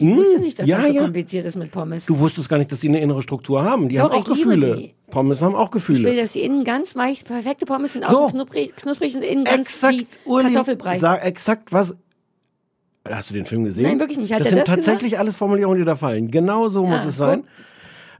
[0.01, 1.03] Ich wusste nicht, dass ja, das so ja.
[1.03, 2.07] kompliziert ist mit Pommes.
[2.07, 3.89] Du wusstest gar nicht, dass sie eine innere Struktur haben.
[3.89, 4.77] Die Doch, haben auch Gefühle.
[4.77, 4.95] die.
[5.11, 6.17] Pommes haben auch Ich will, Gefühle.
[6.17, 8.25] dass die innen ganz weich, perfekte Pommes sind, So.
[8.25, 10.99] außen knusprig, knusprig und innen ganz Exakt, Kartoffelbrei.
[10.99, 11.95] sag exakt was.
[13.09, 13.85] Hast du den Film gesehen?
[13.85, 14.33] Nein, wirklich nicht.
[14.33, 16.31] Hat das sind das tatsächlich alles Formulierungen, die da fallen.
[16.31, 17.45] Genau so muss es sein.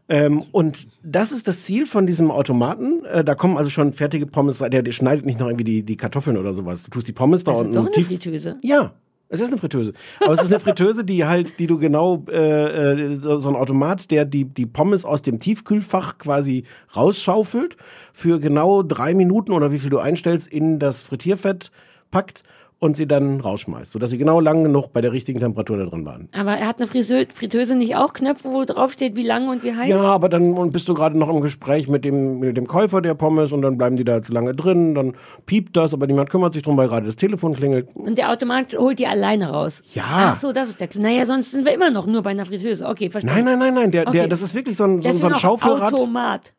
[0.09, 3.05] Ähm, und das ist das Ziel von diesem Automaten.
[3.07, 4.59] Äh, da kommen also schon fertige Pommes.
[4.59, 6.83] Der, der schneidet nicht noch irgendwie die, die Kartoffeln oder sowas.
[6.83, 8.09] Du tust die Pommes da ist unten doch eine tief.
[8.09, 8.59] Fritteuse.
[8.63, 8.93] Ja,
[9.29, 9.93] es ist eine Fritteuse.
[10.21, 13.57] Aber es ist eine Fritteuse, die halt, die du genau, äh, äh, so, so ein
[13.57, 16.65] Automat, der die, die Pommes aus dem Tiefkühlfach quasi
[16.95, 17.77] rausschaufelt,
[18.13, 21.71] für genau drei Minuten oder wie viel du einstellst, in das Frittierfett
[22.11, 22.45] packt
[22.79, 26.05] und sie dann rausschmeißt, sodass sie genau lang genug bei der richtigen Temperatur da drin
[26.05, 26.29] waren.
[26.33, 29.63] Aber er hat eine Friseur, Fritteuse nicht auch Knöpfe, wo drauf steht, wie lang und
[29.65, 29.89] wie heiß?
[29.89, 33.15] Ja, aber dann bist du gerade noch im Gespräch mit dem, mit dem Käufer der
[33.15, 35.15] Pommes und dann bleiben die da zu lange drin, dann
[35.47, 37.89] piept das, aber niemand kümmert sich drum, weil gerade das Telefon klingelt.
[37.95, 39.83] Und der Automat holt die alleine raus.
[39.95, 40.05] Ja.
[40.33, 41.01] Ach so, das ist der Clou.
[41.03, 42.87] Naja, sonst sind wir immer noch nur bei einer Fritteuse.
[42.87, 43.45] Okay, verstanden.
[43.45, 44.29] Nein, nein, nein, nein, der, der, Okay.
[44.29, 45.93] das ist wirklich so ein, so, so ein Schaufelrad.
[45.95, 46.53] Automat.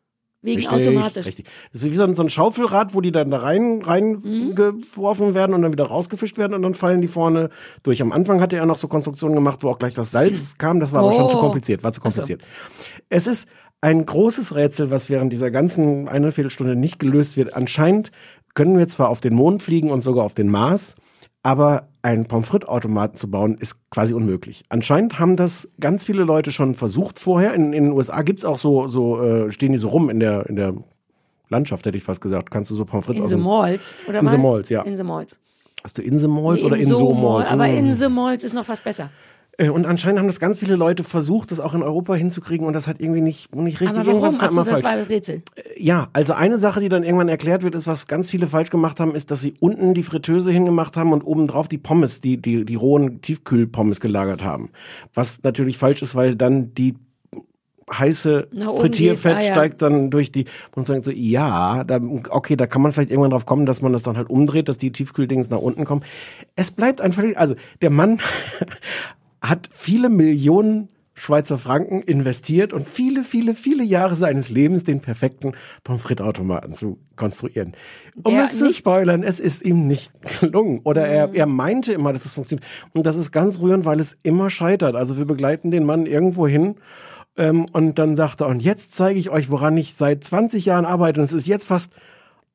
[0.46, 1.26] Wegen Richtig, automatisch.
[1.26, 1.46] richtig.
[1.72, 4.54] Das ist wie so ein, so ein Schaufelrad, wo die dann da rein, rein Mhm.
[4.54, 7.50] geworfen werden und dann wieder rausgefischt werden und dann fallen die vorne
[7.82, 8.00] durch.
[8.00, 10.80] Am Anfang hatte er noch so Konstruktionen gemacht, wo auch gleich das Salz kam.
[10.80, 11.30] Das war aber schon Oh.
[11.30, 12.40] zu kompliziert, war zu kompliziert.
[13.08, 13.48] Es ist
[13.80, 17.54] ein großes Rätsel, was während dieser ganzen eine Viertelstunde nicht gelöst wird.
[17.54, 18.10] Anscheinend
[18.54, 20.94] können wir zwar auf den Mond fliegen und sogar auf den Mars,
[21.46, 24.64] aber einen Pommes frites-Automaten zu bauen, ist quasi unmöglich.
[24.68, 27.54] Anscheinend haben das ganz viele Leute schon versucht vorher.
[27.54, 30.46] In, in den USA gibt's auch so, so äh, stehen die so rum in der,
[30.46, 30.74] in der
[31.48, 32.50] Landschaft, hätte ich fast gesagt.
[32.50, 34.32] Kannst du so Pommes frites In aus the Malls, oder In was?
[34.32, 34.82] the Malls, ja.
[34.82, 35.38] In the Malls.
[35.84, 37.50] Hast du in the Malls Nee, oder in so so Mall, Malls?
[37.50, 37.76] Aber Mm.
[37.76, 39.10] in the Malls ist noch fast besser.
[39.58, 42.72] Äh, Und anscheinend haben das ganz viele Leute versucht, das auch in Europa hinzukriegen und
[42.72, 44.22] das hat irgendwie nicht, nicht richtig aber warum?
[44.22, 44.84] irgendwas Achso, immer das falsch.
[44.84, 45.42] war das Rätsel.
[45.76, 49.00] Ja, also eine Sache, die dann irgendwann erklärt wird, ist, was ganz viele falsch gemacht
[49.00, 52.64] haben, ist, dass sie unten die Fritteuse hingemacht haben und obendrauf die Pommes, die, die,
[52.64, 54.70] die rohen Tiefkühlpommes gelagert haben.
[55.14, 56.94] Was natürlich falsch ist, weil dann die
[57.90, 58.48] heiße
[58.80, 59.52] Frittierfett ah, ja.
[59.52, 62.00] steigt dann durch die und sagen so ja da,
[62.30, 64.76] okay da kann man vielleicht irgendwann drauf kommen dass man das dann halt umdreht dass
[64.76, 66.02] die Tiefkühldings nach unten kommen
[66.56, 68.18] es bleibt ein völlig also der Mann
[69.48, 70.88] hat viele Millionen
[71.18, 76.74] Schweizer Franken investiert und viele, viele, viele Jahre seines Lebens den perfekten Pommes frites Automaten
[76.74, 77.72] zu konstruieren.
[78.22, 80.80] Um es zu spoilern, es ist ihm nicht gelungen.
[80.84, 82.68] Oder er, er meinte immer, dass es funktioniert.
[82.92, 84.94] Und das ist ganz rührend, weil es immer scheitert.
[84.94, 86.74] Also wir begleiten den Mann irgendwo hin
[87.38, 90.84] ähm, und dann sagt er, und jetzt zeige ich euch, woran ich seit 20 Jahren
[90.84, 91.20] arbeite.
[91.20, 91.92] Und es ist jetzt fast,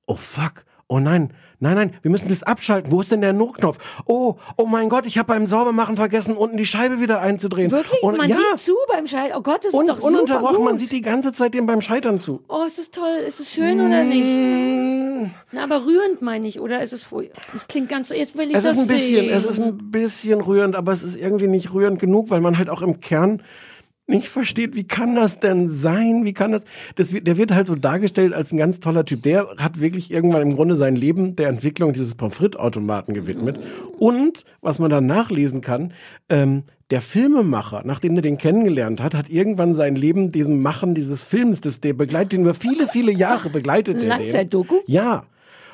[0.06, 1.32] oh fuck, oh nein,
[1.62, 2.92] nein, nein, wir müssen das abschalten.
[2.92, 3.78] Wo ist denn der Notknopf?
[4.06, 7.72] Oh, oh mein Gott, ich habe beim Saubermachen vergessen, unten die Scheibe wieder einzudrehen.
[7.72, 8.04] Wirklich?
[8.04, 9.38] Und, man ja, sieht zu beim Scheitern.
[9.40, 10.82] Oh Gott, das und, ist doch ununterbrochen, super man gut.
[10.82, 12.42] sieht die ganze Zeit dem beim Scheitern zu.
[12.50, 13.08] Oh, ist das toll.
[13.26, 15.32] Ist es schön oder nicht?
[15.54, 16.82] Na, aber rührend meine ich, oder?
[16.82, 17.06] ist Es
[17.56, 19.34] es klingt ganz so, jetzt will ich Es das ist ein bisschen, sehen.
[19.34, 22.70] es ist ein bisschen rührend, aber es ist irgendwie nicht rührend genug, weil man halt
[22.70, 23.42] auch im Kern
[24.12, 26.26] nicht versteht, wie kann das denn sein?
[26.26, 26.64] Wie kann das?
[26.96, 29.24] das wird, der wird halt so dargestellt als ein ganz toller Typ.
[29.24, 33.60] Der hat wirklich irgendwann im Grunde sein Leben der Entwicklung dieses Pommes frites Automaten gewidmet.
[33.98, 35.94] Und was man dann nachlesen kann,
[36.30, 41.24] ähm, der Filmemacher, nachdem er den kennengelernt hat, hat irgendwann sein Leben diesem Machen dieses
[41.24, 44.02] Films, das der begleitet ihn über viele, viele Jahre begleitet.
[44.02, 44.08] den.
[44.08, 44.76] Langzeitdoku?
[44.88, 45.24] Ja.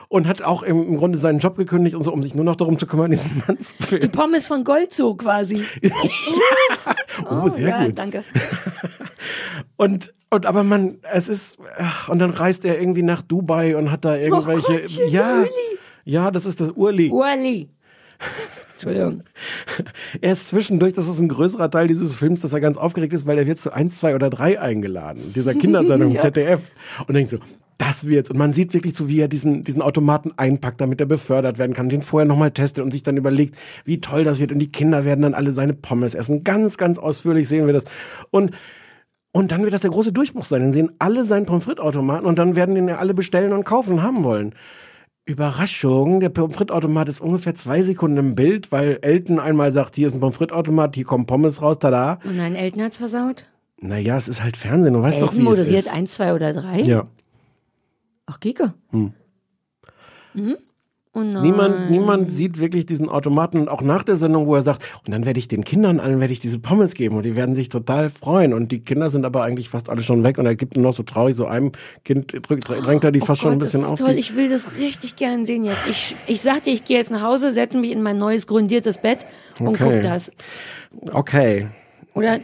[0.09, 2.55] Und hat auch im, im Grunde seinen Job gekündigt und so, um sich nur noch
[2.55, 4.11] darum zu kümmern, diesen Mann zu Die filmen.
[4.11, 5.63] Pommes von Goldzoo quasi.
[7.29, 7.97] Oh, sehr ja, gut.
[7.97, 8.23] danke.
[9.75, 13.91] Und, und aber man, es ist, ach, und dann reist er irgendwie nach Dubai und
[13.91, 15.49] hat da irgendwelche, Oh Gottchen, ja, Urli.
[16.05, 17.09] ja, das ist das Urli.
[17.11, 17.69] Urli.
[18.73, 19.23] Entschuldigung.
[20.21, 23.27] Er ist zwischendurch, das ist ein größerer Teil dieses Films, dass er ganz aufgeregt ist,
[23.27, 26.21] weil er wird zu eins, zwei oder drei eingeladen, dieser Kindersendung im Ja.
[26.21, 26.61] ZDF.
[27.07, 27.37] Und denkt so,
[27.77, 28.29] das wird's.
[28.29, 31.73] Und man sieht wirklich so, wie er diesen, diesen Automaten einpackt, damit er befördert werden
[31.73, 33.55] kann, den vorher nochmal testet und sich dann überlegt,
[33.85, 34.51] wie toll das wird.
[34.51, 36.43] Und die Kinder werden dann alle seine Pommes essen.
[36.43, 37.85] Ganz, ganz ausführlich sehen wir das.
[38.31, 38.51] Und
[39.33, 40.61] und dann wird das der große Durchbruch sein.
[40.61, 43.65] Dann sehen alle seinen Pommes frites Automaten und dann werden den ja alle bestellen und
[43.65, 44.55] kaufen und haben wollen.
[45.25, 49.95] Überraschung, der Pommes frites Automat ist ungefähr zwei Sekunden im Bild, weil Elton einmal sagt,
[49.95, 52.19] hier ist ein Pommes frites Automat, hier kommen Pommes raus, tada.
[52.23, 53.43] Und nein, Elton hat's versaut.
[53.79, 55.93] Naja, es ist halt Fernsehen, du weißt doch, Elton wie es moderiert ist.
[55.93, 56.79] eins, zwei oder drei?
[56.81, 57.05] Ja.
[58.27, 58.73] Ach, Kike.
[58.91, 59.13] Hm.
[60.33, 60.57] Mhm.
[61.13, 61.21] Oh.
[61.23, 65.11] Niemand, niemand sieht wirklich diesen Automaten und auch nach der Sendung, wo er sagt, und
[65.11, 67.69] dann werde ich den Kindern allen werde ich diese Pommes geben und die werden sich
[67.69, 70.75] total freuen und die Kinder sind aber eigentlich fast alle schon weg und er gibt
[70.75, 71.71] nur noch so traurig so einem
[72.05, 74.07] Kind drückt, drängt er die Oh fast Gott, schon ein bisschen das ist auf.
[74.07, 74.15] toll.
[74.19, 75.87] Ich will das richtig gern sehen jetzt.
[75.89, 78.99] Ich, ich sag dir, ich gehe jetzt nach Hause, setze mich in mein neues grundiertes
[78.99, 79.25] Bett
[79.57, 80.01] und Okay.
[80.01, 80.31] guck das.
[81.13, 81.67] okay.
[82.13, 82.41] Oder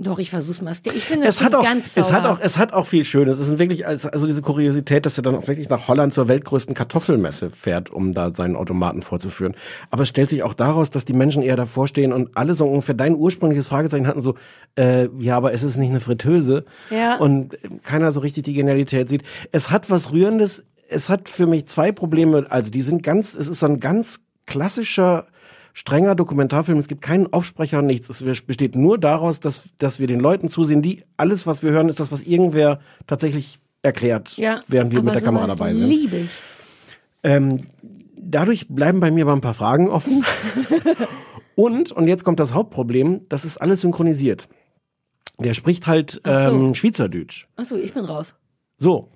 [0.00, 0.72] doch, ich versuch's mal.
[0.94, 3.38] Ich finde es hat auch, ganz es hat auch, es hat auch viel Schönes.
[3.38, 6.26] Es ist wirklich, also also diese Kuriosität, dass er dann auch wirklich nach Holland zur
[6.26, 9.54] weltgrößten Kartoffelmesse fährt, um da seinen Automaten vorzuführen.
[9.90, 12.66] Aber es stellt sich auch daraus, dass die Menschen eher davor stehen und alle so
[12.66, 14.36] ungefähr dein ursprüngliches Fragezeichen hatten so,
[14.76, 16.64] äh, ja, aber es ist nicht eine Fritteuse.
[16.90, 17.18] Ja.
[17.18, 19.22] Und keiner so richtig die Genialität sieht.
[19.52, 20.64] Es hat was Rührendes.
[20.88, 22.46] Es hat für mich zwei Probleme.
[22.48, 25.26] Also die sind ganz, es ist so ein ganz klassischer
[25.72, 26.78] strenger Dokumentarfilm.
[26.78, 28.08] Es gibt keinen Aufsprecher nichts.
[28.08, 31.88] Es besteht nur daraus, dass, dass wir den Leuten zusehen, die alles, was wir hören,
[31.88, 35.88] ist das, was irgendwer tatsächlich erklärt, ja, während wir mit der Kamera dabei sind.
[35.88, 36.30] liebe ich.
[37.22, 37.66] Ähm,
[38.16, 40.24] dadurch bleiben bei mir aber ein paar Fragen offen.
[41.54, 44.48] und, und jetzt kommt das Hauptproblem, das ist alles synchronisiert.
[45.38, 46.54] Der spricht halt Ach so.
[46.54, 47.46] ähm, Schweizerdeutsch.
[47.56, 48.34] Achso, ich bin raus.
[48.76, 49.08] So.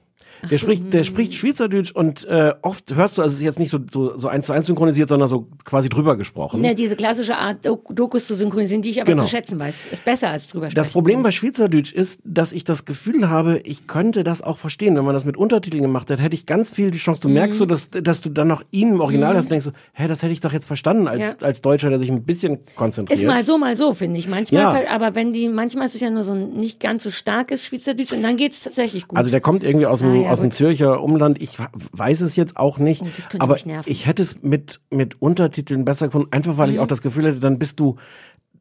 [0.51, 3.71] Der spricht, der spricht Schweizerdeutsch und äh, oft hörst du, also es ist jetzt nicht
[3.71, 6.63] so, so, so eins zu eins synchronisiert, sondern so quasi drüber gesprochen.
[6.65, 9.25] Ja, diese klassische Art, Dok- Dokus zu synchronisieren, die ich aber Genau.
[9.25, 9.87] zu schätzen weiß.
[9.93, 10.75] Ist besser als drüber sprechen.
[10.77, 14.97] Das Problem bei Schweizerdeutsch ist, dass ich das Gefühl habe, ich könnte das auch verstehen.
[14.97, 17.21] Wenn man das mit Untertiteln gemacht hat, hätte ich ganz viel die Chance.
[17.23, 17.35] Du Mhm.
[17.35, 20.09] merkst so, dass, dass du dann noch ihn im Original hast und denkst so, hä,
[20.09, 21.47] das hätte ich doch jetzt verstanden als, Ja.
[21.47, 23.19] als Deutscher, der sich ein bisschen konzentriert.
[23.21, 24.29] Ist mal so, mal so, finde ich.
[24.29, 24.91] Manchmal, Ja.
[24.91, 28.13] aber wenn die, manchmal ist es ja nur so ein nicht ganz so starkes Schweizerdeutsch
[28.13, 29.19] und dann geht's tatsächlich gut.
[29.19, 30.51] Also der kommt irgendwie aus dem, Ah, ja, aus dem.
[30.51, 31.41] Zürcher Umland.
[31.43, 31.57] Ich
[31.93, 33.03] weiß es jetzt auch nicht.
[33.03, 33.57] Oh, aber
[33.87, 36.83] ich hätte es mit, mit Untertiteln besser gefunden, einfach weil ich Mhm.
[36.83, 37.97] auch das Gefühl hätte, dann bist du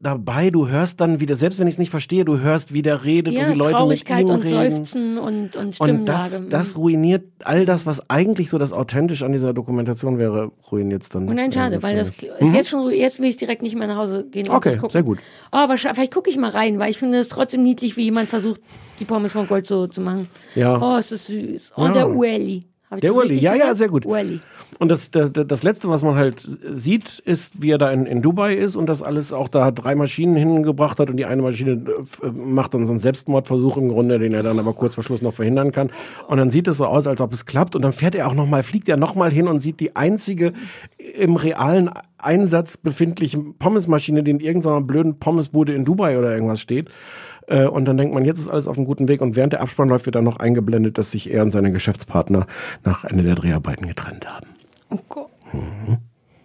[0.04, 3.02] dabei, du hörst dann wieder, selbst wenn ich es nicht verstehe, du hörst, wie der
[3.04, 4.70] redet ja, und wie Leute mit ihm und reden.
[4.76, 6.04] Seufzen und, und Und Stimmlage.
[6.06, 11.02] das, das ruiniert all das, was eigentlich so das authentisch an dieser Dokumentation wäre, ruiniert
[11.02, 11.28] es dann.
[11.28, 13.88] Und nein, schade, irgendwie weil das ist jetzt schon, jetzt will ich direkt nicht mehr
[13.88, 15.18] nach Hause gehen und Okay, sehr gut.
[15.52, 18.28] Oh, aber vielleicht gucke ich mal rein, weil ich finde es trotzdem niedlich, wie jemand
[18.28, 18.60] versucht,
[19.00, 20.28] die Pommes von Gold so zu machen.
[20.54, 20.80] Ja.
[20.80, 21.72] Oh, ist das süß.
[21.76, 21.92] Oh, Ja.
[21.92, 22.64] der Ueli.
[22.90, 23.76] Der richtig ja, ja, gesagt?
[23.78, 24.06] sehr gut.
[24.06, 24.40] Ueli.
[24.78, 28.22] Und das, das, das Letzte, was man halt sieht, ist, wie er da in, in
[28.22, 31.82] Dubai ist und das alles auch da drei Maschinen hingebracht hat und die eine Maschine
[32.22, 35.22] äh, macht dann so einen Selbstmordversuch im Grunde, den er dann aber kurz vor Schluss
[35.22, 35.90] noch verhindern kann.
[36.28, 38.34] Und dann sieht es so aus, als ob es klappt und dann fährt er auch
[38.34, 40.52] nochmal, fliegt er nochmal hin und sieht die einzige
[40.98, 46.88] im realen Einsatz befindliche Pommesmaschine, die in irgendeiner blöden Pommesbude in Dubai oder irgendwas steht.
[47.46, 49.20] Äh, Und dann denkt man, jetzt ist alles auf einem guten Weg.
[49.20, 52.46] Und während der Abspann läuft, wird dann noch eingeblendet, dass sich er und seine Geschäftspartner
[52.84, 54.46] nach Ende der Dreharbeiten getrennt haben.
[54.90, 55.30] Oh Gott.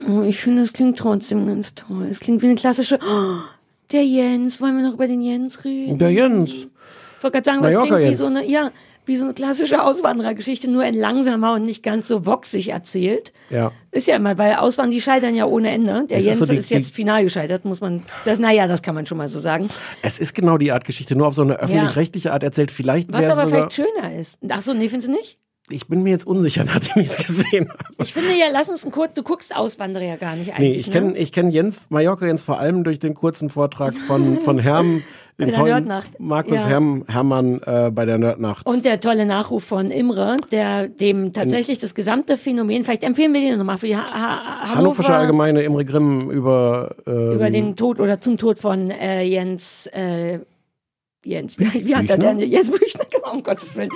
[0.08, 2.08] Oh, ich finde, es klingt trotzdem ganz toll.
[2.10, 3.00] Es klingt wie eine klassische.
[3.02, 3.36] Oh,
[3.92, 5.98] der Jens, wollen wir noch über den Jens reden?
[5.98, 6.52] Der Jens.
[6.52, 8.72] Ich wollte gerade sagen, was klingt wie so eine, ja,
[9.10, 13.34] wie so eine klassische Auswanderergeschichte, nur in langsamer und nicht ganz so woxig erzählt.
[13.50, 13.74] Ja.
[13.92, 16.06] Ist ja immer, weil Auswandern, die scheitern ja ohne Ende.
[16.08, 18.82] Der ist Jens so die- ist jetzt die- final gescheitert, muss man, das, naja, das
[18.82, 19.70] kann man schon mal so sagen.
[20.02, 22.72] Es ist genau die Art Geschichte, nur auf so eine öffentlich-rechtliche Art erzählt.
[22.72, 24.38] Vielleicht Was aber vielleicht schöner ist.
[24.50, 25.38] Ach so, nee, findest du nicht?
[25.72, 27.84] ich bin mir jetzt unsicher, nachdem ich es gesehen habe.
[28.04, 30.88] Ich finde ja, lass uns einen kurz, du guckst Auswanderer ja gar nicht Nee, eigentlich.
[30.88, 31.18] ich kenne ne?
[31.20, 35.04] ich kenn Jens, Mallorca Jens vor allem durch den kurzen Vortrag von, von Herm,
[35.40, 35.94] dem der tollen.
[36.20, 36.68] Markus Ja.
[36.68, 38.66] Herm, Hermann äh, bei der Nerdnacht.
[38.66, 43.42] Und der tolle Nachruf von Imre, der dem tatsächlich das gesamte Phänomen, vielleicht empfehlen wir
[43.42, 47.76] den nochmal für die ha ha Hannoversche Hannover, Allgemeine Imre Grimm über, ähm, über den
[47.76, 50.40] Tod oder zum Tod von äh, Jens, äh,
[51.24, 52.36] Jens, wie, wie hat er Büchner?
[52.36, 52.52] denn?
[52.52, 53.90] Jens Büchner, genau, um Gottes Willen.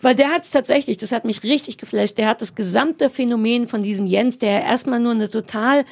[0.00, 3.68] Weil der hat es tatsächlich, das hat mich richtig geflasht, der hat das gesamte Phänomen
[3.68, 5.84] von diesem Jens, der erstmal nur eine total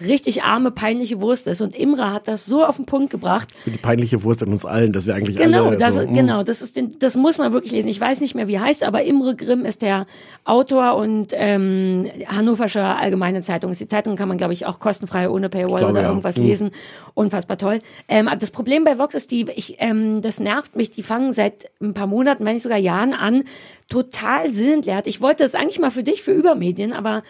[0.00, 1.60] richtig arme, peinliche Wurst ist.
[1.60, 4.92] Und Imre hat das so auf den Punkt gebracht, die peinliche Wurst in uns allen,
[4.92, 6.14] dass wir eigentlich Genau, alle das, so, mm.
[6.14, 7.88] genau, das ist, den, das muss man wirklich lesen.
[7.88, 10.06] Ich weiß nicht mehr, wie heißt, aber Imre Grimm ist der
[10.44, 13.72] Autor und ähm, Hannoverscher Allgemeine Zeitung.
[13.72, 16.08] Die Zeitung kann man, glaube ich, auch kostenfrei ohne Paywall glaube, oder ja.
[16.08, 16.44] irgendwas Mhm.
[16.44, 16.70] lesen.
[17.14, 17.80] Unfassbar toll.
[18.08, 20.90] Ähm, das Problem bei Vox ist die, ich, ähm, das nervt mich.
[20.90, 23.44] Die fangen seit ein paar Monaten, wenn nicht sogar Jahren an,
[23.88, 25.06] total sinnentleert.
[25.06, 27.22] Ich wollte das eigentlich mal für dich, für Übermedien, aber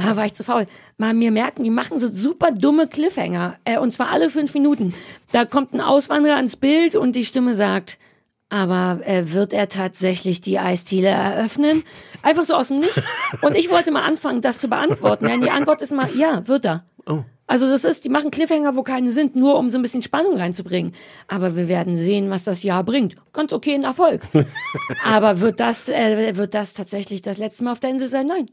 [0.00, 0.66] Ah, war ich zu faul.
[0.98, 3.56] Mal mir merken, die machen so super dumme Cliffhanger.
[3.64, 4.94] Äh, und zwar alle fünf Minuten.
[5.32, 7.98] Da kommt ein Auswanderer ins Bild und die Stimme sagt,
[8.48, 11.84] aber äh, wird er tatsächlich die Eisdiele eröffnen?
[12.22, 13.02] Einfach so aus dem Nichts.
[13.42, 15.26] Und ich wollte mal anfangen, das zu beantworten.
[15.26, 16.84] Denn die Antwort ist mal, ja, wird er.
[17.46, 20.36] Also das ist, die machen Cliffhanger, wo keine sind, nur um so ein bisschen Spannung
[20.36, 20.92] reinzubringen.
[21.26, 23.16] Aber wir werden sehen, was das Jahr bringt.
[23.32, 24.22] Ganz okay, ein Erfolg.
[25.04, 28.26] Aber wird das, äh, wird das tatsächlich das letzte Mal auf der Insel sein?
[28.26, 28.50] Nein.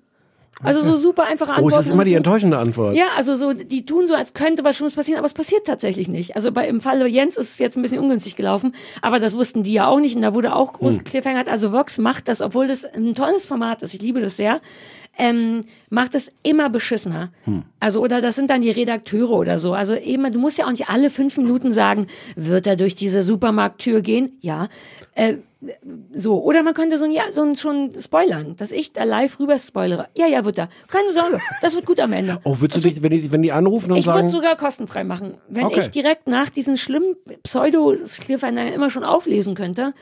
[0.63, 1.75] Also so super einfache Antworten.
[1.75, 2.95] Oh, es ist immer die enttäuschende Antwort.
[2.95, 6.07] ja, also so, die tun so, als könnte was Schlimmes passieren, aber es passiert tatsächlich
[6.07, 6.35] nicht.
[6.35, 9.63] Also bei, im Falle Jens ist es jetzt ein bisschen ungünstig gelaufen, aber das wussten
[9.63, 11.03] die ja auch nicht und da wurde auch groß Hm.
[11.03, 11.47] Cliffhanger.
[11.47, 14.59] Also Vox macht das, obwohl das ein tolles Format ist, ich liebe das sehr,
[15.19, 17.31] ähm, macht es immer beschissener.
[17.45, 17.63] Hm.
[17.79, 19.73] Also, oder das sind dann die Redakteure oder so.
[19.73, 23.23] Also immer, du musst ja auch nicht alle fünf Minuten sagen, wird er durch diese
[23.23, 24.37] Supermarkttür gehen?
[24.41, 24.69] Ja.
[25.15, 25.35] Äh,
[26.13, 29.39] so, oder man könnte so ein, ja, so ein schon spoilern, dass ich da live
[29.39, 30.07] rüber spoilere.
[30.15, 30.69] Ja, ja, wird er.
[30.87, 32.39] Keine Sorge, das wird gut am Ende.
[32.43, 35.03] Oh, würdest du dich, wenn die, wenn die anrufen und Ich würde sagen, sogar kostenfrei
[35.03, 35.35] machen.
[35.49, 35.81] Wenn Okay.
[35.81, 39.93] ich direkt nach diesen schlimmen Pseudo-Cliffhanger immer schon auflesen könnte,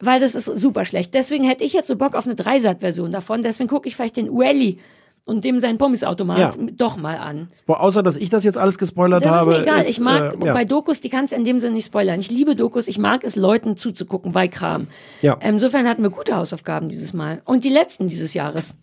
[0.00, 1.14] weil das ist super schlecht.
[1.14, 3.42] Deswegen hätte ich jetzt so Bock auf eine Dreisat-Version davon.
[3.42, 4.78] Deswegen gucke ich vielleicht den Ueli
[5.26, 6.52] und dem seinen Pommesautomat Ja.
[6.72, 7.48] doch mal an.
[7.66, 9.50] Außer dass ich das jetzt alles gespoilert Das ist habe.
[9.52, 9.80] mir egal.
[9.80, 10.52] ist, ich mag äh, ja.
[10.52, 12.18] bei Dokus, die kannst du in dem Sinne nicht spoilern.
[12.20, 12.88] Ich liebe Dokus.
[12.88, 14.88] Ich mag es, Leuten zuzugucken bei Kram.
[15.20, 15.38] Ja.
[15.40, 17.40] Insofern hatten wir gute Hausaufgaben dieses Mal.
[17.44, 18.74] Und die letzten dieses Jahres.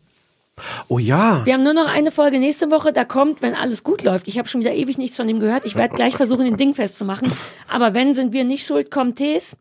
[0.89, 1.45] Oh ja.
[1.45, 4.27] Wir haben nur noch eine Folge nächste Woche, da kommt, wenn alles gut läuft.
[4.27, 5.65] Ich habe schon wieder ewig nichts von dem gehört.
[5.65, 7.31] Ich werde gleich versuchen, den Ding festzumachen.
[7.69, 9.55] Aber wenn, sind wir nicht schuld, kommt Tees.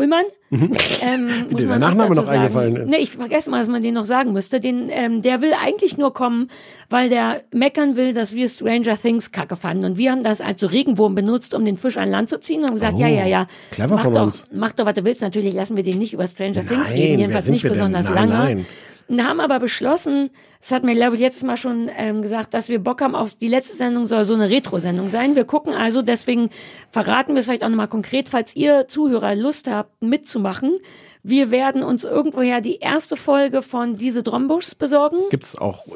[0.00, 0.24] Ullmann.
[0.50, 0.70] Ähm, Mhm.
[1.48, 2.84] Wie muss dir der Nachname noch eingefallen sagen.
[2.86, 2.90] ist.
[2.90, 4.58] Nee, ich vergesse mal, dass man den noch sagen müsste.
[4.58, 6.48] Den, ähm, der will eigentlich nur kommen,
[6.88, 9.84] weil der meckern will, dass wir Stranger Things kacke fanden.
[9.84, 12.62] Und wir haben das als so Regenwurm benutzt, um den Fisch an Land zu ziehen
[12.62, 13.46] und haben gesagt, Oh, ja, ja, ja.
[13.70, 14.44] clever mach von doch, uns.
[14.52, 15.22] Mach doch, was du willst.
[15.22, 17.70] Natürlich lassen wir den nicht über Stranger Things Nein, reden, wer jedenfalls sind nicht wir
[17.70, 17.78] denn?
[17.78, 18.32] besonders Nein, lange.
[18.32, 18.66] nein.
[19.10, 20.30] Und haben aber beschlossen,
[20.60, 23.34] das hat mir, glaube ich, letztes Mal schon ähm, gesagt, dass wir Bock haben auf
[23.34, 25.34] die letzte Sendung soll so eine Retro-Sendung sein.
[25.34, 26.48] Wir gucken also, deswegen
[26.92, 30.78] verraten wir es vielleicht auch nochmal konkret, falls ihr Zuhörer Lust habt, mitzumachen.
[31.24, 35.16] Wir werden uns irgendwoher die erste Folge von Diese Drombuschs besorgen.
[35.28, 35.86] Gibt's auch,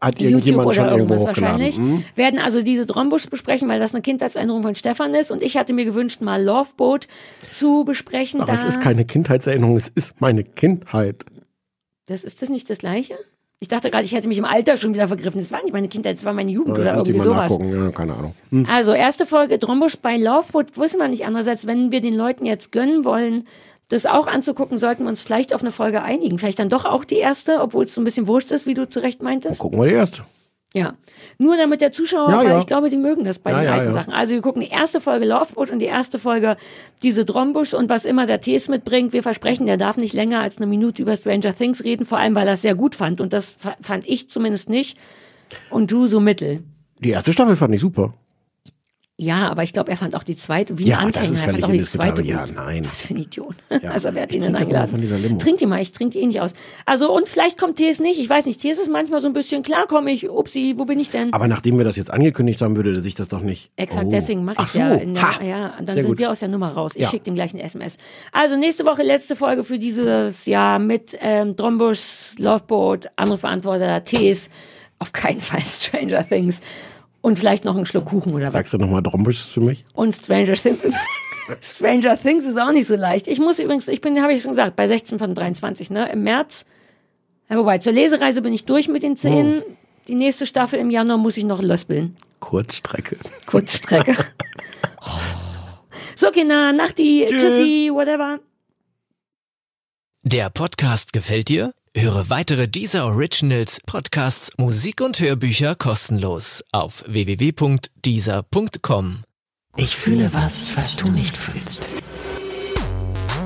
[0.00, 1.60] hat irgendjemand oder schon irgendwo irgendwas hochgeladen?
[1.60, 1.76] wahrscheinlich.
[1.76, 2.04] Hm?
[2.16, 5.30] Werden also diese Drombusch besprechen, weil das eine Kindheitserinnerung von Stefan ist.
[5.30, 7.06] Und ich hatte mir gewünscht, mal Loveboat
[7.50, 8.40] zu besprechen.
[8.40, 11.26] Aber es ist keine Kindheitserinnerung, es ist meine Kindheit.
[12.12, 13.14] Das ist das nicht das Gleiche?
[13.58, 15.40] Ich dachte gerade, ich hätte mich im Alter schon wieder vergriffen.
[15.40, 17.52] Das war nicht meine Kindheit, das war meine Jugend Das oder irgendwie sowas.
[17.58, 18.34] ja, keine Ahnung.
[18.50, 18.66] Hm.
[18.68, 21.24] Also erste Folge Drombusch bei Loveboat wissen wir nicht.
[21.24, 23.46] Andererseits, wenn wir den Leuten jetzt gönnen wollen,
[23.88, 26.38] das auch anzugucken, sollten wir uns vielleicht auf eine Folge einigen.
[26.38, 28.88] Vielleicht dann doch auch die erste, obwohl es so ein bisschen wurscht ist, wie du
[28.88, 29.58] zu Recht meintest.
[29.60, 30.22] Gucken wir die erste.
[30.74, 30.94] Ja.
[31.38, 32.58] Nur damit der Zuschauer, Ja, weil ja.
[32.58, 33.92] ich glaube, die mögen das bei Ja, den alten.
[33.92, 34.12] Sachen.
[34.14, 36.56] Also wir gucken die erste Folge Loveboat und die erste Folge
[37.02, 39.12] diese Drombusch und was immer der Tees mitbringt.
[39.12, 42.34] Wir versprechen, der darf nicht länger als eine Minute über Stranger Things reden, vor allem,
[42.34, 44.96] weil er es sehr gut fand und das fa- fand ich zumindest nicht
[45.68, 46.62] und du so mittel.
[47.00, 48.14] Die erste Staffel fand ich super.
[49.18, 51.32] Ja, aber ich glaube, er fand auch die zweite wie Ja, ein das Anfänger.
[51.32, 52.22] ist er fand auch die zweite.
[52.22, 52.84] Ja, nein.
[52.88, 53.54] Was für ein Idiot.
[53.70, 53.90] Ja.
[53.92, 54.90] Also wer hat Ich ihn denn eingeladen?
[54.90, 55.38] von dieser Limo.
[55.38, 56.54] Trink die mal, ich trinke die eh nicht aus.
[56.86, 58.60] Also und vielleicht kommt Tees nicht, ich weiß nicht.
[58.60, 61.32] Tees ist manchmal so ein bisschen, klar komme ich, upsi, wo bin ich denn?
[61.34, 63.70] Aber nachdem wir das jetzt angekündigt haben, würde sich das doch nicht.
[63.76, 64.10] Exakt, Oh.
[64.10, 64.78] deswegen mache Ach ich so.
[64.80, 64.94] ja.
[64.94, 66.18] In der, ja, dann Sehr sind gut.
[66.18, 66.92] wir aus der Nummer raus.
[66.94, 67.08] Ich Ja.
[67.10, 67.98] schicke dem gleich eine SMS.
[68.32, 74.48] Also nächste Woche letzte Folge für dieses Jahr mit ähm, Drombusch, Loveboat, Anrufbeantworter, Tees.
[74.98, 76.60] Auf keinen Fall Stranger Things.
[77.22, 78.52] Und vielleicht noch einen Schluck Kuchen oder was.
[78.52, 79.84] Sagst du nochmal Drombusch für mich?
[79.94, 80.80] Und Stranger Things.
[81.60, 83.28] Stranger Things ist auch nicht so leicht.
[83.28, 86.10] Ich muss übrigens, ich bin, habe ich schon gesagt, bei 16 von 23, ne?
[86.10, 86.66] Im März.
[87.48, 89.62] Ja, wobei, zur Lesereise bin ich durch mit den Zähnen.
[89.64, 89.70] Oh.
[90.08, 92.16] Die nächste Staffel im Januar muss ich noch löspeln.
[92.40, 93.16] Kurzstrecke.
[93.46, 94.16] Kurzstrecke.
[96.16, 97.40] so, Kinder, Nachti, Tschüss.
[97.40, 98.40] Tschüssi, whatever.
[100.24, 101.72] Der Podcast gefällt dir?
[101.94, 109.18] Höre weitere dieser Originals, Podcasts, Musik und Hörbücher kostenlos auf www.dieser.com.
[109.76, 111.86] Ich fühle was, was du nicht fühlst.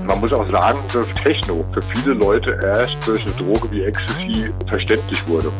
[0.06, 4.52] Man muss auch sagen, dass Techno für viele Leute erst durch eine Droge wie Ecstasy
[4.68, 5.51] verständlich wurde.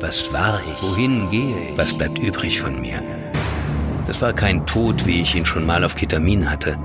[0.00, 0.82] Was war ich?
[0.82, 1.78] Wohin gehe ich?
[1.78, 3.02] Was bleibt übrig von mir?
[4.06, 6.78] Das war kein Tod, wie ich ihn schon mal auf Ketamin hatte.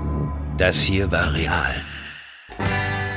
[0.56, 1.74] Das hier war real.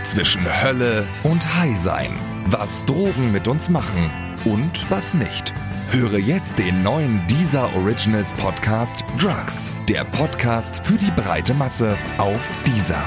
[0.05, 2.11] Zwischen Hölle und High sein.
[2.45, 4.11] Was Drogen mit uns machen
[4.45, 5.51] und was nicht.
[5.89, 9.71] Höre jetzt den neuen Deezer Originals Podcast Drugs.
[9.89, 13.03] Der Podcast für die breite Masse auf Deezer.